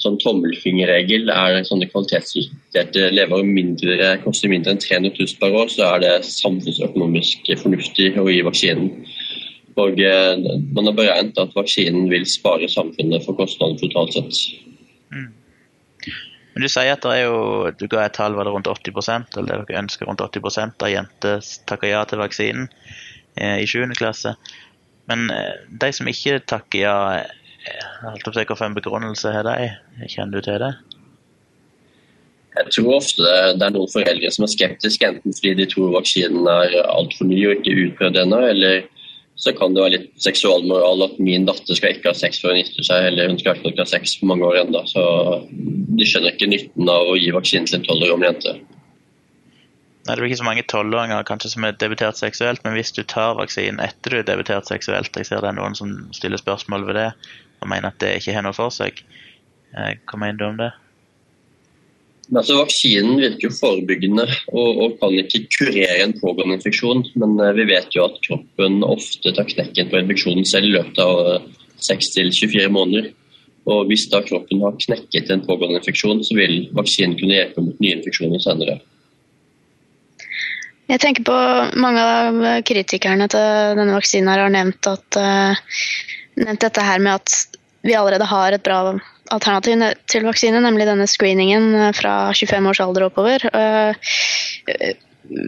sånn 0.02 0.18
tommelfingerregel 0.22 1.30
er 1.34 1.60
sånne 1.68 1.90
kvalitetsjusterte 1.92 3.10
leveår 3.14 3.46
mindre, 3.48 4.16
koster 4.24 4.52
mindre 4.52 4.74
enn 4.74 4.82
300 4.82 5.14
000 5.20 5.40
per 5.42 5.58
år, 5.62 5.72
så 5.72 5.88
er 5.92 6.04
det 6.04 6.14
samfunnsøkonomisk 6.30 7.54
fornuftig 7.62 8.14
å 8.20 8.28
gi 8.30 8.42
vaksinen. 8.46 8.92
Og 9.82 10.02
eh, 10.02 10.36
Man 10.76 10.90
har 10.90 10.98
beregnet 10.98 11.40
at 11.42 11.56
vaksinen 11.58 12.10
vil 12.12 12.28
spare 12.30 12.70
samfunnet 12.70 13.26
for 13.26 13.38
kostnader 13.38 13.80
totalt 13.82 14.14
sett. 14.18 14.42
Men 16.54 16.66
du 16.66 16.70
sier 16.70 16.94
at 16.94 17.02
det 17.02 17.14
er 17.16 17.24
jo, 17.26 17.72
du 17.74 17.88
ga 17.90 18.04
et 18.06 18.14
tall 18.14 18.36
var 18.38 18.46
det 18.46 18.54
rundt 18.54 18.70
80% 18.70 19.40
eller 19.40 19.64
det 19.64 19.72
dere 19.72 19.82
ønsker 19.82 20.06
rundt 20.06 20.22
80 20.22 20.76
av 20.86 20.92
jenter 20.92 21.48
takker 21.70 21.90
ja 21.90 22.04
til 22.06 22.22
vaksinen 22.22 22.68
eh, 23.42 23.64
i 23.64 23.66
7. 23.66 23.90
klasse. 23.98 24.36
Men 25.10 25.26
eh, 25.34 25.66
de 25.82 25.90
som 25.98 26.10
ikke 26.10 26.44
takker 26.46 26.86
ja, 26.86 26.98
på 27.64 28.32
å 28.32 28.36
si, 28.36 28.44
hvilken 28.44 28.76
begrunnelse 28.78 29.32
har 29.34 29.48
de? 29.48 29.72
Kjenner 30.12 30.40
du 30.40 30.46
til 30.46 30.60
det? 30.64 30.74
Jeg 32.54 32.70
tror 32.76 32.98
ofte 33.00 33.30
det 33.58 33.66
er 33.66 33.74
noen 33.74 33.90
foreldre 33.90 34.30
som 34.34 34.46
er 34.46 34.52
skeptiske, 34.52 35.08
enten 35.10 35.34
fordi 35.34 35.54
de 35.58 35.70
tror 35.72 35.96
vaksinen 35.96 36.46
er 36.50 36.76
altfor 36.84 37.26
ny 37.30 37.40
og 37.48 37.56
ikke 37.58 37.78
utprøvd 37.88 38.20
ennå, 38.22 38.42
eller 38.52 38.84
så 39.42 39.50
kan 39.58 39.74
det 39.74 39.82
være 39.82 39.96
litt 39.96 40.12
seksualmoral 40.22 41.08
at 41.08 41.16
min 41.18 41.48
datter 41.50 41.78
skal 41.78 41.96
ikke 41.96 42.12
ha 42.12 42.18
sex 42.18 42.38
før 42.44 42.54
hun 42.54 42.62
gifter 42.62 42.86
seg, 42.86 43.08
eller 43.10 43.32
hun 43.32 43.40
skal 43.42 43.58
ikke 43.58 43.82
ha 43.82 43.90
sex 43.90 44.14
for 44.20 44.30
mange 44.30 44.46
år 44.46 44.60
ennå. 44.62 44.84
Så 44.92 45.02
de 45.98 46.06
skjønner 46.06 46.36
ikke 46.36 46.52
nytten 46.52 46.92
av 46.94 47.10
å 47.10 47.18
gi 47.18 47.34
vaksinen 47.34 47.66
til 47.70 47.80
en 47.80 47.88
tolv 47.88 48.06
år 48.06 48.14
gammel 48.14 48.30
jente. 48.30 48.54
Nei, 50.04 50.16
Det 50.16 50.20
blir 50.20 50.30
ikke 50.30 50.42
så 50.42 50.46
mange 50.46 50.66
tolvåringer 50.68 51.26
kanskje 51.26 51.54
som 51.54 51.66
er 51.66 51.78
debutert 51.80 52.20
seksuelt, 52.20 52.62
men 52.66 52.76
hvis 52.76 52.92
du 52.92 53.02
tar 53.08 53.38
vaksinen 53.40 53.80
etter 53.82 54.12
du 54.12 54.20
er 54.20 54.28
debutert 54.28 54.68
seksuelt, 54.68 55.16
jeg 55.16 55.30
ser 55.30 55.42
det 55.42 55.54
er 55.54 55.58
noen 55.58 55.78
som 55.80 55.96
stiller 56.14 56.42
spørsmål 56.42 56.86
ved 56.90 57.00
det 57.00 57.10
og 57.64 57.70
mener 57.72 57.90
at 57.90 58.00
det 58.04 58.18
ikke 58.20 58.36
har 58.36 58.46
noe 58.46 58.56
for 58.56 58.74
seg. 58.74 59.02
Eh, 59.74 59.96
Hva 60.04 60.20
mener 60.22 60.40
du 60.40 60.48
om 60.52 60.60
det? 60.62 60.72
Altså, 62.32 62.56
Vaksinen 62.56 63.18
virker 63.20 63.50
jo 63.50 63.56
forebyggende 63.58 64.24
og, 64.56 64.78
og 64.84 64.94
kan 65.02 65.18
ikke 65.20 65.44
kurere 65.58 65.98
en 66.06 66.16
pågående 66.22 66.58
infeksjon. 66.60 67.04
Men 67.20 67.36
eh, 67.40 67.56
vi 67.60 67.68
vet 67.74 67.96
jo 67.96 68.06
at 68.08 68.22
kroppen 68.26 68.80
ofte 68.88 69.34
tar 69.36 69.50
knekken 69.50 69.92
på 69.92 70.00
infeksjonen 70.00 70.48
selv 70.48 70.70
i 70.70 70.78
løpet 70.78 71.04
av 71.04 71.20
eh, 71.34 71.52
6-24 71.84 72.72
måneder. 72.72 73.12
Og 73.70 73.88
Hvis 73.88 74.10
da 74.12 74.20
kroppen 74.24 74.64
har 74.64 74.80
knekket 74.80 75.30
en 75.32 75.44
pågående 75.46 75.80
infeksjon, 75.80 76.24
så 76.24 76.36
vil 76.36 76.66
vaksinen 76.76 77.16
kunne 77.20 77.38
hjelpe 77.38 77.64
mot 77.64 77.80
nye 77.84 78.00
infeksjoner 78.00 78.42
senere. 78.44 78.80
Jeg 80.92 81.00
tenker 81.00 81.24
på 81.28 81.38
Mange 81.80 82.02
av 82.04 82.42
kritikerne 82.68 83.30
til 83.32 83.78
denne 83.80 83.96
vaksinen 83.96 84.32
her 84.32 84.44
har 84.46 84.52
nevnt, 84.52 84.88
at, 84.88 85.20
eh, 85.20 85.64
nevnt 86.40 86.64
dette 86.64 86.84
her 86.84 87.02
med 87.04 87.22
at 87.22 87.60
vi 87.84 87.96
allerede 87.98 88.28
har 88.28 88.56
et 88.56 88.64
bra 88.64 88.96
alternativ 89.34 89.82
til 90.12 90.28
vaksine, 90.28 90.62
nemlig 90.64 90.88
denne 90.88 91.08
screeningen 91.10 91.74
eh, 91.76 91.90
fra 91.96 92.32
25 92.36 92.70
års 92.72 92.82
alder 92.84 93.08
oppover. 93.08 93.44
Eh, 93.50 94.14
eh, 94.72 94.94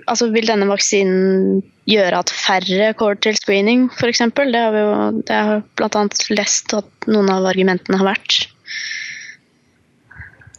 altså 0.08 0.30
Vil 0.34 0.48
denne 0.50 0.68
vaksinen 0.70 1.62
gjøre 1.90 2.24
at 2.24 2.34
færre 2.34 2.92
går 2.98 3.22
til 3.24 3.38
screening, 3.38 3.88
f.eks.? 3.94 4.24
Det 4.36 4.62
har 4.62 4.76
vi 4.76 4.84
jo 4.84 5.24
det 5.28 5.40
har 5.50 5.64
bl.a. 5.78 6.06
lest 6.36 6.76
at 6.76 7.10
noen 7.12 7.32
av 7.32 7.48
argumentene 7.52 8.00
har 8.02 8.16
vært. 8.16 8.40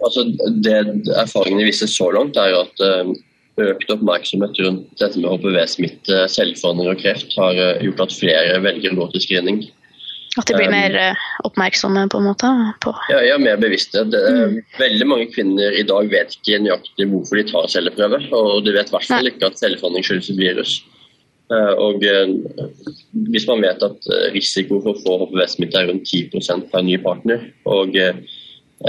Altså, 0.04 0.26
det 0.62 0.76
Erfaringene 1.16 1.66
viser 1.66 1.88
så 1.90 2.10
langt, 2.14 2.36
er 2.36 2.52
jo 2.52 2.62
at 2.66 2.84
økt 3.56 3.90
oppmerksomhet 3.90 4.60
rundt 4.60 5.00
dette 5.00 5.18
med 5.18 5.32
HPV-smitte, 5.32 6.26
celleforandring 6.28 6.92
og 6.92 7.00
kreft 7.00 7.32
har 7.40 7.56
gjort 7.80 8.04
at 8.04 8.14
flere 8.14 8.60
velger 8.62 8.92
å 8.92 9.00
gå 9.00 9.08
til 9.14 9.24
screening. 9.24 9.64
At 10.36 10.48
de 10.50 10.56
blir 10.56 10.68
Um, 10.68 10.74
mer 10.74 10.96
eh, 11.00 11.22
oppmerksomme 11.48 12.02
på 12.12 12.18
en 12.20 12.26
måte 12.28 12.50
på 12.84 12.92
Ja, 13.08 13.22
ja, 13.24 13.38
mer 13.40 13.56
bevisste. 13.56 14.04
Det, 14.04 14.20
Veldig 14.78 15.06
mange 15.08 15.30
kvinner 15.32 15.72
i 15.72 15.84
dag 15.86 16.10
vet 16.12 16.36
ikke 16.36 16.60
nøyaktig 16.64 17.08
hvorfor 17.08 17.40
de 17.40 17.46
tar 17.48 17.70
celleprøve, 17.72 18.20
og 18.36 18.64
de 18.66 18.74
vet 18.76 18.92
i 18.92 18.96
hvert 18.96 19.08
fall 19.08 19.30
ikke 19.30 19.48
at 19.48 19.58
celleforandring 19.60 20.04
skyldes 20.04 20.30
et 20.34 20.40
virus. 20.40 20.76
Eh, 21.52 21.72
Og 21.88 22.04
eh, 22.04 22.32
Hvis 23.32 23.46
man 23.48 23.62
vet 23.64 23.82
at 23.82 24.10
eh, 24.12 24.32
risiko 24.34 24.80
for 24.82 24.92
å 24.92 25.02
få 25.04 25.18
HPV-smitte 25.24 25.80
er 25.80 25.88
rundt 25.92 26.10
10% 26.10 26.68
per 26.72 26.84
ny 26.84 26.98
partner, 27.00 27.48
og 27.64 27.96
eh, 27.96 28.18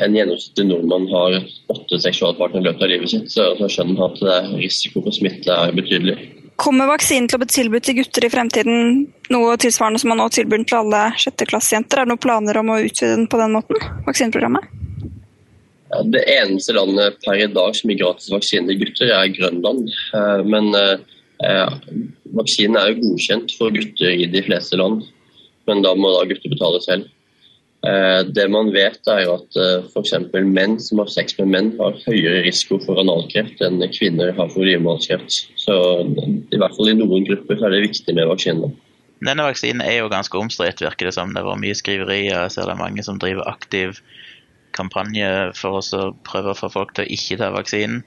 en 0.03 0.17
gjennomsnittlig 0.17 0.67
nordmann 0.67 1.07
har 1.13 1.37
åtte 1.71 2.01
seksualpartnere 2.03 2.65
i 2.65 2.67
løpet 2.67 2.83
av 2.83 2.91
livet 2.91 3.13
sitt, 3.13 3.31
så 3.31 3.53
skjønner 3.55 3.95
man 3.95 4.17
at 4.17 4.57
risiko 4.59 4.99
for 5.05 5.15
smitte 5.15 5.53
er 5.53 5.71
betydelig. 5.71 6.17
Kommer 6.57 6.89
vaksinen 6.89 7.27
til 7.29 7.37
å 7.37 7.43
bli 7.43 7.49
tilbudt 7.53 7.85
til 7.85 7.99
gutter 7.99 8.25
i 8.25 8.31
fremtiden 8.33 9.03
noe 9.29 9.57
tilsvarende 9.61 10.01
som 10.01 10.09
man 10.09 10.17
nå 10.23 10.25
tilbyr 10.33 10.63
til 10.65 10.79
alle 10.79 11.03
sjetteklassejenter? 11.21 12.01
Er 12.01 12.07
det 12.07 12.13
noen 12.15 12.23
planer 12.23 12.57
om 12.57 12.71
å 12.73 12.79
utvide 12.81 13.13
den 13.13 13.27
på 13.29 13.37
den 13.37 13.53
måten? 13.53 13.77
Vaksineprogrammet? 14.07 14.65
Ja, 15.91 16.01
Det 16.03 16.23
eneste 16.33 16.73
landet 16.73 17.19
per 17.23 17.37
i 17.37 17.47
dag 17.51 17.75
som 17.77 17.91
gir 17.91 18.01
gratis 18.01 18.31
vaksine 18.33 18.67
til 18.71 18.81
gutter, 18.81 19.13
er 19.13 19.35
Grønland. 19.35 19.91
Eh, 20.17 20.41
Men 20.49 20.73
eh, 20.75 20.97
eh, 21.45 21.77
vaksinen 22.33 22.79
er 22.81 22.89
jo 22.91 23.03
godkjent 23.05 23.53
for 23.59 23.71
gutter 23.71 24.09
i 24.09 24.25
de 24.25 24.41
fleste 24.49 24.81
land, 24.81 25.05
men 25.69 25.85
da 25.85 25.93
må 25.95 26.11
da 26.15 26.25
gutter 26.25 26.51
betale 26.57 26.81
selv. 26.81 27.05
Eh, 27.85 28.23
Det 28.33 28.47
man 28.49 28.71
vet 28.73 29.05
er 29.07 29.23
jo 29.25 29.35
at 29.37 29.59
f.eks. 29.93 30.13
menn 30.33 30.79
som 30.81 31.03
har 31.03 31.11
sex 31.13 31.37
med 31.37 31.51
menn, 31.53 31.69
har 31.77 31.99
høyere 32.07 32.41
risiko 32.47 32.79
for 32.83 32.99
analkreft 33.03 33.61
enn 33.61 33.83
kvinner 33.93 34.33
har 34.33 34.49
for 34.53 34.65
livmorhalskreft. 34.65 35.43
Så 35.59 35.77
i 36.07 36.57
hvert 36.57 36.75
fall 36.77 36.89
i 36.89 36.97
noen 36.97 37.27
grupper 37.27 37.61
er 37.61 37.75
det 37.75 37.85
viktig 37.89 38.17
med 38.17 38.29
vaksinene. 38.31 38.73
Denne 39.25 39.47
vaksinen 39.47 39.81
er 39.81 40.03
jo 40.03 40.11
ganske 40.13 40.37
omstridt, 40.37 40.81
virker 40.83 41.09
det 41.09 41.15
som. 41.15 41.33
Det 41.33 41.41
var 41.45 41.57
mye 41.57 41.77
skriverier. 41.77 42.43
Jeg 42.45 42.53
ser 42.53 42.69
det 42.69 42.75
er 42.75 42.83
mange 42.83 43.05
som 43.05 43.17
driver 43.21 43.49
aktiv 43.49 43.97
kampanje 44.77 45.29
for 45.57 45.79
å 45.79 46.01
prøve 46.27 46.53
å 46.53 46.57
få 46.57 46.69
folk 46.69 46.93
til 46.93 47.07
å 47.07 47.13
ikke 47.15 47.39
ta 47.41 47.49
vaksinen. 47.55 48.03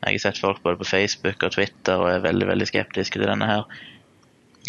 Jeg 0.00 0.16
har 0.16 0.22
sett 0.22 0.40
folk 0.40 0.62
både 0.64 0.80
på 0.80 0.88
Facebook 0.88 1.42
og 1.44 1.52
Twitter 1.52 2.00
og 2.00 2.08
er 2.08 2.24
veldig 2.24 2.48
veldig 2.48 2.68
skeptiske 2.70 3.20
til 3.20 3.28
denne 3.28 3.48
her. 3.50 3.66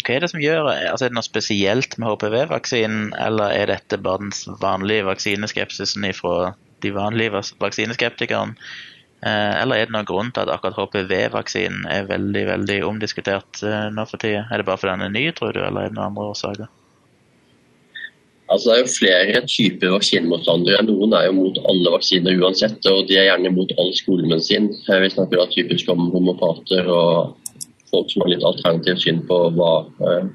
Hva 0.02 0.14
er 0.14 0.24
det 0.24 0.30
som 0.32 0.42
gjør 0.42 0.68
altså 0.72 1.06
Er 1.06 1.12
det 1.12 1.18
noe 1.18 1.26
spesielt 1.26 1.98
med 1.98 2.10
HPV-vaksinen, 2.10 3.12
eller 3.18 3.54
er 3.54 3.70
dette 3.70 3.98
bare 4.02 4.24
den 4.24 4.32
vanlige 4.62 5.06
vaksineskepsisen 5.06 6.08
fra 6.18 6.54
de 6.82 6.90
vanlige 6.94 7.42
vaksineskeptikerne? 7.62 8.58
Eh, 9.22 9.62
Eller 9.62 9.78
er 9.78 9.86
det 9.86 9.94
noen 9.94 10.08
grunn 10.08 10.30
til 10.34 10.42
at 10.42 10.50
akkurat 10.50 10.78
HPV-vaksinen 10.80 11.86
er 11.86 12.08
veldig 12.08 12.42
veldig 12.48 12.78
omdiskutert 12.88 13.60
eh, 13.62 13.88
nå 13.94 14.06
for 14.10 14.18
tida? 14.18 14.48
Er 14.50 14.58
det 14.58 14.66
bare 14.66 14.80
fordi 14.82 14.96
den 14.96 15.06
er 15.06 15.14
ny, 15.14 15.26
tror 15.36 15.54
du, 15.54 15.60
eller 15.62 15.86
er 15.86 15.92
det 15.92 15.98
noen 15.98 16.08
andre 16.10 16.30
årsaker? 16.32 16.72
Altså, 18.50 18.68
det 18.68 18.74
er 18.74 18.80
jo 18.82 18.96
flere 18.98 19.44
typer 19.48 19.94
vaksinemotstandere. 19.94 20.82
Noen 20.84 21.14
er 21.16 21.28
jo 21.28 21.36
mot 21.38 21.60
alle 21.70 21.92
vaksiner 21.94 22.42
uansett, 22.42 22.82
og 22.90 23.06
de 23.08 23.16
er 23.16 23.30
gjerne 23.30 23.54
mot 23.54 23.70
all 23.78 23.94
skolemedisin. 23.96 24.72
Eh, 24.90 24.98
Vi 25.06 25.12
snakker 25.14 25.38
da 25.38 25.46
typisk 25.54 25.94
om 25.94 26.10
homopater 26.10 26.90
og 26.90 27.38
folk 27.92 28.10
som 28.12 28.24
har 28.24 28.32
litt 28.32 28.46
alternativt 28.46 29.04
syn 29.04 29.20
på 29.28 29.38
hva 29.56 29.72
eh, 30.08 30.30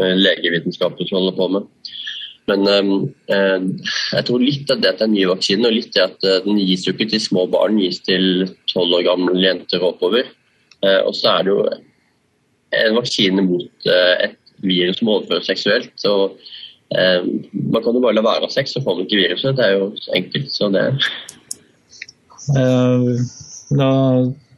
eh, 0.00 0.14
legevitenskapen 0.18 1.10
holder 1.12 1.38
på 1.38 1.48
med. 1.56 1.70
Men 2.50 2.66
eh, 2.68 2.90
eh, 3.36 3.66
jeg 4.12 4.26
tror 4.28 4.42
litt 4.42 4.70
av 4.72 4.82
det 4.82 4.92
at 4.92 5.00
det 5.00 5.08
er 5.08 5.14
ny 5.14 5.24
vaksine, 5.30 5.68
og 5.68 5.76
litt 5.76 5.94
det 5.96 6.04
at 6.04 6.28
eh, 6.28 6.42
den 6.44 6.60
gis 6.60 6.86
jo 6.86 6.94
ikke 6.94 7.08
til 7.14 7.22
små 7.22 7.46
barn, 7.52 7.80
gis 7.80 8.02
til 8.04 8.46
tolv 8.72 8.98
år 8.98 9.06
gamle 9.08 9.38
jenter 9.40 9.84
oppover. 9.86 10.28
Eh, 10.84 11.00
og 11.00 11.14
så 11.16 11.38
er 11.38 11.46
det 11.46 11.54
jo 11.54 11.64
en 12.84 12.98
vaksine 12.98 13.46
mot 13.46 13.88
eh, 13.88 14.28
et 14.28 14.38
virus 14.64 15.00
som 15.00 15.12
overføres 15.14 15.48
seksuelt. 15.48 15.94
og 16.10 16.36
eh, 16.96 17.24
Man 17.52 17.82
kan 17.84 17.96
jo 17.96 18.04
bare 18.04 18.18
la 18.18 18.26
være 18.26 18.44
å 18.44 18.50
ha 18.50 18.52
sex, 18.52 18.74
så 18.74 18.84
får 18.84 18.98
man 18.98 19.06
ikke 19.06 19.22
viruset. 19.22 19.56
Det 19.56 19.64
er 19.64 19.78
jo 19.78 19.90
enkelt. 20.18 20.52
så 20.52 20.72
det 20.74 20.86
Da 23.74 23.90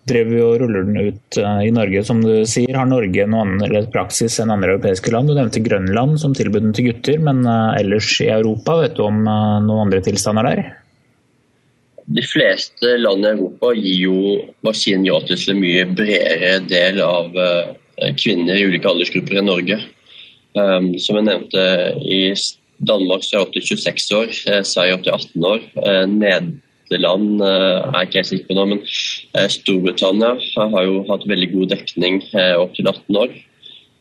driver 0.07 0.33
vi 0.33 0.43
og 0.45 0.57
ruller 0.63 0.87
den 0.87 1.11
ut 1.11 1.39
eh, 1.41 1.61
i 1.67 1.73
Norge, 1.75 2.03
som 2.07 2.23
du 2.23 2.33
sier. 2.49 2.77
Har 2.79 2.89
Norge 2.91 3.27
noe 3.31 3.45
annen 3.45 3.89
praksis 3.93 4.39
enn 4.43 4.53
andre 4.55 4.77
europeiske 4.77 5.13
land? 5.15 5.31
Du 5.31 5.37
nevnte 5.39 5.63
Grønland 5.65 6.21
som 6.23 6.35
tilbød 6.37 6.69
den 6.69 6.77
til 6.77 6.91
gutter, 6.91 7.23
men 7.23 7.43
eh, 7.47 7.79
ellers 7.83 8.11
i 8.25 8.31
Europa, 8.33 8.79
vet 8.85 8.99
du 8.99 9.07
om 9.07 9.23
eh, 9.25 9.57
noen 9.67 9.87
andre 9.87 10.03
tilstander 10.07 10.51
der? 10.51 10.63
De 12.07 12.23
fleste 12.23 12.93
land 13.01 13.27
i 13.27 13.33
Europa 13.33 13.73
gir 13.75 14.05
jo 14.05 14.19
vaksinen 14.67 15.09
gratis 15.09 15.47
til 15.47 15.57
en 15.57 15.65
mye 15.65 15.89
bredere 15.99 16.61
del 16.71 17.01
av 17.03 17.35
kvinner 18.21 18.55
i 18.55 18.69
ulike 18.69 18.87
aldersgrupper 18.87 19.41
enn 19.41 19.49
Norge. 19.51 19.81
Som 20.55 21.19
jeg 21.19 21.27
nevnte, 21.27 21.65
i 21.99 22.21
Danmark 22.79 23.25
så 23.25 23.41
er 23.41 23.41
det 23.41 23.47
opp 23.47 23.57
til 23.57 23.67
26 23.73 24.07
år, 24.21 24.31
Sverige 24.69 24.97
opp 24.97 25.03
til 25.03 25.17
18 25.17 25.49
år. 25.51 25.67
Eh, 25.83 26.05
Nederland 26.87 27.41
land, 27.41 27.95
er 27.97 28.07
ikke 28.07 28.21
helt 28.21 28.29
sikker 28.31 28.49
på 28.51 28.57
nå, 28.59 28.65
men 28.71 28.81
eh, 29.35 29.49
Storbritannia 29.51 30.37
har 30.75 30.87
jo 30.87 31.03
hatt 31.09 31.27
veldig 31.27 31.49
god 31.55 31.73
dekning 31.75 32.21
eh, 32.37 32.55
opp 32.61 32.77
til 32.77 32.87
18 32.87 33.21
år. 33.25 33.35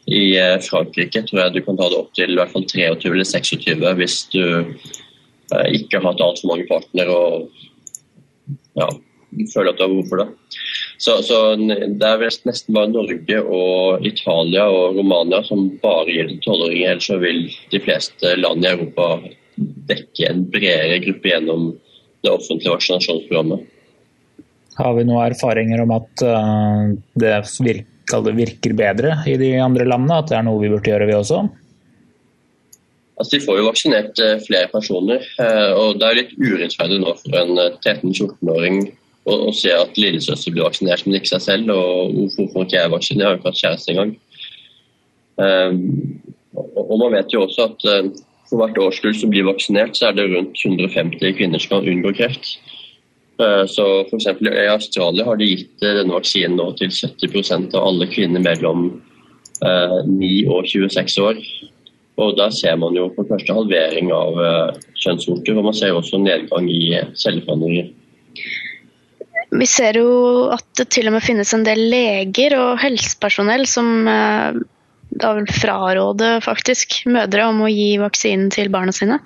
I 0.06 0.38
eh, 0.38 0.60
Frankrike 0.62 1.24
tror 1.26 1.42
jeg 1.42 1.56
du 1.56 1.64
kan 1.66 1.80
ta 1.80 1.90
det 1.90 1.98
opp 1.98 2.12
til 2.18 2.36
i 2.36 2.38
hvert 2.38 2.54
fall 2.54 2.68
23 2.70 3.10
eller 3.10 3.26
26 3.26 3.86
hvis 4.02 4.18
du 4.36 4.44
eh, 4.46 5.68
ikke 5.80 5.98
har 5.98 6.12
hatt 6.12 6.22
altfor 6.22 6.52
mange 6.52 6.68
partnere 6.70 7.16
og 7.16 7.50
ja, 8.78 8.90
føler 9.54 9.72
at 9.72 9.80
du 9.80 9.86
har 9.86 9.94
behov 9.96 10.12
for 10.12 10.22
det. 10.22 10.28
Så, 11.02 11.18
så 11.26 11.40
det 11.58 12.06
er 12.06 12.20
vel 12.22 12.38
nesten 12.48 12.76
bare 12.76 12.92
Norge 12.94 13.40
og 13.42 14.06
Italia 14.06 14.68
og 14.72 15.00
Romania 15.00 15.42
som 15.48 15.72
bare 15.82 16.14
gjelder 16.14 16.44
tolvåringer. 16.46 16.94
Ellers 16.94 17.10
så 17.10 17.18
vil 17.24 17.48
de 17.74 17.82
fleste 17.82 18.36
land 18.38 18.64
i 18.66 18.72
Europa 18.76 19.10
dekke 19.90 20.30
en 20.30 20.46
bredere 20.52 21.02
gruppe 21.04 21.32
gjennom 21.32 21.68
det 22.26 22.34
offentlige 22.34 22.74
vaksinasjonsprogrammet. 22.74 23.66
Har 24.76 24.96
vi 24.98 25.06
noen 25.08 25.30
erfaringer 25.30 25.84
om 25.86 25.94
at 25.96 26.24
eh, 26.28 26.96
det 27.22 27.36
virker, 27.64 28.34
virker 28.36 28.76
bedre 28.76 29.14
i 29.30 29.38
de 29.40 29.54
andre 29.64 29.88
landene? 29.88 30.20
At 30.20 30.34
det 30.34 30.40
er 30.40 30.48
noe 30.48 30.60
vi 30.64 30.72
burde 30.74 30.92
gjøre, 30.92 31.08
vi 31.08 31.16
også? 31.16 31.46
Altså, 33.16 33.38
De 33.38 33.46
får 33.46 33.60
jo 33.60 33.70
vaksinert 33.70 34.20
eh, 34.20 34.36
flere 34.44 34.68
personer, 34.74 35.24
eh, 35.40 35.72
og 35.80 36.02
det 36.02 36.08
er 36.08 36.20
litt 36.20 36.36
urettferdig 36.36 37.00
nå 37.00 37.16
for 37.22 37.40
en 37.40 37.62
eh, 37.64 37.78
13-14-åring 37.80 38.82
å, 39.26 39.38
å 39.48 39.54
se 39.56 39.72
at 39.72 39.96
lillesøster 40.00 40.52
blir 40.52 40.68
vaksinert, 40.68 41.06
men 41.08 41.22
ikke 41.22 41.32
seg 41.32 41.46
selv. 41.46 41.72
Og 41.72 42.12
hvorfor 42.18 42.52
får 42.52 42.68
ikke 42.68 42.82
jeg 42.82 42.94
vaksine? 42.98 43.22
Jeg 43.22 43.30
har 43.30 43.38
jo 43.38 43.40
ikke 43.40 43.54
hatt 43.54 43.62
kjæreste 43.64 43.96
engang. 43.96 44.14
Um, 45.36 45.80
og, 46.56 46.78
og 46.84 46.94
man 47.02 47.16
vet 47.16 47.34
jo 47.34 47.42
også 47.44 47.66
at 47.72 47.88
for 48.50 48.62
hvert 48.62 48.78
årskull 48.82 49.16
som 49.18 49.32
blir 49.34 49.48
vaksinert, 49.48 49.98
så 49.98 50.10
er 50.10 50.18
det 50.18 50.30
rundt 50.32 50.60
150 50.62 51.38
kvinner 51.38 51.62
som 51.62 51.78
kan 51.78 51.90
unngå 51.92 52.14
kreft. 52.18 52.58
Eh, 53.42 53.66
Så 53.68 53.86
eksempel 54.16 54.54
I 54.54 54.68
Australia 54.72 55.26
har 55.26 55.38
de 55.38 55.50
gitt 55.52 55.84
eh, 55.84 55.98
denne 56.00 56.16
vaksinen 56.16 56.58
nå 56.60 56.72
til 56.80 56.94
70% 56.94 57.76
av 57.76 57.88
alle 57.90 58.08
kvinner 58.08 58.44
mellom 58.44 58.88
eh, 59.62 59.98
9 60.08 60.34
og 60.54 60.70
26 60.72 61.18
år. 61.24 61.42
Og 62.16 62.38
Der 62.38 62.52
ser 62.56 62.78
man 62.80 62.96
jo 62.96 63.10
for 63.16 63.28
første 63.28 63.54
halvering 63.54 64.12
av 64.16 64.40
eh, 64.40 64.78
kjønnsvorter, 65.04 65.58
og 65.58 65.68
man 65.68 65.76
ser 65.76 65.96
også 65.96 66.22
nedgang 66.24 66.70
i 66.72 66.94
eh, 66.96 67.12
celleforandringer. 67.20 67.92
Vi 69.56 69.68
ser 69.70 70.00
jo 70.00 70.48
at 70.52 70.66
det 70.80 70.90
til 70.92 71.08
og 71.08 71.16
med 71.16 71.24
finnes 71.24 71.52
en 71.56 71.64
del 71.68 71.86
leger 71.92 72.56
og 72.60 72.80
helsepersonell 72.82 73.68
som 73.70 74.08
eh, 74.08 74.64
da 75.22 75.32
vil 75.38 75.48
fraråde 75.52 76.36
faktisk 76.44 76.98
mødre 77.08 77.48
om 77.50 77.64
å 77.64 77.72
gi 77.72 77.96
vaksinen 78.02 78.52
til 78.54 78.70
barna 78.74 78.94
sine. 78.96 79.20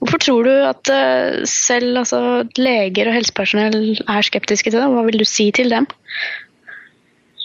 Hvorfor 0.00 0.22
tror 0.22 0.48
du 0.48 0.52
at 0.68 0.92
eh, 0.92 1.40
selv 1.48 2.02
altså, 2.02 2.20
leger 2.60 3.10
og 3.10 3.16
helsepersonell 3.16 3.80
er 4.04 4.26
skeptiske 4.26 4.72
til 4.72 4.80
det? 4.80 4.88
Hva 4.92 5.04
vil 5.08 5.20
du 5.20 5.26
si 5.28 5.50
til 5.56 5.72
dem? 5.72 5.88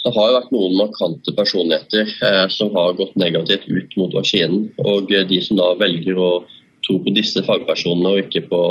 Det 0.05 0.13
har 0.13 0.27
jo 0.29 0.37
vært 0.37 0.51
noen 0.53 0.75
markante 0.77 1.33
personligheter 1.37 2.11
eh, 2.27 2.43
som 2.53 2.73
har 2.75 2.97
gått 2.99 3.15
negativt 3.17 3.65
ut 3.71 3.95
mot 3.97 4.13
vaksinen. 4.13 4.67
Og 4.83 5.13
eh, 5.15 5.25
de 5.25 5.41
som 5.41 5.61
da 5.61 5.71
velger 5.79 6.19
å 6.19 6.31
tro 6.85 6.99
på 7.01 7.15
disse 7.15 7.41
fagpersonene 7.47 8.11
og 8.11 8.25
ikke 8.27 8.45
på 8.51 8.61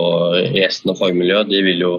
resten 0.55 0.93
av 0.93 1.01
fagmiljøet, 1.01 1.51
de 1.51 1.63
vil 1.67 1.83
jo 1.83 1.95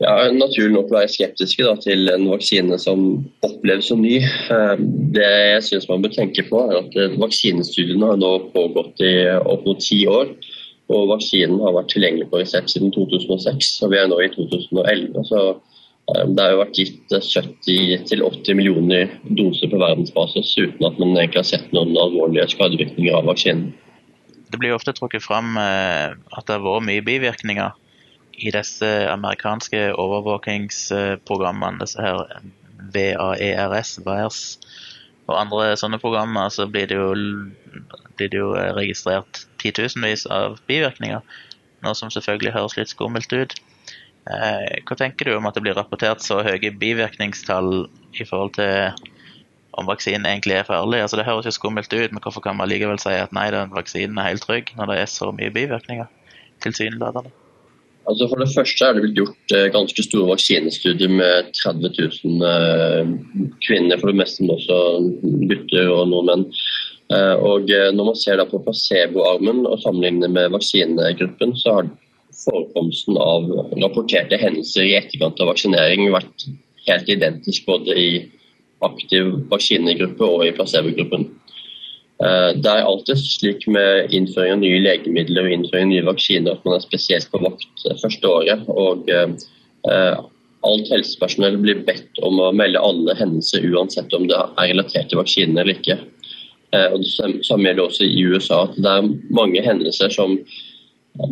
ja, 0.00 0.30
naturlig 0.32 0.72
nok 0.72 0.92
være 0.94 1.10
skeptiske 1.12 1.64
da, 1.64 1.74
til 1.80 2.08
en 2.08 2.24
vaksine 2.30 2.78
som 2.80 3.02
oppleves 3.44 3.90
som 3.90 4.00
ny. 4.00 4.16
Eh, 4.24 4.76
Det 5.12 5.26
jeg 5.26 5.64
synes 5.66 5.88
man 5.90 6.02
bør 6.02 6.14
tenke 6.14 6.44
på, 6.48 6.62
er 6.70 6.78
at 6.80 6.96
eh, 6.96 7.16
vaksinestudiene 7.20 8.12
har 8.12 8.20
nå 8.20 8.30
pågått 8.54 9.02
i 9.04 9.12
opp 9.36 9.66
mot 9.68 9.82
ti 9.84 10.06
år. 10.08 10.32
Og 10.90 11.10
vaksinen 11.12 11.60
har 11.62 11.76
vært 11.76 11.92
tilgjengelig 11.92 12.30
på 12.30 12.40
resept 12.40 12.72
siden 12.72 12.94
2006, 12.94 13.76
og 13.84 13.92
vi 13.92 14.00
er 14.00 14.08
nå 14.10 14.22
i 14.24 14.30
2011. 14.32 15.20
Så 15.28 15.42
eh, 15.50 16.24
det 16.32 16.46
har 16.46 16.54
jo 16.54 16.62
vært 16.62 16.80
gitt 16.80 17.16
eh, 17.18 17.28
70-80 17.28 18.56
millioner 18.56 19.12
doser 19.36 19.68
på 19.68 19.82
verdensbasis 19.84 20.56
uten 20.56 20.88
at 20.88 20.96
man 21.02 21.12
egentlig 21.12 21.42
har 21.42 21.50
sett 21.52 21.76
noen 21.76 21.92
alvorlige 21.92 22.48
skadevirkninger 22.54 23.20
av 23.20 23.28
vaksinen. 23.28 23.68
Det 24.50 24.58
blir 24.58 24.74
ofte 24.74 24.96
trukket 24.96 25.22
fram 25.22 25.54
at 25.60 26.46
det 26.48 26.56
har 26.56 26.64
vært 26.64 26.88
mye 26.88 27.04
bivirkninger 27.06 27.76
i 28.40 28.52
disse 28.54 28.88
amerikanske 29.10 29.90
overvåkingsprogrammene, 30.00 31.82
disse 31.82 32.00
her 32.00 32.24
VAERS, 32.94 33.98
VAERS 34.06 34.40
og 35.30 35.36
andre 35.38 35.74
sånne 35.78 36.00
programmer, 36.02 36.50
så 36.50 36.66
blir 36.66 36.88
det 36.90 36.98
jo, 36.98 37.12
blir 38.18 38.32
det 38.32 38.40
jo 38.40 38.54
eh, 38.58 38.72
registrert 38.74 39.44
titusenvis 39.62 40.26
av 40.32 40.58
bivirkninger. 40.70 41.22
Noe 41.84 41.96
som 41.96 42.10
selvfølgelig 42.12 42.54
høres 42.56 42.76
litt 42.78 42.92
skummelt 42.92 43.32
ut. 43.32 43.54
Eh, 44.30 44.80
hva 44.88 44.98
tenker 44.98 45.28
du 45.28 45.36
om 45.36 45.46
at 45.48 45.56
det 45.56 45.64
blir 45.64 45.78
rapportert 45.78 46.24
så 46.24 46.40
høye 46.44 46.72
bivirkningstall 46.82 47.86
i 48.18 48.26
forhold 48.26 48.56
til 48.58 49.06
om 49.78 49.86
vaksinen 49.88 50.26
egentlig 50.28 50.58
er 50.58 50.68
farlig? 50.68 51.04
Altså 51.04 51.20
Det 51.20 51.28
høres 51.28 51.46
jo 51.48 51.54
skummelt 51.54 51.92
ut, 51.94 52.10
men 52.10 52.22
hvorfor 52.24 52.44
kan 52.44 52.58
man 52.58 52.72
likevel 52.72 52.98
si 53.00 53.14
at 53.14 53.36
nei, 53.36 53.48
den 53.54 53.72
vaksinen 53.76 54.18
er 54.18 54.32
helt 54.32 54.44
trygg, 54.48 54.74
når 54.76 54.92
det 54.92 54.98
er 55.04 55.14
så 55.14 55.30
mye 55.36 55.54
bivirkninger? 55.54 56.10
Tilsynelatende. 56.60 57.32
Altså 58.10 58.26
For 58.26 58.42
det 58.42 58.50
første 58.50 58.86
er 58.86 58.96
det 58.96 59.02
blitt 59.04 59.18
gjort 59.20 59.54
eh, 59.54 59.70
ganske 59.74 60.04
store 60.04 60.28
vaksinestudier 60.32 61.12
med 61.14 61.50
30 61.60 61.92
000 62.26 62.46
eh, 62.50 63.12
kvinner, 63.66 64.00
for 64.00 64.10
det 64.10 64.18
meste 64.18 64.42
men 64.42 64.56
også 64.56 64.78
gutter 65.50 65.92
og 65.94 66.08
nordmenn. 66.10 66.46
Eh, 67.14 67.34
og 67.38 67.70
Når 67.70 68.10
man 68.10 68.18
ser 68.18 68.42
på 68.50 68.62
placeboarmen 68.66 69.62
og 69.66 69.78
sammenligner 69.84 70.32
med 70.32 70.50
vaksinegruppen, 70.56 71.54
så 71.62 71.78
har 71.78 71.92
forekomsten 72.40 73.18
av 73.20 73.48
rapporterte 73.82 74.38
hendelser 74.40 74.86
i 74.86 74.96
etterkant 74.98 75.40
av 75.42 75.50
vaksinering 75.52 76.08
vært 76.14 76.46
helt 76.86 77.10
identisk 77.12 77.66
både 77.68 77.94
i 77.98 78.10
aktiv 78.86 79.34
vaksinegruppe 79.50 80.24
og 80.24 80.46
i 80.46 80.54
placebogruppen. 80.56 81.28
Eh, 82.20 82.50
Det 82.60 82.68
er 82.68 82.84
alltid 82.84 83.16
slik 83.18 83.64
med 83.66 84.12
innføring 84.12 84.58
av 84.58 84.60
nye 84.60 84.82
legemidler 84.84 85.46
og 85.46 85.54
innføring 85.54 85.88
av 85.88 85.92
nye 85.94 86.08
vaksiner 86.10 86.52
at 86.58 86.66
man 86.68 86.76
er 86.76 86.84
spesielt 86.84 87.30
på 87.32 87.40
vakt 87.40 87.86
første 88.02 88.28
året. 88.28 88.68
og 88.68 89.08
eh, 89.08 89.32
eh, 89.88 90.20
Alt 90.60 90.90
helsepersonell 90.92 91.56
blir 91.56 91.78
bedt 91.86 92.18
om 92.20 92.36
å 92.44 92.50
melde 92.52 92.82
alle 92.84 93.14
hendelser 93.16 93.64
uansett 93.72 94.12
om 94.12 94.26
det 94.28 94.36
er 94.36 94.66
relatert 94.68 95.08
til 95.08 95.16
vaksinen 95.22 95.56
eller 95.56 95.78
ikke. 95.78 95.96
Eh, 96.76 96.88
Og 96.92 97.00
Det 97.00 97.46
samme 97.46 97.64
gjelder 97.70 97.86
også 97.86 98.04
i 98.04 98.24
USA. 98.28 98.64
at 98.64 98.76
Det 98.76 98.90
er 98.90 99.08
mange 99.30 99.62
hendelser 99.64 100.12
som 100.12 100.36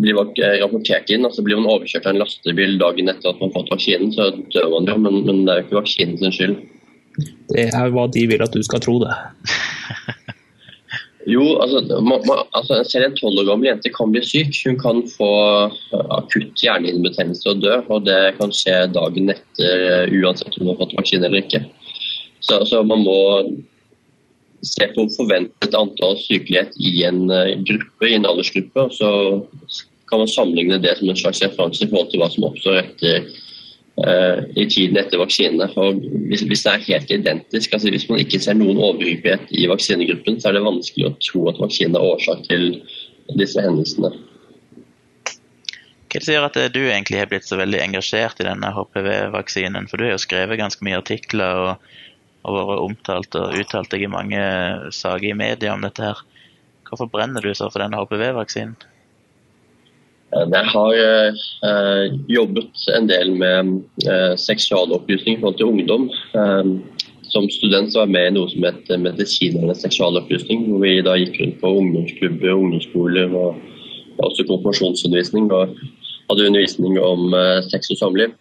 blir 0.00 0.16
eh, 0.16 0.64
rapportert 0.64 1.10
inn. 1.10 1.26
altså 1.26 1.44
Blir 1.44 1.60
man 1.60 1.68
overkjørt 1.68 2.06
av 2.06 2.14
en 2.14 2.22
lastebil 2.24 2.78
dagen 2.78 3.08
etter 3.08 3.28
at 3.28 3.40
man 3.40 3.52
har 3.52 3.60
fått 3.60 3.70
vaksinen, 3.76 4.12
så 4.12 4.32
dør 4.54 4.70
man 4.72 4.88
jo, 4.88 4.96
men, 4.96 5.24
men 5.26 5.44
det 5.44 5.52
er 5.52 5.60
jo 5.60 5.66
ikke 5.66 5.80
vaksinen 5.82 6.18
sin 6.18 6.32
skyld. 6.32 6.56
Det 7.52 7.68
er 7.74 7.90
hva 7.90 8.06
de 8.08 8.26
vil 8.30 8.42
at 8.42 8.52
du 8.54 8.62
skal 8.62 8.80
tro, 8.80 8.98
det. 9.04 9.12
Jo, 11.28 11.44
altså, 11.60 11.82
altså 12.56 12.78
selv 12.88 13.04
en 13.10 13.16
tolv 13.18 13.42
år 13.42 13.48
gammel 13.50 13.68
jente 13.68 13.90
kan 13.92 14.12
bli 14.14 14.22
syk. 14.24 14.54
Hun 14.64 14.78
kan 14.80 15.02
få 15.12 15.30
akutt 16.16 16.62
hjernehinnebetennelse 16.64 17.50
og 17.52 17.64
dø. 17.64 17.74
og 17.88 18.06
Det 18.06 18.20
kan 18.38 18.54
skje 18.54 18.76
dagen 18.94 19.34
etter 19.34 20.14
uansett 20.16 20.56
om 20.56 20.64
hun 20.64 20.72
har 20.72 20.80
fått 20.80 20.96
vaksine 20.96 21.28
eller 21.28 21.44
ikke. 21.44 21.64
Så, 22.40 22.62
så 22.70 22.80
man 22.86 23.04
må 23.04 23.18
se 24.64 24.88
på 24.94 25.04
forventet 25.18 25.76
antall 25.76 26.16
sykelighet 26.22 26.72
i 26.80 27.02
en 27.06 27.26
gruppe, 27.68 28.08
i 28.08 28.16
en 28.16 28.28
aldersgruppe. 28.28 28.88
og 28.88 28.96
Så 28.96 29.10
kan 30.08 30.24
man 30.24 30.32
sammenligne 30.32 30.80
det 30.80 30.96
som 30.96 31.12
en 31.12 31.20
slags 31.20 31.44
referanse 31.44 31.84
i 31.84 31.90
forhold 31.90 32.08
til 32.10 32.24
hva 32.24 32.32
som 32.32 32.48
oppstår 32.48 32.80
etter 32.86 33.20
Eh, 33.20 33.38
i 33.98 34.64
tiden 34.70 34.98
etter 35.00 35.18
vaksinene. 35.18 35.66
For 35.74 35.96
hvis, 36.30 36.44
hvis, 36.46 36.62
det 36.62 36.72
er 36.72 36.86
helt 36.86 37.10
identisk, 37.10 37.72
altså 37.74 37.90
hvis 37.90 38.06
man 38.10 38.22
ikke 38.22 38.40
ser 38.42 38.54
noen 38.58 38.78
overhyppighet 38.78 39.50
i 39.50 39.66
vaksinegruppen, 39.70 40.38
så 40.38 40.50
er 40.50 40.58
det 40.58 40.66
vanskelig 40.66 41.08
å 41.08 41.14
tro 41.18 41.44
at 41.50 41.58
vaksinen 41.62 41.98
er 41.98 42.06
årsak 42.12 42.44
til 42.46 42.68
disse 43.38 43.62
hendelsene. 43.64 44.12
Hva 46.08 46.20
sier 46.24 46.44
at 46.46 46.56
du 46.72 46.80
egentlig 46.86 47.18
har 47.20 47.28
blitt 47.28 47.44
så 47.44 47.58
veldig 47.60 47.80
engasjert 47.84 48.38
i 48.40 48.46
denne 48.46 48.70
HPV-vaksinen? 48.72 49.90
For 49.90 50.00
du 50.00 50.06
har 50.06 50.14
jo 50.14 50.22
skrevet 50.22 50.60
ganske 50.60 50.84
mye 50.86 51.00
artikler 51.02 51.64
og, 51.64 51.90
og 52.48 52.56
vært 52.56 52.84
omtalt 52.86 53.36
og 53.36 53.58
uttalt 53.60 53.92
deg 53.92 54.06
i 54.06 54.12
mange 54.12 54.40
saker 54.94 55.28
i 55.28 55.36
media 55.36 55.74
om 55.74 55.84
dette 55.84 56.06
her. 56.06 56.22
Hvorfor 56.88 57.10
brenner 57.12 57.44
du 57.44 57.50
så 57.52 57.68
for 57.68 57.84
denne 57.84 58.00
HPV-vaksinen? 58.00 58.78
Eh, 60.36 60.46
jeg 60.52 60.70
har 60.74 60.98
eh, 60.98 62.16
jobbet 62.28 62.86
en 62.96 63.08
del 63.08 63.32
med 63.40 63.74
eh, 64.04 64.34
seksualopplysning 64.36 65.38
i 65.38 65.40
forhold 65.40 65.58
til 65.60 65.72
ungdom. 65.72 66.08
Eh, 66.34 66.72
som 67.28 67.48
student 67.52 67.92
var 67.92 68.06
jeg 68.06 68.14
med 68.14 68.26
i 68.30 68.34
noe 68.36 68.48
som 68.48 68.64
het 68.64 68.92
Medisinernes 69.04 69.82
seksualopplysning. 69.84 70.66
Hvor 70.68 70.84
vi 70.84 70.98
da 71.04 71.16
gikk 71.20 71.40
rundt 71.40 71.60
på 71.62 71.72
ungdomsklubber, 71.82 72.54
ungdomsskoler 72.54 73.34
og, 73.36 73.58
også 74.18 74.48
konfirmasjonsundervisning. 74.48 75.50
Og 75.54 75.76
hadde 76.28 76.46
undervisning 76.48 76.98
om 77.00 77.34
eh, 77.34 77.60
sex 77.68 77.90
og 77.94 78.00
samliv. 78.00 78.34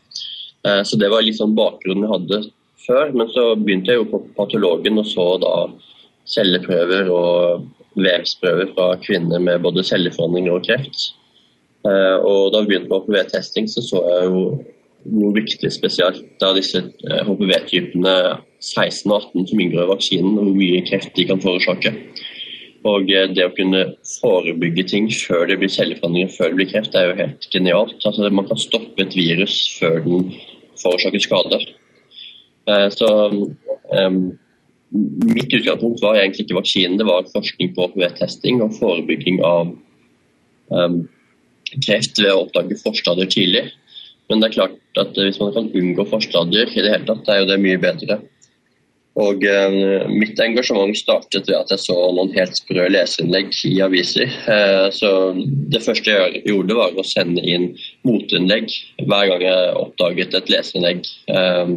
Eh, 0.67 0.83
så 0.83 0.99
det 0.99 1.11
var 1.13 1.27
sånn 1.35 1.55
bakgrunnen 1.57 2.07
jeg 2.07 2.13
hadde 2.15 2.41
før. 2.87 3.13
Men 3.15 3.31
så 3.33 3.49
begynte 3.55 3.93
jeg 3.93 4.03
jo 4.03 4.09
på 4.11 4.23
patologen 4.39 4.99
og 4.99 5.07
så 5.07 5.27
da 5.43 5.55
celleprøver 6.27 7.11
og 7.13 7.67
vevsprøver 7.97 8.73
fra 8.75 8.89
kvinner 9.01 9.39
med 9.41 9.63
både 9.63 9.85
celleforandringer 9.87 10.57
og 10.57 10.67
kreft. 10.67 11.13
Eh, 11.87 12.17
og 12.25 12.51
da 12.53 12.63
vi 12.63 12.73
begynte 12.73 12.89
med 12.89 13.05
HPV-testing, 13.05 13.67
så 13.69 13.83
så 13.85 14.01
jeg 14.03 14.31
jo 14.31 14.41
noe 15.07 15.35
viktig 15.35 15.69
spesielt 15.71 16.43
av 16.43 16.57
disse 16.57 16.81
HPV-typene 17.27 18.15
eh, 18.31 18.39
16 18.59 19.11
og 19.11 19.29
18 19.29 19.51
som 19.51 19.61
inngår 19.61 19.85
i 19.85 19.91
vaksinen, 19.93 20.39
og 20.39 20.49
hvor 20.49 20.57
mye 20.57 20.83
kreft 20.89 21.13
de 21.15 21.27
kan 21.29 21.43
forårsake. 21.43 21.93
Og 22.87 23.11
eh, 23.13 23.29
det 23.31 23.45
å 23.45 23.53
kunne 23.55 23.85
forebygge 24.17 24.87
ting 24.91 25.09
før 25.13 25.47
det 25.51 25.59
blir 25.61 25.71
celleforandringer, 25.71 26.33
før 26.33 26.51
det 26.51 26.61
blir 26.61 26.71
kreft, 26.73 26.97
er 26.97 27.11
jo 27.11 27.19
helt 27.21 27.49
genialt. 27.53 27.99
Altså, 28.03 28.29
man 28.29 28.49
kan 28.49 28.61
stoppe 28.61 29.05
et 29.05 29.15
virus 29.15 29.59
før 29.79 30.01
den 30.07 30.31
forårsaker 30.81 31.23
skader. 31.23 31.69
Så 32.91 33.07
um, 33.31 34.17
mitt 34.91 35.53
utgangspunkt 35.55 36.01
var 36.03 36.17
egentlig 36.19 36.43
ikke 36.43 36.57
vaksinen, 36.57 36.97
det 36.99 37.05
var 37.07 37.29
forskning 37.31 37.71
på 37.71 37.85
HPV-testing 37.87 38.59
og 38.65 38.75
forebygging 38.75 39.39
av 39.47 39.69
um, 40.75 40.97
kreft 41.85 42.19
ved 42.21 42.31
å 42.33 42.45
oppdage 42.45 42.79
forstadier 42.83 43.29
tidlig. 43.31 43.67
Men 44.27 44.41
det 44.41 44.49
er 44.49 44.57
klart 44.57 44.99
at 44.99 45.15
hvis 45.15 45.39
man 45.39 45.53
kan 45.55 45.69
unngå 45.71 46.07
forstadier 46.09 46.71
i 46.73 46.81
det 46.83 46.91
hele 46.91 47.07
tatt, 47.07 47.29
er 47.31 47.41
jo 47.41 47.51
det 47.51 47.61
mye 47.63 47.79
bedre. 47.81 48.19
Og 49.17 49.45
eh, 49.49 50.09
Mitt 50.13 50.37
engasjement 50.43 50.93
startet 50.97 51.47
ved 51.49 51.57
at 51.57 51.71
jeg 51.73 51.81
så 51.87 51.95
noen 52.13 52.33
helt 52.35 52.59
sprø 52.59 52.85
leserinnlegg 52.93 53.55
i 53.65 53.79
aviser. 53.81 54.29
Eh, 54.51 54.89
så 54.93 55.11
Det 55.73 55.81
første 55.85 56.13
jeg 56.13 56.43
gjorde, 56.45 56.77
var 56.77 56.93
å 56.93 57.07
sende 57.07 57.41
inn 57.41 57.71
motinnlegg 58.07 58.69
hver 59.07 59.31
gang 59.31 59.47
jeg 59.47 59.73
oppdaget 59.81 60.37
et 60.37 60.53
leserinnlegg 60.53 61.09
eh, 61.33 61.73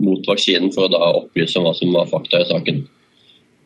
mot 0.00 0.24
vaksinen, 0.32 0.72
for 0.72 0.88
å 0.88 0.94
da 0.94 1.12
opplyse 1.20 1.60
om 1.60 1.68
hva 1.68 1.74
som 1.76 1.92
var 1.92 2.08
fakta 2.08 2.40
i 2.40 2.48
saken. 2.48 2.80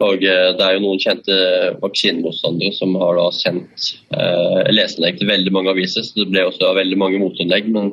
Og 0.03 0.24
eh, 0.26 0.51
Det 0.59 0.64
er 0.64 0.76
jo 0.76 0.84
noen 0.84 1.03
kjente 1.03 1.34
vaksinemotstandere 1.82 2.74
som 2.74 2.97
har 2.99 3.18
da 3.18 3.28
sendt 3.34 3.92
eh, 4.16 4.62
leserinnlegg 4.72 5.20
til 5.20 5.30
veldig 5.30 5.53
mange 5.55 5.74
aviser, 5.74 6.03
så 6.07 6.18
det 6.18 6.30
ble 6.32 6.47
også 6.49 6.72
veldig 6.74 6.99
mange 6.99 7.20
motinnlegg. 7.22 7.70
Men 7.70 7.92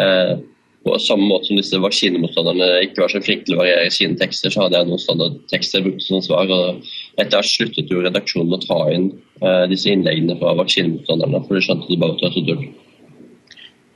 eh, 0.00 0.34
på 0.82 0.96
samme 0.98 1.28
måte 1.28 1.50
som 1.50 1.60
disse 1.60 1.78
vaksinemotstanderne 1.78 2.68
ikke 2.86 3.04
var 3.04 3.12
så 3.12 3.22
flinke 3.22 3.46
til 3.46 3.58
å 3.58 3.60
variere 3.60 3.92
sine 3.94 4.18
tekster, 4.18 4.50
så 4.50 4.64
hadde 4.64 4.80
jeg 4.80 4.88
noen 4.88 5.02
standardtekster 5.02 5.86
brukt 5.86 6.02
som 6.02 6.22
svar. 6.24 6.50
og 6.50 6.82
Etter 7.20 7.36
hvert 7.36 7.52
sluttet 7.52 7.92
jo 7.92 8.02
redaksjonen 8.02 8.56
å 8.56 8.62
ta 8.64 8.80
inn 8.90 9.10
eh, 9.44 9.64
disse 9.70 9.92
innleggene 9.92 10.38
fra 10.40 10.56
vaksinemotstanderne, 10.58 11.44
for 11.46 11.58
de 11.58 11.66
skjønte 11.68 11.92
det 11.92 12.00
bare 12.02 12.18
var 12.18 12.48
dumt. 12.48 12.86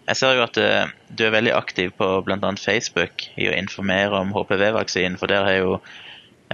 Jeg 0.04 0.20
ser 0.20 0.34
jo 0.36 0.42
at 0.44 0.58
uh, 0.60 0.90
du 1.16 1.22
er 1.24 1.32
veldig 1.32 1.54
aktiv 1.56 1.94
på 1.96 2.06
bl.a. 2.26 2.50
Facebook 2.60 3.22
i 3.40 3.46
å 3.48 3.54
informere 3.56 4.18
om 4.20 4.34
HPV-vaksinen. 4.36 5.16
For 5.16 5.32
der 5.32 5.46
har 5.48 5.54
jo 5.56 5.78
Eh, 5.78 6.03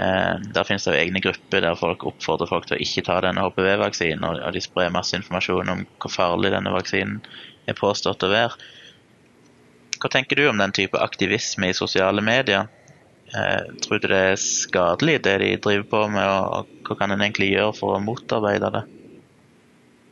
der 0.00 0.66
finnes 0.66 0.84
det 0.86 0.94
jo 0.94 1.00
egne 1.00 1.20
grupper 1.22 1.64
der 1.64 1.78
folk 1.78 2.04
oppfordrer 2.08 2.48
folk 2.50 2.68
til 2.68 2.78
å 2.78 2.82
ikke 2.84 3.04
ta 3.08 3.18
denne 3.24 3.42
HPV-vaksinen, 3.44 4.22
og 4.24 4.54
de 4.54 4.62
sprer 4.64 4.92
masse 4.94 5.16
informasjon 5.18 5.72
om 5.72 5.86
hvor 6.02 6.14
farlig 6.14 6.52
denne 6.54 6.72
vaksinen 6.74 7.18
er 7.68 7.78
påstått 7.78 8.24
å 8.26 8.30
være. 8.32 8.68
Hva 10.00 10.12
tenker 10.12 10.38
du 10.38 10.46
om 10.48 10.60
den 10.60 10.72
type 10.72 11.00
aktivisme 11.00 11.68
i 11.70 11.76
sosiale 11.76 12.24
medier? 12.24 12.70
Eh, 13.30 13.66
tror 13.84 14.00
du 14.00 14.08
det 14.10 14.22
er 14.30 14.40
skadelig, 14.40 15.20
det 15.26 15.36
de 15.42 15.50
driver 15.62 15.86
på 15.90 16.06
med, 16.14 16.24
og 16.24 16.88
hva 16.88 16.96
kan 16.98 17.12
en 17.12 17.20
egentlig 17.20 17.52
gjøre 17.52 17.76
for 17.76 17.98
å 17.98 18.02
motarbeide 18.02 18.72
det? 18.78 18.86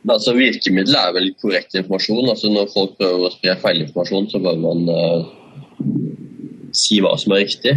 Altså, 0.07 0.31
Virkemidlet 0.37 0.95
er 0.95 1.17
vel 1.17 1.33
korrekt 1.41 1.75
informasjon. 1.75 2.29
Altså, 2.29 2.53
når 2.53 2.69
folk 2.71 2.95
prøver 3.01 3.27
å 3.27 3.33
spre 3.33 3.57
feilinformasjon, 3.65 4.29
så 4.31 4.39
bør 4.45 4.61
man 4.61 4.85
uh, 4.87 5.27
si 6.71 7.01
hva 7.03 7.17
som 7.19 7.35
er 7.35 7.43
riktig. 7.43 7.73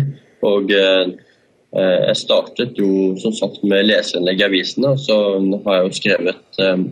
Og 0.47 0.71
uh, 0.71 1.11
Eh, 1.11 1.32
jeg 1.73 2.16
startet 2.20 2.77
jo 2.77 3.14
som 3.20 3.33
sagt 3.33 3.62
med 3.64 3.87
leserinnlegg 3.89 4.43
i 4.43 4.45
avisene, 4.45 4.93
og 4.93 5.01
så 5.01 5.16
har 5.64 5.79
jeg 5.79 5.87
jo 5.87 5.97
skrevet 5.99 6.61
eh, 6.61 6.83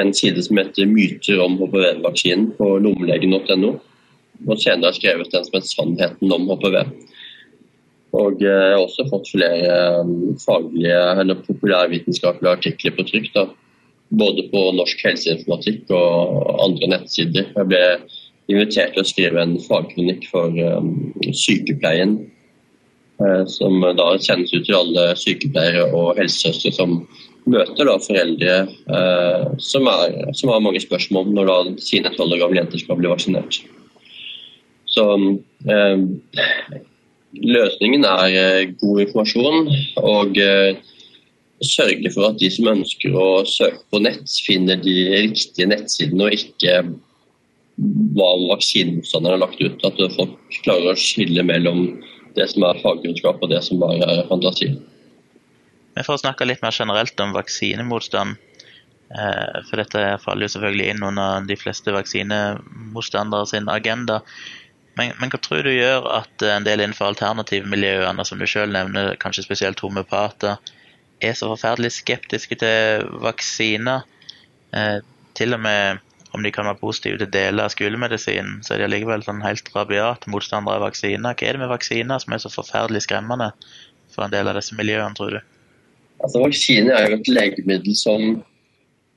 en 0.00 0.12
side 0.12 0.42
som 0.44 0.60
heter 0.60 0.84
'Myter 0.84 1.40
om 1.40 1.56
HPV-vaksinen' 1.56 2.50
på 2.58 2.76
lommelegen.no. 2.84 3.78
Og 4.46 4.60
senere 4.60 4.90
har 4.90 4.92
jeg 4.92 5.00
skrevet 5.00 5.32
den 5.32 5.44
som 5.44 5.56
heter 5.56 5.72
'Sannheten 5.72 6.32
om 6.32 6.50
HPV'. 6.50 6.92
Og 8.20 8.42
eh, 8.42 8.48
jeg 8.48 8.76
har 8.76 8.84
også 8.84 9.08
fått 9.08 9.32
flere 9.32 10.04
faglige 10.44 11.02
eller 11.20 11.44
populærvitenskapelige 11.48 12.52
artikler 12.52 12.96
på 12.96 13.08
trykk. 13.08 13.32
Da. 13.34 13.48
Både 14.12 14.48
på 14.52 14.70
Norsk 14.76 15.04
helseinformatikk 15.04 15.88
og 15.90 16.64
andre 16.68 16.96
nettsider. 16.96 17.48
Jeg 17.56 17.68
ble 17.72 17.84
invitert 18.48 18.92
til 18.92 19.04
å 19.04 19.08
skrive 19.08 19.40
en 19.40 19.56
fagklinikk 19.60 20.28
for 20.28 20.52
sykepleien 21.32 22.18
Eh, 22.28 22.37
som 23.50 23.82
da 23.98 24.04
sendes 24.22 24.52
ut 24.54 24.62
til 24.62 24.76
alle 24.78 25.08
sykepleiere 25.18 25.88
og 25.90 26.20
helsesøstre 26.20 26.70
som 26.76 27.00
møter 27.48 27.88
da 27.88 27.96
foreldre 28.02 28.54
eh, 28.66 29.46
som, 29.62 29.88
er, 29.90 30.18
som, 30.36 30.52
har 30.52 30.64
mange 30.64 30.82
spørsmål 30.82 31.32
når 31.34 31.48
da 31.50 31.56
sine 31.82 32.12
tolv 32.16 32.36
år 32.36 32.44
gamle 32.44 32.62
jenter 32.62 32.82
skal 32.82 33.00
bli 33.00 33.10
vaksinert. 33.10 33.60
Så 34.88 35.06
eh, 35.68 36.04
løsningen 37.56 38.06
er 38.08 38.36
eh, 38.42 38.70
god 38.80 39.02
informasjon 39.06 39.72
og 40.02 40.40
eh, 40.42 40.78
sørge 41.64 42.12
for 42.14 42.30
at 42.30 42.38
de 42.40 42.50
som 42.54 42.72
ønsker 42.74 43.16
å 43.18 43.28
søke 43.48 43.82
på 43.90 44.02
nett, 44.04 44.26
finner 44.46 44.78
de 44.82 44.96
riktige 45.28 45.68
nettsidene 45.70 46.28
og 46.28 46.36
ikke 46.36 46.80
hva 48.18 48.28
vaksinemotstanderne 48.54 49.36
har 49.36 49.42
lagt 49.44 49.60
ut. 49.62 49.84
At 49.86 49.98
folk 50.16 50.60
klarer 50.64 50.92
å 50.92 50.98
skille 50.98 51.44
mellom 51.46 51.84
det 52.36 52.48
som 52.52 52.66
er 52.68 52.80
fagkunnskap, 52.82 53.40
og 53.42 53.50
det 53.52 53.62
som 53.66 53.80
bare 53.80 54.04
er 54.04 54.26
fantasi. 54.28 54.72
Men 55.94 56.06
For 56.06 56.14
å 56.14 56.22
snakke 56.22 56.46
litt 56.46 56.62
mer 56.62 56.74
generelt 56.74 57.20
om 57.24 57.34
vaksinemotstand, 57.34 58.36
eh, 59.10 59.58
for 59.68 59.80
dette 59.80 60.04
faller 60.22 60.46
jo 60.46 60.54
selvfølgelig 60.54 60.88
inn 60.92 61.04
under 61.10 61.46
de 61.48 61.56
fleste 61.58 61.94
vaksinemotstandere 61.94 63.48
sin 63.50 63.70
agenda. 63.72 64.20
Men, 64.98 65.12
men, 65.20 65.30
hva 65.30 65.38
tror 65.42 65.62
du 65.66 65.72
gjør 65.72 66.06
at 66.10 66.42
en 66.42 66.66
del 66.66 66.82
innenfor 66.82 67.12
alternativmiljøene, 67.12 68.24
som 68.26 68.38
du 68.38 68.46
selv 68.50 68.74
nevner, 68.74 69.14
kanskje 69.22 69.46
spesielt 69.46 69.82
homeopater, 69.84 70.58
er 71.18 71.34
så 71.34 71.50
forferdelig 71.50 71.96
skeptiske 71.96 72.58
til 72.58 73.08
vaksiner? 73.22 74.06
Eh, 74.74 74.98
til 75.38 75.54
og 75.54 75.62
med 75.62 76.02
om 76.36 76.44
de 76.44 76.52
kan 76.52 76.66
være 76.68 76.80
positive 76.80 77.18
til 77.22 77.30
deler 77.32 77.64
av 77.64 77.72
skolemedisinen, 77.72 78.58
så 78.64 78.74
er 78.74 78.82
de 78.82 78.88
allikevel 78.88 79.24
sånn 79.24 79.44
helt 79.44 79.70
rabiat 79.74 80.26
motstandere 80.30 80.80
av 80.80 80.86
vaksiner. 80.88 81.32
Hva 81.32 81.48
er 81.48 81.56
det 81.56 81.62
med 81.62 81.72
vaksiner 81.72 82.20
som 82.22 82.34
er 82.34 82.42
så 82.42 82.52
forferdelig 82.52 83.06
skremmende 83.06 83.50
for 84.12 84.26
en 84.26 84.34
del 84.34 84.50
av 84.50 84.58
disse 84.58 84.76
miljøene, 84.76 85.16
tror 85.16 85.38
du? 85.38 85.40
Altså, 86.18 86.42
Vaksiner 86.42 86.96
er 86.98 87.10
jo 87.12 87.18
et 87.20 87.30
legemiddel 87.30 87.96
som 87.96 88.22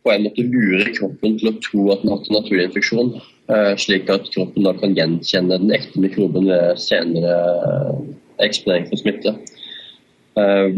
på 0.01 0.11
en 0.13 0.25
måte 0.25 0.45
lurer 0.45 0.89
kroppen 0.95 1.37
til 1.37 1.51
å 1.51 1.57
tro 1.61 1.85
at 1.93 2.01
den 2.01 2.11
har 2.11 2.19
hatt 2.19 2.29
en 2.29 2.37
naturlig 2.39 2.67
infeksjon, 2.69 3.11
eh, 3.53 3.73
slik 3.77 4.09
at 4.09 4.29
kroppen 4.33 4.65
da 4.65 4.73
kan 4.77 4.95
gjenkjenne 4.97 5.59
den 5.61 5.73
ekte 5.75 6.01
mikroben 6.01 6.47
ved 6.49 6.79
senere 6.81 7.35
eksponering 8.41 8.87
for 8.89 9.01
smitte. 9.01 9.35
Eh, 10.41 10.77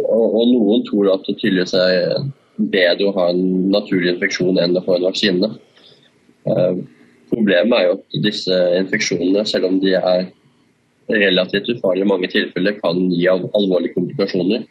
og 0.00 0.44
noen 0.48 0.84
tror 0.88 1.12
at 1.14 1.24
det 1.28 1.38
tydeligvis 1.40 1.76
er 1.76 2.20
bedre 2.68 3.08
å 3.08 3.14
ha 3.16 3.28
en 3.32 3.70
naturlig 3.72 4.14
infeksjon 4.14 4.58
enn 4.60 4.76
å 4.76 4.84
få 4.84 4.98
en 4.98 5.06
vaksine. 5.08 5.50
Eh, 6.50 6.82
problemet 7.30 7.76
er 7.78 7.86
jo 7.86 7.96
at 7.98 8.20
disse 8.26 8.58
infeksjonene, 8.80 9.46
selv 9.48 9.70
om 9.70 9.78
de 9.82 9.94
er 9.98 10.28
relativt 11.10 11.70
ufarlige 11.72 12.06
i 12.06 12.10
mange 12.10 12.30
tilfeller, 12.30 12.76
kan 12.82 13.08
gi 13.12 13.26
alvorlige 13.30 13.96
komplikasjoner. 13.96 14.66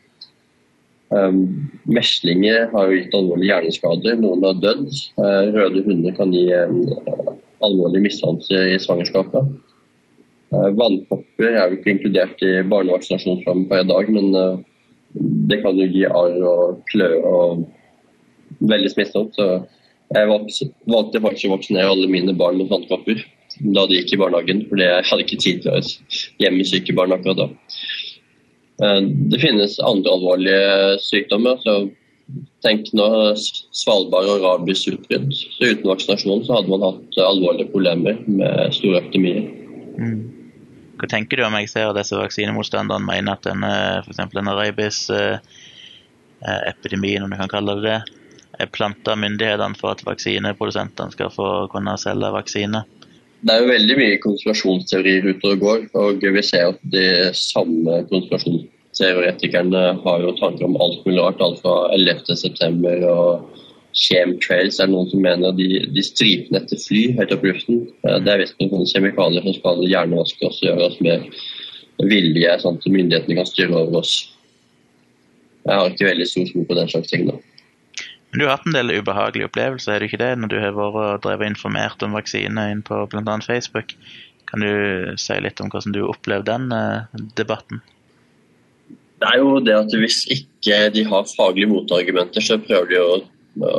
Um, 1.09 1.71
meslinger 1.89 2.67
har 2.69 2.85
jo 2.85 2.99
gitt 2.99 3.15
alvorlige 3.17 3.49
hjerneskader, 3.49 4.19
noen 4.21 4.43
har 4.45 4.59
dødd. 4.61 4.91
Uh, 5.17 5.49
røde 5.55 5.81
hunder 5.87 6.13
kan 6.15 6.31
gi 6.35 6.45
alvorlige 6.53 8.03
misdannelser 8.05 8.75
i 8.75 8.77
svangerskapet. 8.79 9.49
Uh, 10.53 10.69
vannkopper 10.77 11.49
er 11.49 11.63
jo 11.65 11.79
ikke 11.79 11.95
inkludert 11.95 12.45
i 12.45 12.53
barnevaksinasjonsprogrammet 12.69 13.71
på 13.71 13.81
i 13.81 13.89
dag, 13.89 14.13
men 14.13 14.63
det 15.49 15.59
kan 15.63 15.81
jo 15.81 15.89
gi 15.89 16.05
arr 16.05 16.37
og 16.45 16.81
klø 16.91 17.09
og 17.25 17.65
veldig 18.59 18.91
smittsomt. 18.93 19.37
Så 19.37 19.45
jeg 20.15 20.29
valgte 20.29 21.23
faktisk 21.23 21.49
å 21.49 21.55
vaksinere 21.55 21.91
alle 21.91 22.09
mine 22.11 22.35
barn 22.37 22.59
mot 22.59 22.71
vannkopper 22.71 23.17
da 23.75 23.81
de 23.89 23.97
gikk 23.97 24.13
i 24.13 24.19
barnehagen, 24.21 24.59
for 24.69 24.75
jeg 24.79 25.05
hadde 25.09 25.23
ikke 25.25 25.41
tid 25.41 25.57
til 25.63 25.71
å 25.73 25.79
hjemme 26.39 26.63
syke 26.67 26.93
barn 26.95 27.15
akkurat 27.15 27.39
da. 27.41 27.47
Eh, 28.85 29.01
det 29.33 29.39
finnes 29.41 29.73
andre 29.83 30.09
alvorlige 30.15 30.67
sykdommer. 31.03 31.55
så 31.65 31.73
Tenk 32.61 32.93
nå 32.93 33.33
Svalbard 33.39 34.27
og 34.29 34.43
rabiesutbrudd. 34.43 35.33
Så 35.33 35.69
uten 35.71 35.89
vaksinasjon 35.89 36.43
så 36.45 36.53
hadde 36.59 36.69
man 36.69 36.85
hatt 36.85 37.17
alvorlige 37.23 37.71
problemer 37.73 38.15
med 38.27 38.73
store 38.75 38.97
epidemier. 39.01 39.43
Mm. 39.97 40.19
Hva 40.99 41.07
tenker 41.09 41.35
du 41.39 41.43
om 41.47 41.55
jeg 41.57 41.69
ser 41.71 41.93
disse 41.95 42.15
vaksinemotstanderne 42.19 43.07
mener 43.07 43.31
at 43.33 43.43
denne, 43.47 43.73
f.eks. 44.03 44.19
denne 44.35 44.53
rabies-epidemien, 44.59 47.21
eh, 47.21 47.25
om 47.25 47.31
du 47.31 47.37
kan 47.39 47.53
kalle 47.55 47.71
det 47.79 47.85
det, 47.87 47.99
er 48.59 49.19
myndighetene 49.23 49.77
for 49.79 49.95
at 49.95 50.03
vaksineprodusentene 50.05 51.15
skal 51.15 51.31
få 51.31 51.67
kunne 51.71 51.97
selge 51.97 52.31
vaksiner? 52.35 52.87
Det 53.39 53.53
er 53.53 53.61
jo 53.63 53.71
veldig 53.71 53.95
mye 53.95 54.19
konspirasjonsteorier 54.19 55.29
ute 55.31 55.53
og 55.53 55.61
går, 55.63 55.85
og 55.95 56.25
vi 56.35 56.41
ser 56.43 56.73
at 56.73 56.79
de 56.91 57.31
samme 57.37 58.01
konspirasjonsteoretikerne 58.09 59.83
har 60.03 60.25
jo 60.25 60.35
tanker 60.41 60.67
om 60.67 60.75
alt 60.83 61.05
mulig 61.05 61.23
rart. 61.23 61.39
Alt 61.45 61.61
fra 61.63 61.75
11.9. 61.95 63.07
og 63.07 63.47
chemtrails 63.95 64.79
er 64.79 64.89
det 64.89 64.93
noen 64.93 65.07
som 65.09 65.23
mener 65.23 65.55
de, 65.55 65.85
de 65.87 66.03
stripene 66.03 66.59
etter 66.59 66.81
fly 66.83 67.05
høyt 67.15 67.31
opp 67.35 67.45
i 67.45 67.53
luften. 67.53 67.85
Det 68.03 68.33
er 68.33 68.43
visstnok 68.43 68.75
noen 68.75 68.91
kjemikalier 68.91 69.47
som 69.47 69.55
skal 69.55 69.87
hjernevaske 69.87 70.49
oss 70.49 70.59
og 70.59 70.67
gjøre 70.67 70.89
oss 70.89 70.99
mer 71.07 71.23
villige, 72.11 72.59
sånn 72.59 72.75
at 72.79 72.91
myndighetene 72.91 73.39
kan 73.39 73.47
styre 73.47 73.85
over 73.85 74.03
oss. 74.03 74.17
Jeg 75.63 75.79
har 75.79 75.93
ikke 75.93 76.11
veldig 76.11 76.27
stor 76.27 76.51
tro 76.51 76.65
på 76.67 76.77
den 76.77 76.91
slags 76.91 77.11
ting. 77.11 77.27
da. 77.29 77.39
Men 78.29 78.39
du 78.39 78.45
har 78.45 78.57
hatt 78.57 78.67
en 78.69 78.77
del 78.77 78.93
ubehagelige 78.93 79.49
opplevelser, 79.49 79.95
er 79.95 80.01
det 80.01 80.09
ikke 80.11 80.21
det, 80.21 80.33
når 80.37 80.51
du 80.51 80.57
har 80.61 80.75
vært 80.77 80.97
og 81.01 81.21
drevet 81.25 81.49
informert 81.49 82.03
om 82.05 82.17
vaksine 82.17 82.67
inn 82.73 82.83
på 82.85 83.01
bl.a. 83.09 83.37
Facebook? 83.45 83.95
Kan 84.49 84.65
du 84.65 85.15
si 85.21 85.37
litt 85.41 85.61
om 85.61 85.69
hvordan 85.69 85.95
du 85.95 86.03
opplevde 86.09 86.53
den 86.53 86.73
eh, 86.73 87.25
debatten? 87.37 87.81
Det 89.19 89.27
er 89.27 89.41
jo 89.41 89.57
det 89.61 89.75
at 89.75 89.97
hvis 89.99 90.23
ikke 90.31 90.77
de 90.95 91.03
har 91.09 91.27
faglige 91.35 91.69
motargumenter, 91.69 92.43
så 92.43 92.59
prøver 92.61 92.87
de 92.93 93.01
å, 93.01 93.17
å, 93.67 93.73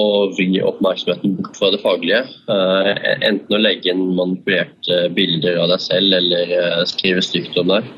å 0.00 0.02
vri 0.38 0.48
oppmerksomheten 0.64 1.34
bort 1.36 1.58
fra 1.58 1.68
det 1.74 1.82
faglige. 1.82 2.22
Uh, 2.48 2.94
enten 3.20 3.58
å 3.58 3.60
legge 3.60 3.92
inn 3.92 4.14
manipulerte 4.16 5.02
bilder 5.16 5.60
av 5.60 5.74
deg 5.74 5.84
selv 5.84 6.16
eller 6.16 6.54
uh, 6.56 6.80
skrive 6.88 7.22
stygt 7.26 7.58
om 7.60 7.74
deg. 7.74 7.92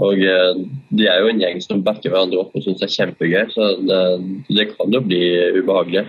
Og 0.00 0.22
eh, 0.24 0.62
De 0.96 1.06
er 1.08 1.20
jo 1.20 1.30
en 1.30 1.42
gjeng 1.42 1.60
som 1.64 1.84
backer 1.84 2.12
hverandre 2.12 2.40
opp 2.40 2.56
og 2.56 2.64
syns 2.64 2.80
det 2.80 2.88
er 2.88 2.96
kjempegøy, 2.96 3.44
så 3.52 3.68
det, 3.84 4.02
det, 4.48 4.68
kan 4.76 4.94
jo 4.94 5.02
bli 5.04 5.22
ubehagelig. 5.58 6.06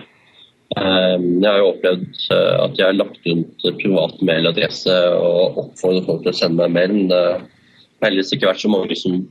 Eh, 0.78 1.16
jeg 1.20 1.48
har 1.48 1.60
jo 1.60 1.70
opplevd 1.74 2.06
eh, 2.32 2.54
at 2.64 2.80
jeg 2.80 2.88
har 2.88 2.96
lagt 2.96 3.28
rundt 3.28 3.68
privat 3.82 4.24
mailadresse 4.24 4.96
og 5.18 5.60
oppfordret 5.66 6.08
folk 6.08 6.24
til 6.24 6.32
å 6.32 6.38
sende 6.40 6.64
meg 6.64 6.76
mail, 6.78 6.96
men 6.96 7.12
det 7.12 7.22
har 7.22 8.08
heldigvis 8.08 8.34
ikke 8.36 8.50
vært 8.52 8.64
så 8.64 8.72
mange 8.72 8.98
som 8.98 9.22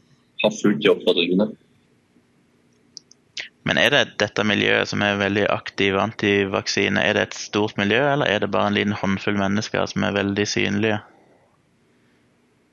har 0.43 0.57
fulgt 0.61 0.83
de 0.83 0.91
oppfordringene. 0.93 1.49
Men 3.63 3.79
er 3.79 3.93
det 3.93 4.17
dette 4.19 4.43
miljøet 4.43 4.89
som 4.91 5.03
er 5.05 5.21
veldig 5.21 5.45
aktiv 5.53 5.95
antivaksine, 5.95 6.99
er 6.99 7.15
det 7.15 7.29
et 7.29 7.37
stort 7.39 7.77
miljø, 7.79 8.01
eller 8.11 8.27
er 8.27 8.43
det 8.43 8.51
bare 8.51 8.69
en 8.69 8.75
liten 8.75 8.97
håndfull 8.99 9.39
mennesker 9.39 9.87
som 9.89 10.03
er 10.03 10.17
veldig 10.17 10.47
synlige? 10.51 10.99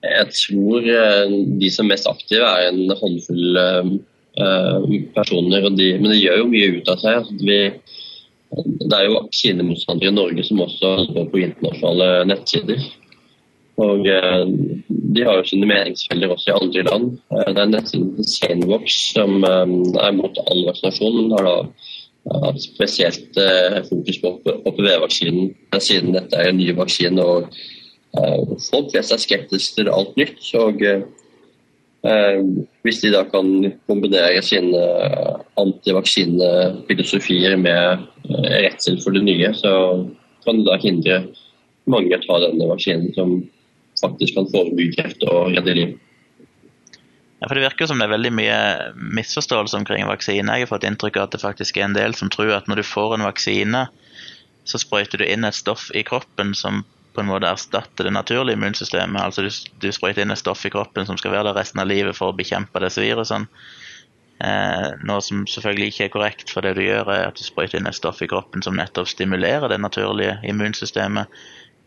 Jeg 0.01 0.31
tror 0.33 0.87
eh, 0.89 1.33
de 1.61 1.69
som 1.73 1.87
er 1.87 1.95
mest 1.95 2.09
aktive, 2.09 2.47
er 2.47 2.71
en 2.71 2.95
håndfull 2.97 3.59
uh, 3.61 4.85
personer. 5.17 5.67
De, 5.77 5.91
men 6.01 6.13
det 6.13 6.23
gjør 6.23 6.41
jo 6.41 6.53
mye 6.53 6.71
ut 6.79 6.89
av 6.89 7.03
seg. 7.03 7.19
Altså, 7.21 7.35
vi, 7.45 7.59
det 8.81 8.97
er 8.97 9.05
jo 9.07 9.19
vaksinemotstandere 9.19 10.13
i 10.13 10.17
Norge 10.17 10.47
som 10.47 10.63
også 10.65 10.95
går 11.13 11.29
på 11.33 11.43
internasjonale 11.45 12.09
nettsider. 12.31 12.87
Og 13.81 14.05
De 14.05 15.23
har 15.25 15.39
jo 15.39 15.45
sine 15.49 15.65
meningsfeller 15.69 16.33
også 16.33 16.51
i 16.51 16.57
andre 16.59 16.83
land. 16.85 17.13
Det 17.31 17.63
er 17.63 17.71
nettsiden 17.71 18.27
Sanebox 18.29 18.97
som 19.15 19.45
er 19.47 20.11
mot 20.19 20.37
all 20.43 20.67
vaksinasjon, 20.67 21.17
men 21.17 21.33
har 21.33 21.47
da 21.47 22.43
hatt 22.45 22.61
spesielt 22.61 23.41
fokus 23.89 24.21
på 24.21 24.35
HPV-vaksinen, 24.67 25.55
siden 25.81 26.13
dette 26.19 26.37
er 26.37 26.51
en 26.51 26.61
ny 26.61 26.75
vaksine. 26.77 27.25
og 27.25 27.49
Eh, 27.49 27.80
folk 28.15 28.91
flest 28.93 29.13
er 29.15 29.21
skeptiske 29.23 29.75
til 29.79 29.89
alt 29.93 30.17
nytt. 30.19 30.41
og 30.59 30.83
eh, 30.83 32.41
Hvis 32.83 33.01
de 33.05 33.13
da 33.15 33.23
kan 33.29 33.73
kombinere 33.87 34.43
sine 34.43 34.83
antivaksinefilosofier 35.61 37.57
med 37.57 37.99
eh, 38.31 38.51
redsel 38.67 39.03
for 39.03 39.11
det 39.15 39.25
nye, 39.25 39.55
så 39.55 39.73
kan 40.45 40.57
det 40.59 40.67
da 40.69 40.77
hindre 40.81 41.17
mange 41.91 42.17
å 42.17 42.23
ta 42.25 42.39
denne 42.47 42.71
vaksinen, 42.71 43.15
som 43.15 43.29
faktisk 44.01 44.35
kan 44.39 44.49
forebygge 44.53 44.97
kreft 44.99 45.23
og 45.29 45.53
redde 45.57 45.75
liv. 45.77 45.99
Ja, 47.41 47.49
for 47.49 47.55
Det 47.57 47.65
virker 47.65 47.89
som 47.89 47.99
det 48.01 48.05
er 48.05 48.13
veldig 48.13 48.33
mye 48.37 48.57
misforståelse 49.17 49.77
omkring 49.79 50.05
vaksine. 50.09 50.57
Jeg 50.59 50.67
har 50.67 50.73
fått 50.75 50.85
inntrykk 50.85 51.17
av 51.17 51.23
at 51.29 51.35
det 51.37 51.41
faktisk 51.41 51.79
er 51.79 51.87
en 51.89 51.97
del 51.97 52.13
som 52.17 52.29
tror 52.33 52.53
at 52.53 52.69
når 52.69 52.77
du 52.83 52.85
får 52.85 53.17
en 53.17 53.25
vaksine, 53.25 53.87
så 54.69 54.77
sprøyter 54.81 55.23
du 55.23 55.25
inn 55.25 55.45
et 55.49 55.57
stoff 55.57 55.89
i 55.97 56.05
kroppen 56.05 56.53
som 56.55 56.85
på 57.15 57.23
en 57.23 57.31
måte 57.31 57.49
erstatte 57.51 58.07
det 58.07 58.13
naturlige 58.15 58.59
immunsystemet. 58.59 59.23
Altså 59.23 59.45
du, 59.45 59.51
du 59.83 59.89
sprøyter 59.93 60.25
inn 60.25 60.35
et 60.35 60.41
stoff 60.41 60.63
i 60.67 60.73
kroppen 60.73 61.09
som 61.09 61.19
skal 61.19 61.35
være 61.35 61.51
der 61.51 61.59
resten 61.59 61.83
av 61.83 61.89
livet 61.91 62.17
for 62.19 62.31
å 62.31 62.37
bekjempe 62.37 62.83
disse 62.85 63.03
virusene. 63.03 63.51
Eh, 64.41 64.87
noe 65.05 65.21
som 65.21 65.43
selvfølgelig 65.51 65.91
ikke 65.93 66.05
er 66.07 66.13
korrekt, 66.15 66.53
for 66.53 66.65
det 66.65 66.73
du 66.79 66.85
gjør 66.85 67.11
er 67.13 67.27
at 67.29 67.37
du 67.37 67.45
sprøyter 67.45 67.81
inn 67.81 67.91
et 67.91 67.99
stoff 67.99 68.23
i 68.25 68.31
kroppen 68.31 68.65
som 68.65 68.79
nettopp 68.79 69.11
stimulerer 69.11 69.69
det 69.69 69.81
naturlige 69.83 70.39
immunsystemet 70.49 71.29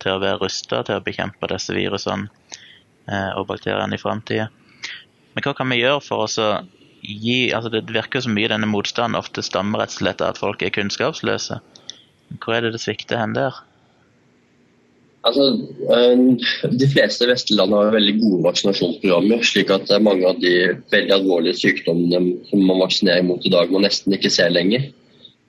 til 0.03 0.13
å 0.13 0.21
være 0.21 0.43
rusta 0.43 0.84
til 0.86 0.99
å 0.99 1.05
bekjempe 1.05 1.49
disse 1.49 1.74
virusene 1.74 2.30
eh, 3.09 3.32
og 3.39 3.47
bakteriene 3.49 3.97
i 3.97 4.01
framtida. 4.01 4.51
Men 5.34 5.45
hva 5.47 5.55
kan 5.57 5.71
vi 5.71 5.82
gjøre 5.82 6.03
for 6.05 6.28
å 6.28 6.53
gi 7.03 7.51
altså 7.51 7.67
Det 7.74 7.82
virker 7.91 8.21
så 8.24 8.32
mye 8.32 8.47
denne 8.47 8.69
motstanden 8.69 9.19
ofte 9.19 9.43
stammer 9.43 9.82
rett 9.82 9.91
og 9.91 10.03
slett 10.03 10.21
av 10.24 10.36
at 10.36 10.39
folk 10.39 10.61
er 10.63 10.71
kunnskapsløse. 10.71 11.57
Hvor 12.39 12.55
er 12.55 12.63
det 12.63 12.78
det 12.78 12.84
svikter 12.84 13.19
hen 13.19 13.36
der? 13.36 13.57
Altså, 15.24 15.43
eh, 15.95 16.71
De 16.80 16.88
fleste 16.91 17.28
vestlige 17.30 17.67
har 17.71 17.93
veldig 17.95 18.15
gode 18.19 18.43
vaksinasjonsprogrammer. 18.47 19.43
slik 19.43 19.71
at 19.71 19.88
mange 20.01 20.28
av 20.28 20.39
de 20.41 20.76
veldig 20.91 21.15
alvorlige 21.15 21.59
sykdommene 21.61 22.39
som 22.49 22.59
man 22.67 22.84
vaksinerer 22.84 23.24
mot 23.24 23.45
i 23.45 23.53
dag, 23.53 23.71
man 23.71 23.88
nesten 23.88 24.13
ikke 24.13 24.30
ser 24.30 24.49
lenger. 24.49 24.89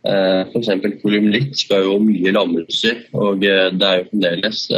Eh, 0.07 0.43
F.eks. 0.53 1.01
polymyelitt 1.03 1.59
skal 1.59 1.83
jo 1.89 1.99
mye 1.99 2.33
lammelser, 2.37 3.03
og 3.15 3.45
eh, 3.45 3.71
det 3.75 3.89
er 3.89 3.99
jo 3.99 4.11
fremdeles 4.13 4.69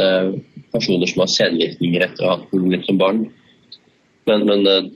personer 0.73 1.07
som 1.07 1.21
har 1.21 1.33
senvirkninger 1.35 2.01
etter 2.01 2.23
å 2.23 2.29
ha 2.31 2.37
hatt 2.37 2.49
polymyelitt 2.49 2.89
som 2.89 2.97
barn. 2.97 3.27
Men, 4.27 4.49
men 4.49 4.91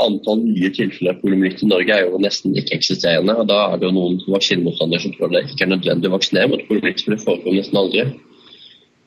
antall 0.00 0.40
nye 0.46 0.72
tilfeller 0.72 1.12
av 1.12 1.20
polymyelitt 1.20 1.62
i 1.62 1.68
Norge 1.68 1.92
er 1.92 2.08
jo 2.08 2.18
nesten 2.18 2.56
ikke-eksisterende. 2.56 3.36
og 3.36 3.48
Da 3.52 3.66
er 3.68 3.78
det 3.78 3.90
jo 3.90 3.96
noen 4.00 4.20
vaksinemotstandere 4.32 5.04
som 5.04 5.12
tror 5.12 5.34
det 5.34 5.44
ikke 5.50 5.66
er 5.66 5.74
nødvendig 5.76 6.08
å 6.08 6.16
vaksinere 6.16 6.50
mot 6.54 6.68
polymyelitt, 6.70 7.04
for 7.04 7.14
det 7.14 7.24
forekommer 7.26 7.60
nesten 7.60 7.82
aldri. 7.84 8.06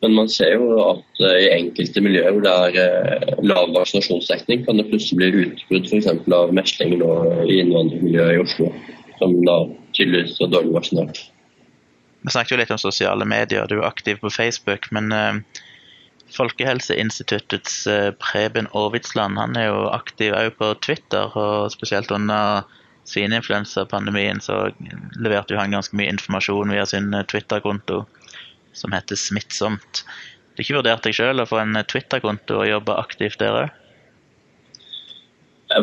Men 0.04 0.14
man 0.14 0.30
ser 0.30 0.58
jo 0.58 0.80
at 0.84 1.22
uh, 1.24 1.38
i 1.40 1.52
enkelte 1.56 2.04
miljøer 2.04 2.36
hvor 2.36 2.44
det 2.46 2.56
er 2.80 3.30
uh, 3.32 3.44
lav 3.48 3.72
vaksinasjonsdekning, 3.76 4.66
kan 4.68 4.80
det 4.80 4.88
plutselig 4.90 5.18
bli 5.22 5.46
utbrudd 5.46 5.88
f.eks. 5.90 6.10
av 6.36 6.54
mesling 6.56 6.98
i 6.98 7.60
innvandrermiljøet 7.62 8.36
i 8.36 8.42
Oslo, 8.44 8.72
som 9.20 9.38
da 9.48 9.60
tydeligvis 9.98 10.42
er 10.44 10.52
dårlig 10.54 10.76
vaksinert. 10.76 11.22
Vi 12.26 12.34
snakket 12.34 12.56
jo 12.56 12.60
litt 12.60 12.74
om 12.74 12.82
sosiale 12.82 13.28
medier, 13.30 13.70
du 13.70 13.78
er 13.80 13.88
aktiv 13.88 14.20
på 14.22 14.34
Facebook. 14.34 14.90
Men 14.96 15.14
uh, 15.16 15.62
Folkehelseinstituttets 16.36 17.84
Preben 18.20 18.68
Aavitsland 18.74 19.38
er 19.56 19.70
jo 19.70 19.86
aktiv 19.94 20.34
òg 20.36 20.58
på 20.60 20.72
Twitter, 20.84 21.30
og 21.38 21.70
spesielt 21.72 22.12
under 22.12 22.66
svineinfluensapandemien 23.06 24.42
så 24.42 24.72
leverte 25.22 25.56
han 25.56 25.76
ganske 25.78 25.96
mye 25.96 26.10
informasjon 26.16 26.74
via 26.74 26.88
sin 26.90 27.14
Twitter-konto 27.30 28.02
som 28.78 28.94
heter 28.96 29.20
Smittsomt. 29.20 30.04
Har 30.56 30.64
ikke 30.64 30.78
vurdert 30.78 31.08
deg 31.08 31.18
sjøl 31.18 31.44
å 31.44 31.48
få 31.50 31.60
en 31.62 31.76
Twitter-konto 31.84 32.62
og 32.62 32.70
jobbe 32.70 33.00
aktivt 33.02 33.42
der 33.42 33.60
òg? 33.64 33.82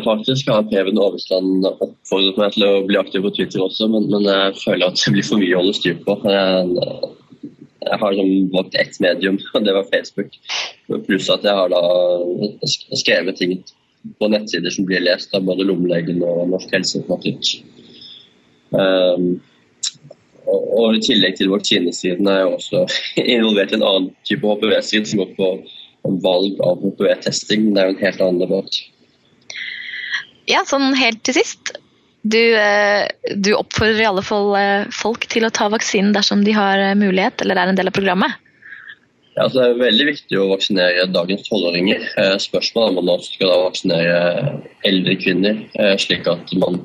Faktisk 0.03 0.47
har 0.49 0.63
Preben 0.69 0.97
Aavitsland 0.97 1.67
oppfordret 1.67 2.39
meg 2.39 2.55
til 2.55 2.63
å 2.65 2.85
bli 2.87 2.97
aktiv 2.97 3.25
på 3.25 3.33
Twitter 3.35 3.61
også, 3.65 3.89
men, 3.91 4.07
men 4.09 4.25
jeg 4.25 4.55
føler 4.61 4.87
at 4.87 4.97
det 4.97 5.13
blir 5.13 5.27
for 5.27 5.41
mye 5.41 5.53
å 5.53 5.59
holde 5.59 5.75
styr 5.77 5.99
på. 6.05 6.15
Jeg, 6.23 6.87
jeg 7.83 7.99
har 8.01 8.15
liksom 8.15 8.49
valgt 8.55 8.77
ett 8.79 8.99
medium, 9.03 9.39
og 9.53 9.67
det 9.67 9.75
var 9.75 9.89
Facebook. 9.91 10.39
Pluss 11.05 11.29
at 11.33 11.45
jeg 11.45 11.59
har 11.59 11.73
da 11.73 11.83
skrevet 13.03 13.37
ting 13.41 13.57
på 14.19 14.31
nettsider 14.31 14.73
som 14.73 14.87
blir 14.87 15.03
lest 15.03 15.35
av 15.35 15.45
både 15.47 15.67
Lommelegen 15.67 16.23
og 16.25 16.47
Norsk 16.51 16.73
helseinformatikk. 16.73 17.53
Um, 18.73 19.35
og, 20.45 20.65
og, 20.73 20.97
I 20.97 21.03
tillegg 21.03 21.37
til 21.39 21.51
vaksinesiden 21.53 22.27
er 22.29 22.41
jeg 22.43 22.55
også 22.57 22.83
involvert 23.35 23.73
i 23.73 23.79
en 23.79 23.87
annen 23.87 24.09
type 24.27 24.47
HPV-side 24.47 25.11
som 25.11 25.23
går 25.23 25.31
på 25.37 25.51
valg 26.23 26.59
av 26.65 26.83
HPV-testing. 26.83 27.71
Det 27.73 27.81
er 27.81 27.89
jo 27.89 27.95
en 27.95 28.03
helt 28.03 28.25
annen 28.25 28.43
debatt. 28.43 28.81
Ja, 30.51 30.65
sånn 30.67 30.91
helt 30.99 31.23
til 31.23 31.37
sist. 31.39 31.75
Du, 32.23 32.39
eh, 32.39 33.07
du, 33.35 33.51
oppfordrer 33.55 33.99
i 33.99 34.07
alle 34.07 34.23
fall 34.23 34.53
eh, 34.55 34.85
folk 34.95 35.27
til 35.31 35.43
å 35.43 35.51
ta 35.51 35.67
vaksinen 35.71 36.13
dersom 36.15 36.45
de 36.47 36.55
har 36.55 36.79
eh, 36.79 36.95
mulighet, 36.95 37.43
eller 37.43 37.59
er 37.59 37.71
en 37.71 37.79
del 37.79 37.91
av 37.91 37.95
programmet? 37.95 38.39
Ja, 39.33 39.47
altså 39.47 39.59
det 39.59 39.65
er 39.65 39.81
veldig 39.81 40.05
viktig 40.11 40.39
å 40.39 40.49
vaksinere 40.51 41.07
dagens 41.09 41.47
tolvåringer. 41.47 42.03
Spørsmålet 42.39 42.83
er 42.85 42.91
om 42.91 42.97
man 42.99 43.15
også 43.15 43.31
skal 43.33 43.63
vaksinere 43.63 44.19
eldre 44.85 45.15
kvinner, 45.17 45.57
slik 45.97 46.29
at 46.29 46.53
man 46.61 46.83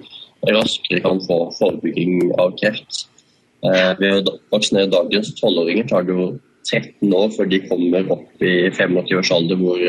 raskere 0.48 1.02
kan 1.04 1.20
få 1.26 1.36
forebygging 1.59 2.32
av 2.40 2.54
kreft. 2.56 3.02
Ved 3.59 4.28
å 4.30 4.36
vaksinere 4.52 4.90
dagens 4.92 5.32
tolvåringer 5.40 5.88
tar 5.90 6.04
det 6.06 6.14
jo 6.14 6.28
13 6.68 7.14
år 7.16 7.32
før 7.34 7.48
de 7.50 7.59
kommer 7.64 8.12
opp 8.14 8.44
i 8.44 8.52
85 8.70 9.16
års 9.18 9.32
alder, 9.34 9.59
hvor 9.59 9.80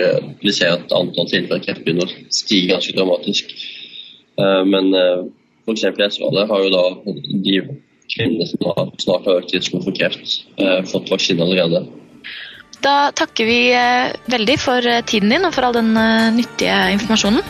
vi 0.41 0.53
ser 0.55 0.73
at 0.77 0.95
antall 0.95 1.27
tilfeller 1.29 1.59
av 1.59 1.67
kreft 1.67 1.83
begynner 1.85 2.09
å 2.09 2.23
stige 2.33 2.71
ganske 2.71 2.95
dramatisk. 2.97 3.51
Men 4.39 4.89
F.eks. 5.69 5.85
i 5.85 6.07
Australia 6.07 6.47
har 6.49 6.65
jo 6.65 6.71
da 6.73 6.83
de 7.45 7.59
kvinnene 8.15 8.47
som 8.49 8.71
har 8.71 8.91
snart 9.01 9.27
har 9.29 9.41
økt 9.41 9.53
risiko 9.55 9.81
for 9.83 9.95
kreft, 9.95 10.39
eh, 10.57 10.81
fått 10.89 11.11
vaksine 11.13 11.45
allerede. 11.45 11.85
Da 12.79 13.11
takker 13.11 13.45
vi 13.45 13.59
eh, 13.75 14.15
veldig 14.31 14.57
for 14.61 14.85
eh, 14.87 15.03
tiden 15.05 15.33
din 15.33 15.45
og 15.45 15.53
for 15.55 15.67
all 15.67 15.77
den 15.77 15.93
nyttige 16.37 16.79
informasjonen. 16.95 17.45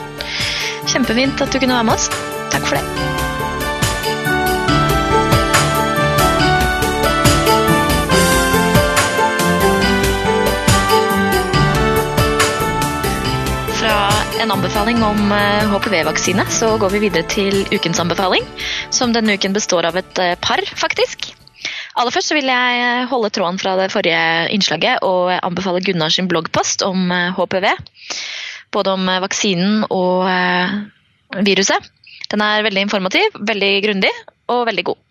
Kjempefint 0.89 1.41
at 1.41 1.53
du 1.53 1.59
kunne 1.61 1.77
være 1.77 1.89
med 1.91 1.97
oss. 1.99 2.11
Takk 2.49 2.65
for 2.65 2.79
det. 2.79 3.18
En 14.39 14.51
anbefaling 14.51 15.03
om 15.03 15.31
HPV-vaksine, 15.71 16.41
eh, 16.41 16.49
så 16.49 16.77
går 16.79 16.93
vi 16.93 17.01
videre 17.03 17.27
til 17.27 17.65
ukens 17.73 17.99
anbefaling. 17.99 18.45
Som 18.95 19.11
denne 19.13 19.35
uken 19.35 19.55
består 19.55 19.87
av 19.89 19.97
et 19.99 20.21
eh, 20.23 20.37
par, 20.39 20.61
faktisk. 20.79 21.33
Aller 21.99 22.15
først 22.15 22.31
vil 22.31 22.47
jeg 22.47 22.79
eh, 22.83 23.07
holde 23.11 23.31
tråden 23.35 23.59
fra 23.59 23.75
det 23.79 23.89
forrige 23.91 24.21
innslaget 24.55 25.03
og 25.03 25.33
anbefale 25.35 25.83
Gunnar 25.83 26.13
sin 26.15 26.29
bloggpost 26.31 26.85
om 26.87 27.11
HPV. 27.35 27.67
Både 28.71 28.95
om 28.95 29.11
vaksinen 29.25 29.83
og 29.89 30.29
viruset. 31.41 31.91
Den 32.29 32.45
er 32.45 32.63
veldig 32.63 32.85
informativ, 32.85 33.39
veldig 33.41 33.71
grundig 33.87 34.11
og 34.47 34.67
veldig 34.69 34.91
god. 34.91 35.08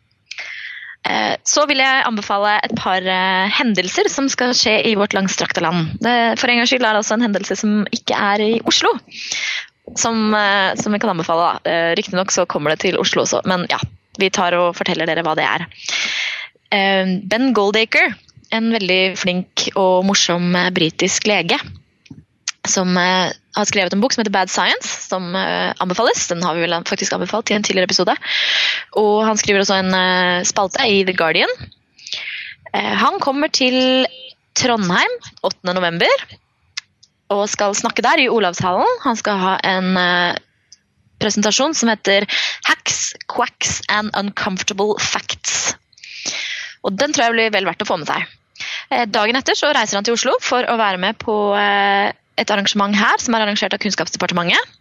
Eh, 1.09 1.35
så 1.49 1.65
vil 1.69 1.81
jeg 1.81 2.05
anbefale 2.05 2.59
et 2.67 2.75
par 2.77 3.01
eh, 3.01 3.49
hendelser 3.57 4.11
som 4.13 4.29
skal 4.29 4.53
skje 4.57 4.77
i 4.91 4.95
vårt 4.99 5.17
langstrakte 5.17 5.63
land. 5.65 5.95
For 6.03 6.51
en 6.51 6.61
gangs 6.61 6.73
skyld 6.73 6.85
er 6.85 6.97
det 6.97 7.03
også 7.03 7.17
en 7.17 7.25
hendelse 7.25 7.57
som 7.61 7.81
ikke 7.95 8.19
er 8.19 8.45
i 8.45 8.53
Oslo. 8.69 8.93
Som, 9.97 10.35
eh, 10.37 10.75
som 10.77 10.93
vi 10.93 11.01
kan 11.01 11.15
anbefale. 11.15 11.55
Riktignok 11.97 12.35
så 12.35 12.45
kommer 12.47 12.75
det 12.75 12.85
til 12.85 13.01
Oslo 13.01 13.25
også, 13.25 13.43
men 13.49 13.67
ja. 13.73 13.81
Vi 14.19 14.33
tar 14.35 14.57
og 14.59 14.73
forteller 14.75 15.07
dere 15.07 15.23
hva 15.23 15.37
det 15.39 15.45
er. 15.47 15.63
Ben 17.31 17.53
Goldacre, 17.55 18.09
en 18.51 18.73
veldig 18.75 19.15
flink 19.17 19.69
og 19.79 20.09
morsom 20.09 20.57
britisk 20.75 21.29
lege, 21.31 21.55
som 22.71 22.97
uh, 22.97 23.31
har 23.57 23.69
skrevet 23.69 23.95
en 23.95 24.03
bok 24.03 24.15
som 24.15 24.23
heter 24.23 24.35
Bad 24.35 24.53
Science, 24.53 25.09
som 25.09 25.31
uh, 25.35 25.75
anbefales. 25.83 26.27
Den 26.31 26.45
har 26.45 26.57
vi 26.57 26.65
vel 26.67 26.77
faktisk 26.89 27.17
anbefalt 27.17 27.51
i 27.51 27.57
en 27.57 27.67
tidligere 27.67 27.89
episode. 27.91 28.15
Og 29.01 29.27
han 29.27 29.41
skriver 29.41 29.65
også 29.65 29.81
en 29.81 29.95
uh, 29.95 30.47
spalte 30.49 30.87
i 30.87 31.03
The 31.09 31.17
Guardian. 31.17 31.53
han 32.73 33.15
kommer 33.25 33.49
til 33.49 34.07
Trondheim 34.55 35.15
8.11. 35.43 36.05
og 37.33 37.49
skal 37.49 37.75
snakke 37.75 38.03
der, 38.05 38.21
i 38.21 38.29
Olavshallen. 38.29 38.99
Han 39.07 39.17
skal 39.17 39.41
ha 39.41 39.55
en 39.65 39.97
presentasjon 41.19 41.73
som 41.75 41.89
heter 41.89 42.27
Hacks, 42.69 43.15
Quacks 43.33 43.81
and 43.89 44.13
Uncomfortable 44.13 44.99
Facts. 45.01 45.75
Og 46.85 46.93
den 46.93 47.17
tror 47.17 47.31
jeg 47.31 47.37
blir 47.39 47.57
vel 47.57 47.71
verdt 47.71 47.87
å 47.87 47.89
få 47.89 47.97
med 48.03 48.13
seg. 48.13 48.29
Dagen 49.09 49.41
etter 49.41 49.57
så 49.57 49.73
reiser 49.73 49.99
han 49.99 50.07
til 50.07 50.19
Oslo 50.19 50.37
for 50.45 50.69
å 50.69 50.77
være 50.77 51.01
med 51.01 51.19
på 51.25 51.35
et 52.39 52.51
arrangement 52.55 52.95
her 52.97 53.19
som 53.23 53.35
er 53.35 53.45
arrangert 53.45 53.75
av 53.75 53.83
Kunnskapsdepartementet. 53.83 54.79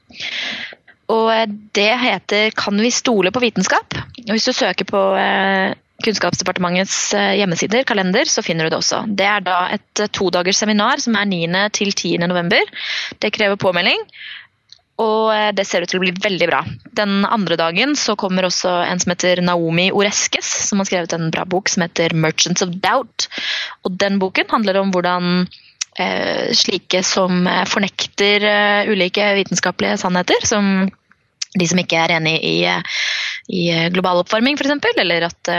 Og 1.14 1.28
eh, 1.32 1.50
det 1.76 1.92
heter 2.04 2.52
'Kan 2.52 2.80
vi 2.82 2.92
stole 2.92 3.32
på 3.32 3.44
vitenskap?' 3.44 3.98
Og 4.28 4.32
Hvis 4.32 4.46
du 4.46 4.54
søker 4.54 4.86
på 4.86 5.02
eh, 5.16 5.74
Kunnskapsdepartementets 6.04 7.14
eh, 7.14 7.38
hjemmesider, 7.40 7.84
kalender, 7.84 8.26
så 8.26 8.44
finner 8.44 8.66
du 8.66 8.70
det 8.70 8.82
også. 8.82 9.06
Det 9.08 9.26
er 9.26 9.40
da 9.42 9.70
et 9.72 10.10
todagers 10.12 10.58
seminar 10.58 11.00
som 11.00 11.16
er 11.16 11.26
9. 11.26 11.70
til 11.72 11.94
10. 11.94 12.18
november. 12.28 12.62
Det 13.20 13.34
krever 13.34 13.56
påmelding, 13.56 14.04
og 15.00 15.56
det 15.56 15.66
ser 15.66 15.82
ut 15.82 15.90
til 15.90 16.00
å 16.00 16.04
bli 16.06 16.12
veldig 16.12 16.48
bra. 16.50 16.64
Den 16.92 17.26
andre 17.26 17.56
dagen 17.56 17.96
så 17.96 18.16
kommer 18.16 18.46
også 18.46 18.70
en 18.90 19.00
som 19.00 19.12
heter 19.14 19.42
Naomi 19.42 19.92
Oreskes, 19.92 20.70
som 20.70 20.80
har 20.80 20.86
skrevet 20.90 21.14
en 21.14 21.32
bra 21.32 21.46
bok 21.46 21.70
som 21.70 21.86
heter 21.86 22.14
'Merchants 22.14 22.62
of 22.62 22.70
Doubt'. 22.70 23.30
Og 23.86 23.98
den 23.98 24.20
boken 24.20 24.50
handler 24.50 24.82
om 24.82 24.92
hvordan 24.92 25.48
slike 25.98 27.02
som 27.06 27.48
eh, 27.48 27.66
fornekter 27.70 28.44
eh, 28.46 28.90
ulike 28.92 29.26
vitenskapelige 29.40 29.98
sannheter, 30.02 30.46
som 30.46 30.90
de 31.58 31.66
som 31.66 31.80
ikke 31.82 31.98
er 31.98 32.14
enig 32.18 32.36
i, 32.46 32.58
i 33.50 33.62
global 33.96 34.20
oppvarming 34.22 34.60
f.eks., 34.60 35.00
eller 35.02 35.26
at 35.26 35.50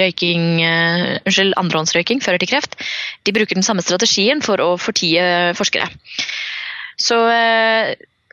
røyking, 0.00 0.64
unnskyld, 1.20 1.52
andrehåndsrøyking 1.60 2.22
fører 2.24 2.42
til 2.42 2.50
kreft, 2.50 2.74
de 3.22 3.34
bruker 3.36 3.54
den 3.54 3.66
samme 3.66 3.84
strategien 3.84 4.42
for 4.42 4.58
å 4.64 4.72
fortie 4.80 5.22
forskere. 5.54 5.86
Så 6.98 7.20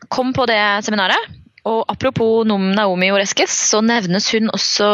kom 0.09 0.33
på 0.33 0.47
det 0.49 0.63
seminaret. 0.87 1.29
Og 1.67 1.83
apropos 1.93 2.47
Naomi 2.47 3.11
Oreskes, 3.13 3.53
så 3.69 3.83
nevnes 3.85 4.31
hun 4.33 4.49
også 4.49 4.89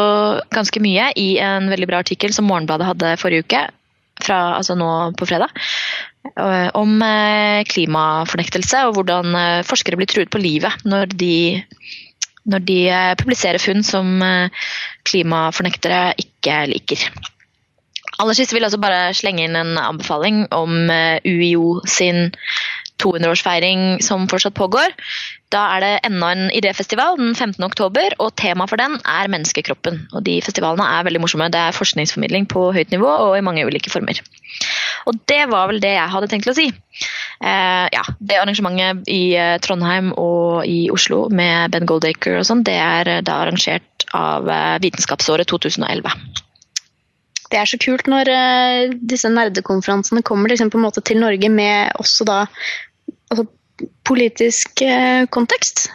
ganske 0.52 0.84
mye 0.84 1.08
i 1.16 1.38
en 1.40 1.70
veldig 1.70 1.88
bra 1.88 2.02
artikkel 2.04 2.34
som 2.36 2.50
Morgenbladet 2.50 2.90
hadde 2.90 3.16
forrige 3.22 3.46
uke, 3.46 3.64
fra, 4.20 4.58
altså 4.58 4.74
nå 4.76 4.90
på 5.16 5.30
fredag, 5.30 5.54
Eh, 6.17 6.17
om 6.78 7.02
eh, 7.04 7.64
klimafornektelse 7.68 8.84
og 8.88 8.98
hvordan 8.98 9.34
eh, 9.38 9.64
forskere 9.66 9.98
blir 9.98 10.10
truet 10.10 10.30
på 10.32 10.40
livet 10.42 10.84
når 10.88 11.14
de, 11.18 11.62
når 12.48 12.64
de 12.68 12.78
publiserer 13.20 13.62
funn 13.62 13.84
som 13.86 14.20
klimafornektere 15.08 16.14
ikke 16.20 16.62
liker. 16.72 17.08
Aller 18.18 18.34
sist 18.34 18.52
vil 18.52 18.64
jeg 18.64 18.72
også 18.72 18.82
bare 18.82 19.14
slenge 19.14 19.44
inn 19.46 19.56
en 19.58 19.76
anbefaling 19.78 20.46
om 20.54 20.88
UiO 21.22 21.78
sin 21.86 22.32
200-årsfeiring 22.98 24.00
som 24.02 24.26
fortsatt 24.30 24.56
pågår. 24.58 24.94
Da 25.48 25.62
er 25.74 25.80
det 25.80 25.92
enda 26.04 26.28
en 26.34 26.50
idéfestival 26.52 27.16
den 27.16 27.32
15. 27.32 27.62
oktober, 27.64 28.12
og 28.20 28.34
temaet 28.36 28.68
for 28.68 28.80
den 28.80 28.98
er 29.00 29.30
menneskekroppen. 29.32 30.02
Og 30.12 30.24
de 30.26 30.36
festivalene 30.44 30.84
er 30.84 31.06
veldig 31.08 31.22
morsomme. 31.22 31.48
Det 31.52 31.60
er 31.62 31.76
forskningsformidling 31.76 32.44
på 32.52 32.66
høyt 32.76 32.92
nivå 32.92 33.08
og 33.08 33.36
i 33.38 33.44
mange 33.44 33.64
ulike 33.64 33.92
former. 33.92 34.20
Og 35.08 35.16
det 35.30 35.46
var 35.48 35.70
vel 35.70 35.80
det 35.80 35.94
jeg 35.94 36.12
hadde 36.12 36.28
tenkt 36.28 36.50
å 36.52 36.56
si. 36.56 36.66
Eh, 36.68 37.86
ja, 37.94 38.04
det 38.18 38.40
arrangementet 38.42 39.08
i 39.08 39.22
eh, 39.40 39.56
Trondheim 39.64 40.12
og 40.20 40.68
i 40.68 40.90
Oslo 40.92 41.26
med 41.32 41.72
Ben 41.72 41.88
Goldacre 41.88 42.42
og 42.42 42.48
sånn, 42.48 42.64
det 42.66 42.76
er 42.76 43.08
eh, 43.08 43.24
da 43.24 43.40
arrangert 43.46 44.08
av 44.12 44.50
eh, 44.52 44.76
Vitenskapsåret 44.84 45.48
2011. 45.48 46.12
Det 47.48 47.56
er 47.56 47.70
så 47.70 47.78
kult 47.80 48.10
når 48.12 48.28
disse 49.08 49.30
nerdekonferansene 49.32 50.20
kommer 50.20 50.52
liksom, 50.52 50.68
til 50.68 51.22
Norge 51.22 51.48
med 51.48 51.94
også 51.96 52.26
da 52.28 52.42
altså, 53.32 53.46
politisk 54.08 54.84
uh, 54.86 55.24
kontekst 55.32 55.88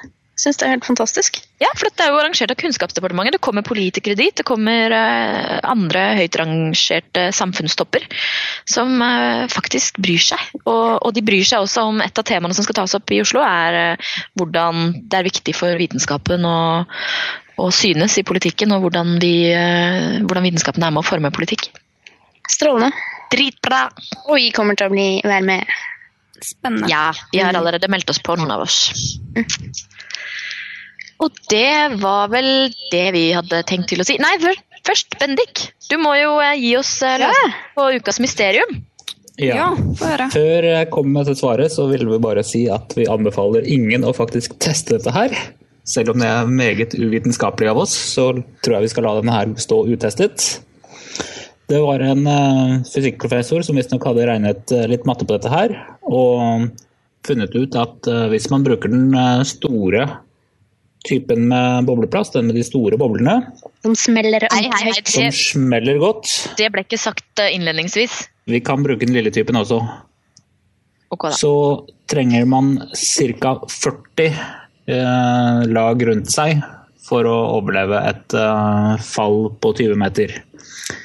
syns 0.43 0.57
det 0.59 0.65
er 0.65 0.73
helt 0.73 0.87
fantastisk. 0.87 1.37
Ja, 1.61 1.69
for 1.77 1.87
dette 1.87 2.03
er 2.03 2.11
jo 2.11 2.17
arrangert 2.19 2.51
av 2.51 2.57
Kunnskapsdepartementet. 2.59 3.35
Det 3.37 3.43
kommer 3.45 3.65
politikere 3.65 4.17
dit. 4.17 4.33
Det 4.35 4.45
kommer 4.47 4.93
uh, 4.93 5.59
andre 5.69 6.05
høyt 6.17 6.37
rangerte 6.39 7.27
samfunnstopper 7.35 8.07
som 8.69 8.97
uh, 8.99 9.45
faktisk 9.51 10.01
bryr 10.03 10.23
seg. 10.31 10.41
Og, 10.63 10.97
og, 10.97 11.11
de 11.15 11.23
bryr 11.25 11.45
seg 11.47 11.63
også 11.63 11.85
om 11.91 12.01
et 12.03 12.19
av 12.19 12.27
temaene 12.27 12.57
som 12.57 12.65
skal 12.65 12.81
tas 12.81 12.97
opp 12.97 13.13
i 13.13 13.21
Oslo, 13.23 13.43
er 13.45 14.01
hvordan 14.39 15.05
det 15.05 15.21
er 15.21 15.29
viktig 15.29 15.55
for 15.57 15.77
vitenskapen 15.79 16.49
å, 16.49 16.57
å 17.61 17.69
synes 17.73 18.17
i 18.19 18.25
politikken, 18.27 18.73
og 18.75 18.87
hvordan, 18.87 19.17
vi, 19.21 19.35
hvordan 20.25 20.49
vitenskapen 20.49 20.83
er 20.83 20.93
med 20.95 21.03
å 21.03 21.07
forme 21.07 21.33
politikk. 21.35 21.69
Strålende. 22.49 22.91
Dritbra! 23.33 23.87
Og 24.27 24.37
vi 24.37 24.51
kommer 24.53 24.77
til 24.77 24.89
å 24.89 24.93
bli, 24.93 25.07
være 25.25 25.45
med. 25.47 25.77
Spennende. 26.43 26.89
Ja, 26.91 27.07
vi 27.31 27.41
har 27.43 27.55
allerede 27.55 27.89
meldt 27.91 28.09
oss 28.11 28.19
på, 28.23 28.35
noen 28.39 28.51
av 28.51 28.65
oss. 28.65 28.79
Mm. 29.37 29.45
Og 31.23 31.43
det 31.51 31.99
var 32.01 32.31
vel 32.33 32.49
det 32.91 33.05
vi 33.15 33.27
hadde 33.31 33.63
tenkt 33.69 33.93
til 33.93 34.03
å 34.03 34.07
si. 34.07 34.17
Nei, 34.19 34.33
først, 34.83 35.15
Bendik. 35.21 35.69
Du 35.87 35.95
må 36.01 36.15
jo 36.19 36.35
eh, 36.43 36.57
gi 36.59 36.73
oss 36.79 36.97
løs 37.01 37.23
løsning 37.23 37.55
på 37.77 37.87
ukas 37.99 38.19
mysterium. 38.23 38.81
Ja, 39.41 39.71
ja. 39.73 40.27
Før 40.29 40.67
jeg 40.67 40.89
kommer 40.93 41.19
med 41.19 41.31
til 41.31 41.37
svaret, 41.39 41.73
så 41.73 41.87
ville 41.89 42.05
vi 42.05 42.21
bare 42.21 42.43
si 42.45 42.67
at 42.69 42.93
vi 42.97 43.07
anbefaler 43.09 43.65
ingen 43.65 44.05
å 44.05 44.13
faktisk 44.13 44.59
teste 44.61 44.99
dette 44.99 45.13
her. 45.15 45.33
Selv 45.89 46.13
om 46.13 46.21
det 46.21 46.29
er 46.29 46.51
meget 46.51 46.93
uvitenskapelig 46.95 47.71
av 47.71 47.81
oss, 47.81 47.95
så 48.13 48.29
tror 48.63 48.77
jeg 48.77 48.85
vi 48.85 48.91
skal 48.93 49.07
la 49.07 49.15
denne 49.17 49.33
her 49.35 49.55
stå 49.59 49.81
utestet. 49.89 50.45
Det 51.71 51.79
var 51.79 52.03
en 52.03 52.27
eh, 52.27 52.73
fysikkprofessor 52.89 53.63
som 53.63 53.77
visstnok 53.79 54.03
hadde 54.09 54.27
regnet 54.27 54.73
eh, 54.75 54.87
litt 54.91 55.07
matte 55.07 55.27
på 55.27 55.37
dette 55.37 55.51
her, 55.51 55.73
og 56.03 56.67
funnet 57.23 57.55
ut 57.55 57.77
at 57.79 58.09
eh, 58.11 58.27
hvis 58.33 58.49
man 58.51 58.65
bruker 58.65 58.91
den 58.91 59.15
store 59.47 60.09
typen 61.07 61.47
med 61.49 61.87
bobleplast, 61.87 62.35
den 62.35 62.49
med 62.49 62.59
de 62.59 62.63
store 62.67 62.99
boblene, 62.99 63.41
Som 63.83 63.95
smeller 63.99 64.45
Hei, 64.51 64.67
hei, 64.71 64.91
hei. 64.91 65.01
som 65.03 65.31
smeller 65.35 65.99
godt 65.99 66.29
det 66.59 66.69
ble 66.71 66.85
ikke 66.85 66.99
sagt 66.99 67.43
innledningsvis. 67.43 68.23
Vi 68.47 68.59
kan 68.63 68.83
bruke 68.83 69.05
den 69.05 69.15
lille 69.15 69.31
typen 69.31 69.59
også. 69.59 69.81
Okay, 71.13 71.29
da. 71.29 71.37
så 71.37 71.85
trenger 72.09 72.45
man 72.49 72.77
ca. 72.91 73.57
40 73.69 74.23
eh, 74.87 75.59
lag 75.69 76.07
rundt 76.07 76.31
seg 76.33 76.63
for 77.03 77.27
å 77.27 77.35
overleve 77.59 77.99
et 78.09 78.35
eh, 78.39 79.03
fall 79.03 79.51
på 79.61 79.73
20 79.77 79.99
meter. 79.99 80.33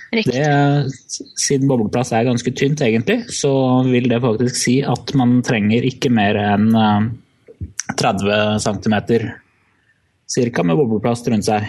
Det, 0.08 0.90
siden 1.36 1.68
bobleplast 1.68 2.14
er 2.16 2.28
ganske 2.28 2.52
tynt, 2.56 2.80
egentlig, 2.80 3.26
så 3.34 3.50
vil 3.84 4.08
det 4.08 4.22
faktisk 4.24 4.56
si 4.56 4.78
at 4.80 5.12
man 5.18 5.42
trenger 5.44 5.84
ikke 5.84 6.12
mer 6.12 6.38
enn 6.40 6.70
eh, 6.72 7.10
30 7.98 8.62
cm 8.64 8.96
ca. 10.28 10.64
med 10.64 10.80
bobleplast 10.80 11.28
rundt 11.28 11.48
seg. 11.48 11.68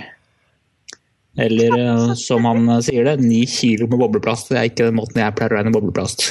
Eller 1.39 1.75
eh, 1.79 2.13
som 2.19 2.47
han 2.47 2.67
eh, 2.69 2.83
sier 2.85 3.07
det, 3.07 3.19
9 3.23 3.41
kilo 3.51 3.87
med 3.91 4.01
bobleplast. 4.01 4.53
Det 4.53 4.59
er 4.61 4.69
ikke 4.71 4.87
den 4.89 4.99
måten 4.99 5.21
jeg 5.21 5.35
pleier 5.35 5.55
å 5.55 5.59
regne 5.59 5.75
bobleplast. 5.75 6.29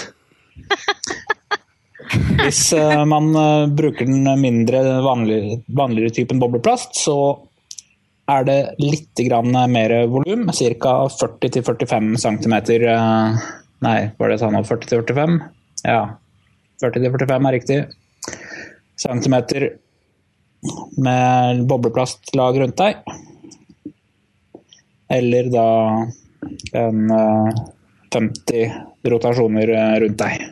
Hvis 2.43 2.73
eh, 2.77 3.05
man 3.09 3.31
eh, 3.37 3.69
bruker 3.69 4.09
den 4.09 4.29
mindre 4.41 4.83
vanlig, 5.05 5.61
vanligere 5.77 6.15
typen 6.21 6.41
bobleplast, 6.43 6.97
så 7.05 7.17
er 8.29 8.45
det 8.45 8.59
litt 8.83 9.23
mer 9.73 9.95
volum, 10.13 10.49
ca. 10.53 10.95
40-45 11.09 12.17
cm. 12.21 12.57
Nei, 13.79 13.99
var 14.19 14.29
det 14.29 14.37
jeg 14.37 14.43
sa 14.43 14.51
nå? 14.53 14.63
40-45? 14.67 15.39
Ja. 15.87 16.03
40-45 16.83 17.49
er 17.49 17.57
riktig. 17.57 17.79
Centimeter 18.99 19.69
med 20.99 21.65
bobleplastlag 21.71 22.59
rundt 22.61 22.79
deg. 22.79 23.03
Eller 25.09 25.49
da 25.49 25.69
en 26.77 27.11
eh, 27.11 27.61
50 28.13 29.09
rotasjoner 29.09 29.73
eh, 29.73 29.95
rundt 30.05 30.21
deg. 30.21 30.49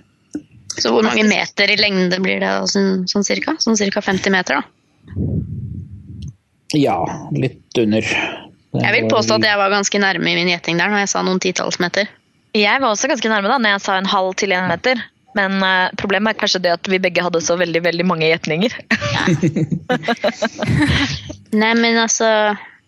Så 0.77 0.93
hvor 0.93 1.05
mange 1.05 1.24
meter 1.29 1.72
i 1.72 1.79
lengde 1.81 2.18
blir 2.22 2.41
det 2.41 2.53
sånn, 2.72 3.05
sånn 3.09 3.24
cirka? 3.27 3.57
Sånn 3.61 3.79
cirka 3.81 4.03
50 4.05 4.33
meter, 4.33 4.61
da. 4.61 4.64
Ja, 6.75 6.99
litt 7.31 7.79
under. 7.79 8.07
Jeg 8.77 8.93
vil 8.93 9.11
påstå 9.11 9.39
at 9.39 9.47
jeg 9.47 9.59
var 9.61 9.73
ganske 9.73 10.01
nærme 10.03 10.31
i 10.31 10.37
min 10.39 10.51
gjetting 10.51 10.81
der 10.81 10.91
når 10.93 11.05
jeg 11.05 11.12
sa 11.14 11.23
noen 11.27 11.41
titalls 11.43 11.79
meter. 11.83 12.09
Jeg 12.57 12.81
var 12.83 12.93
også 12.93 13.11
ganske 13.11 13.31
nærme 13.31 13.51
da, 13.51 13.59
når 13.61 13.77
jeg 13.77 13.85
sa 13.85 13.99
en 14.01 14.09
halv 14.11 14.35
til 14.41 14.55
en 14.57 14.69
meter. 14.71 15.03
Men 15.37 15.59
uh, 15.61 15.93
problemet 16.01 16.33
er 16.33 16.41
kanskje 16.41 16.62
det 16.64 16.73
at 16.73 16.89
vi 16.89 17.01
begge 17.03 17.25
hadde 17.25 17.43
så 17.45 17.59
veldig 17.61 17.83
veldig 17.85 18.07
mange 18.09 18.29
gjetninger. 18.31 18.73
Nei, 21.61 21.73
men 21.77 22.01
altså 22.01 22.29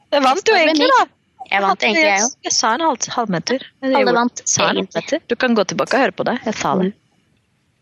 Jeg 0.08 0.24
vant 0.24 0.48
jo 0.48 0.56
egentlig, 0.56 0.88
da! 0.94 1.02
Jeg 1.48 1.64
vant 1.64 1.84
egentlig, 1.84 2.06
jeg 2.06 2.24
òg. 2.24 2.32
Jeg 2.48 2.56
sa 2.56 2.72
en 2.76 2.84
halv, 2.86 3.10
halvmeter. 3.12 3.68
Alle 3.84 4.16
vant, 4.16 4.42
sa 4.44 4.70
en 4.70 4.80
egentlig. 4.80 4.96
halvmeter. 4.96 5.24
Du 5.28 5.36
kan 5.40 5.56
gå 5.56 5.66
tilbake 5.68 5.96
og 5.96 6.06
høre 6.06 6.16
på 6.16 6.28
det. 6.28 6.38
Jeg 6.48 6.58
sa 6.62 6.74
det. 6.80 6.90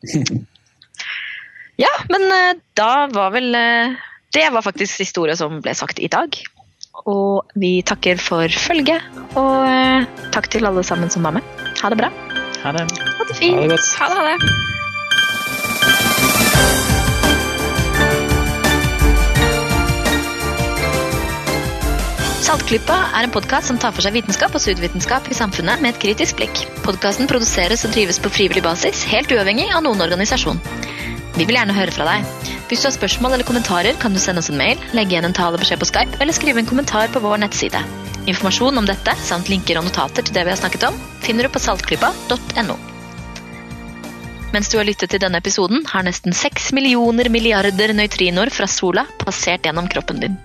Ja, 1.77 1.91
men 2.09 2.23
uh, 2.33 2.55
da 2.79 3.05
var 3.13 3.35
vel 3.35 3.53
eh, 3.53 3.97
Det 4.37 4.51
var 4.53 4.61
faktisk 4.61 4.99
historien 5.01 5.37
som 5.37 5.63
ble 5.65 5.73
sagt 5.73 5.97
i 5.97 6.09
dag. 6.13 6.29
Og 7.09 7.57
vi 7.57 7.81
takker 7.89 8.21
for 8.21 8.53
følget, 8.53 9.01
og 9.33 9.65
eh, 9.65 10.05
takk 10.35 10.51
til 10.53 10.69
alle 10.69 10.85
sammen 10.85 11.09
som 11.13 11.25
var 11.25 11.33
med. 11.39 11.45
Ha 11.81 11.89
det 11.89 11.97
bra. 12.03 12.11
Ha 12.61 12.73
det. 12.77 12.85
Ha 13.17 13.25
det 13.31 13.37
fint. 13.39 13.57
Ha 13.57 13.63
det 13.65 13.71
godt. 13.73 13.89
Ha 13.97 14.07
det, 14.13 14.17
ha 14.21 14.25
det. 14.29 14.37
Saltklypa 22.45 22.99
er 23.17 23.25
en 23.25 23.33
podkast 23.33 23.73
som 23.73 23.81
tar 23.81 23.97
for 23.97 24.05
seg 24.05 24.13
vitenskap 24.21 24.53
og 24.53 24.61
pseudovitenskap 24.61 25.33
i 25.33 25.39
samfunnet 25.41 25.81
med 25.81 25.95
et 25.95 26.03
kritisk 26.05 26.37
blikk. 26.43 26.67
Podkasten 26.85 27.25
produseres 27.33 27.89
og 27.89 27.97
drives 27.97 28.21
på 28.21 28.29
frivillig 28.37 28.63
basis, 28.69 29.01
helt 29.09 29.33
uavhengig 29.33 29.73
av 29.73 29.81
noen 29.89 30.05
organisasjon. 30.05 30.61
Vi 31.37 31.45
vil 31.45 31.59
gjerne 31.59 31.77
høre 31.77 31.93
fra 31.93 32.07
deg. 32.09 32.25
Hvis 32.71 32.81
du 32.81 32.89
har 32.89 32.95
spørsmål 32.95 33.37
eller 33.37 33.47
kommentarer, 33.47 33.97
kan 34.01 34.15
du 34.17 34.21
sende 34.23 34.41
oss 34.41 34.49
en 34.49 34.57
mail, 34.57 34.81
legge 34.97 35.13
igjen 35.13 35.29
en 35.29 35.37
talebeskjed 35.37 35.83
på 35.83 35.89
Skype 35.91 36.17
eller 36.25 36.33
skrive 36.33 36.63
en 36.63 36.69
kommentar 36.69 37.13
på 37.13 37.21
vår 37.21 37.43
nettside. 37.45 37.83
Informasjon 38.27 38.81
om 38.81 38.89
dette, 38.89 39.13
samt 39.23 39.53
linker 39.53 39.79
og 39.79 39.87
notater 39.87 40.25
til 40.25 40.35
det 40.35 40.47
vi 40.49 40.55
har 40.55 40.59
snakket 40.59 40.89
om, 40.89 40.97
finner 41.23 41.47
du 41.47 41.53
på 41.53 41.63
saltklypa.no. 41.63 42.79
Mens 44.57 44.73
du 44.73 44.79
har 44.81 44.89
lyttet 44.89 45.13
til 45.13 45.21
denne 45.21 45.43
episoden, 45.43 45.85
har 45.93 46.07
nesten 46.09 46.33
seks 46.33 46.73
millioner 46.73 47.29
milliarder 47.29 47.93
nøytrinoer 47.93 48.49
fra 48.49 48.71
sola 48.71 49.05
passert 49.21 49.69
gjennom 49.69 49.93
kroppen 49.93 50.25
din. 50.25 50.41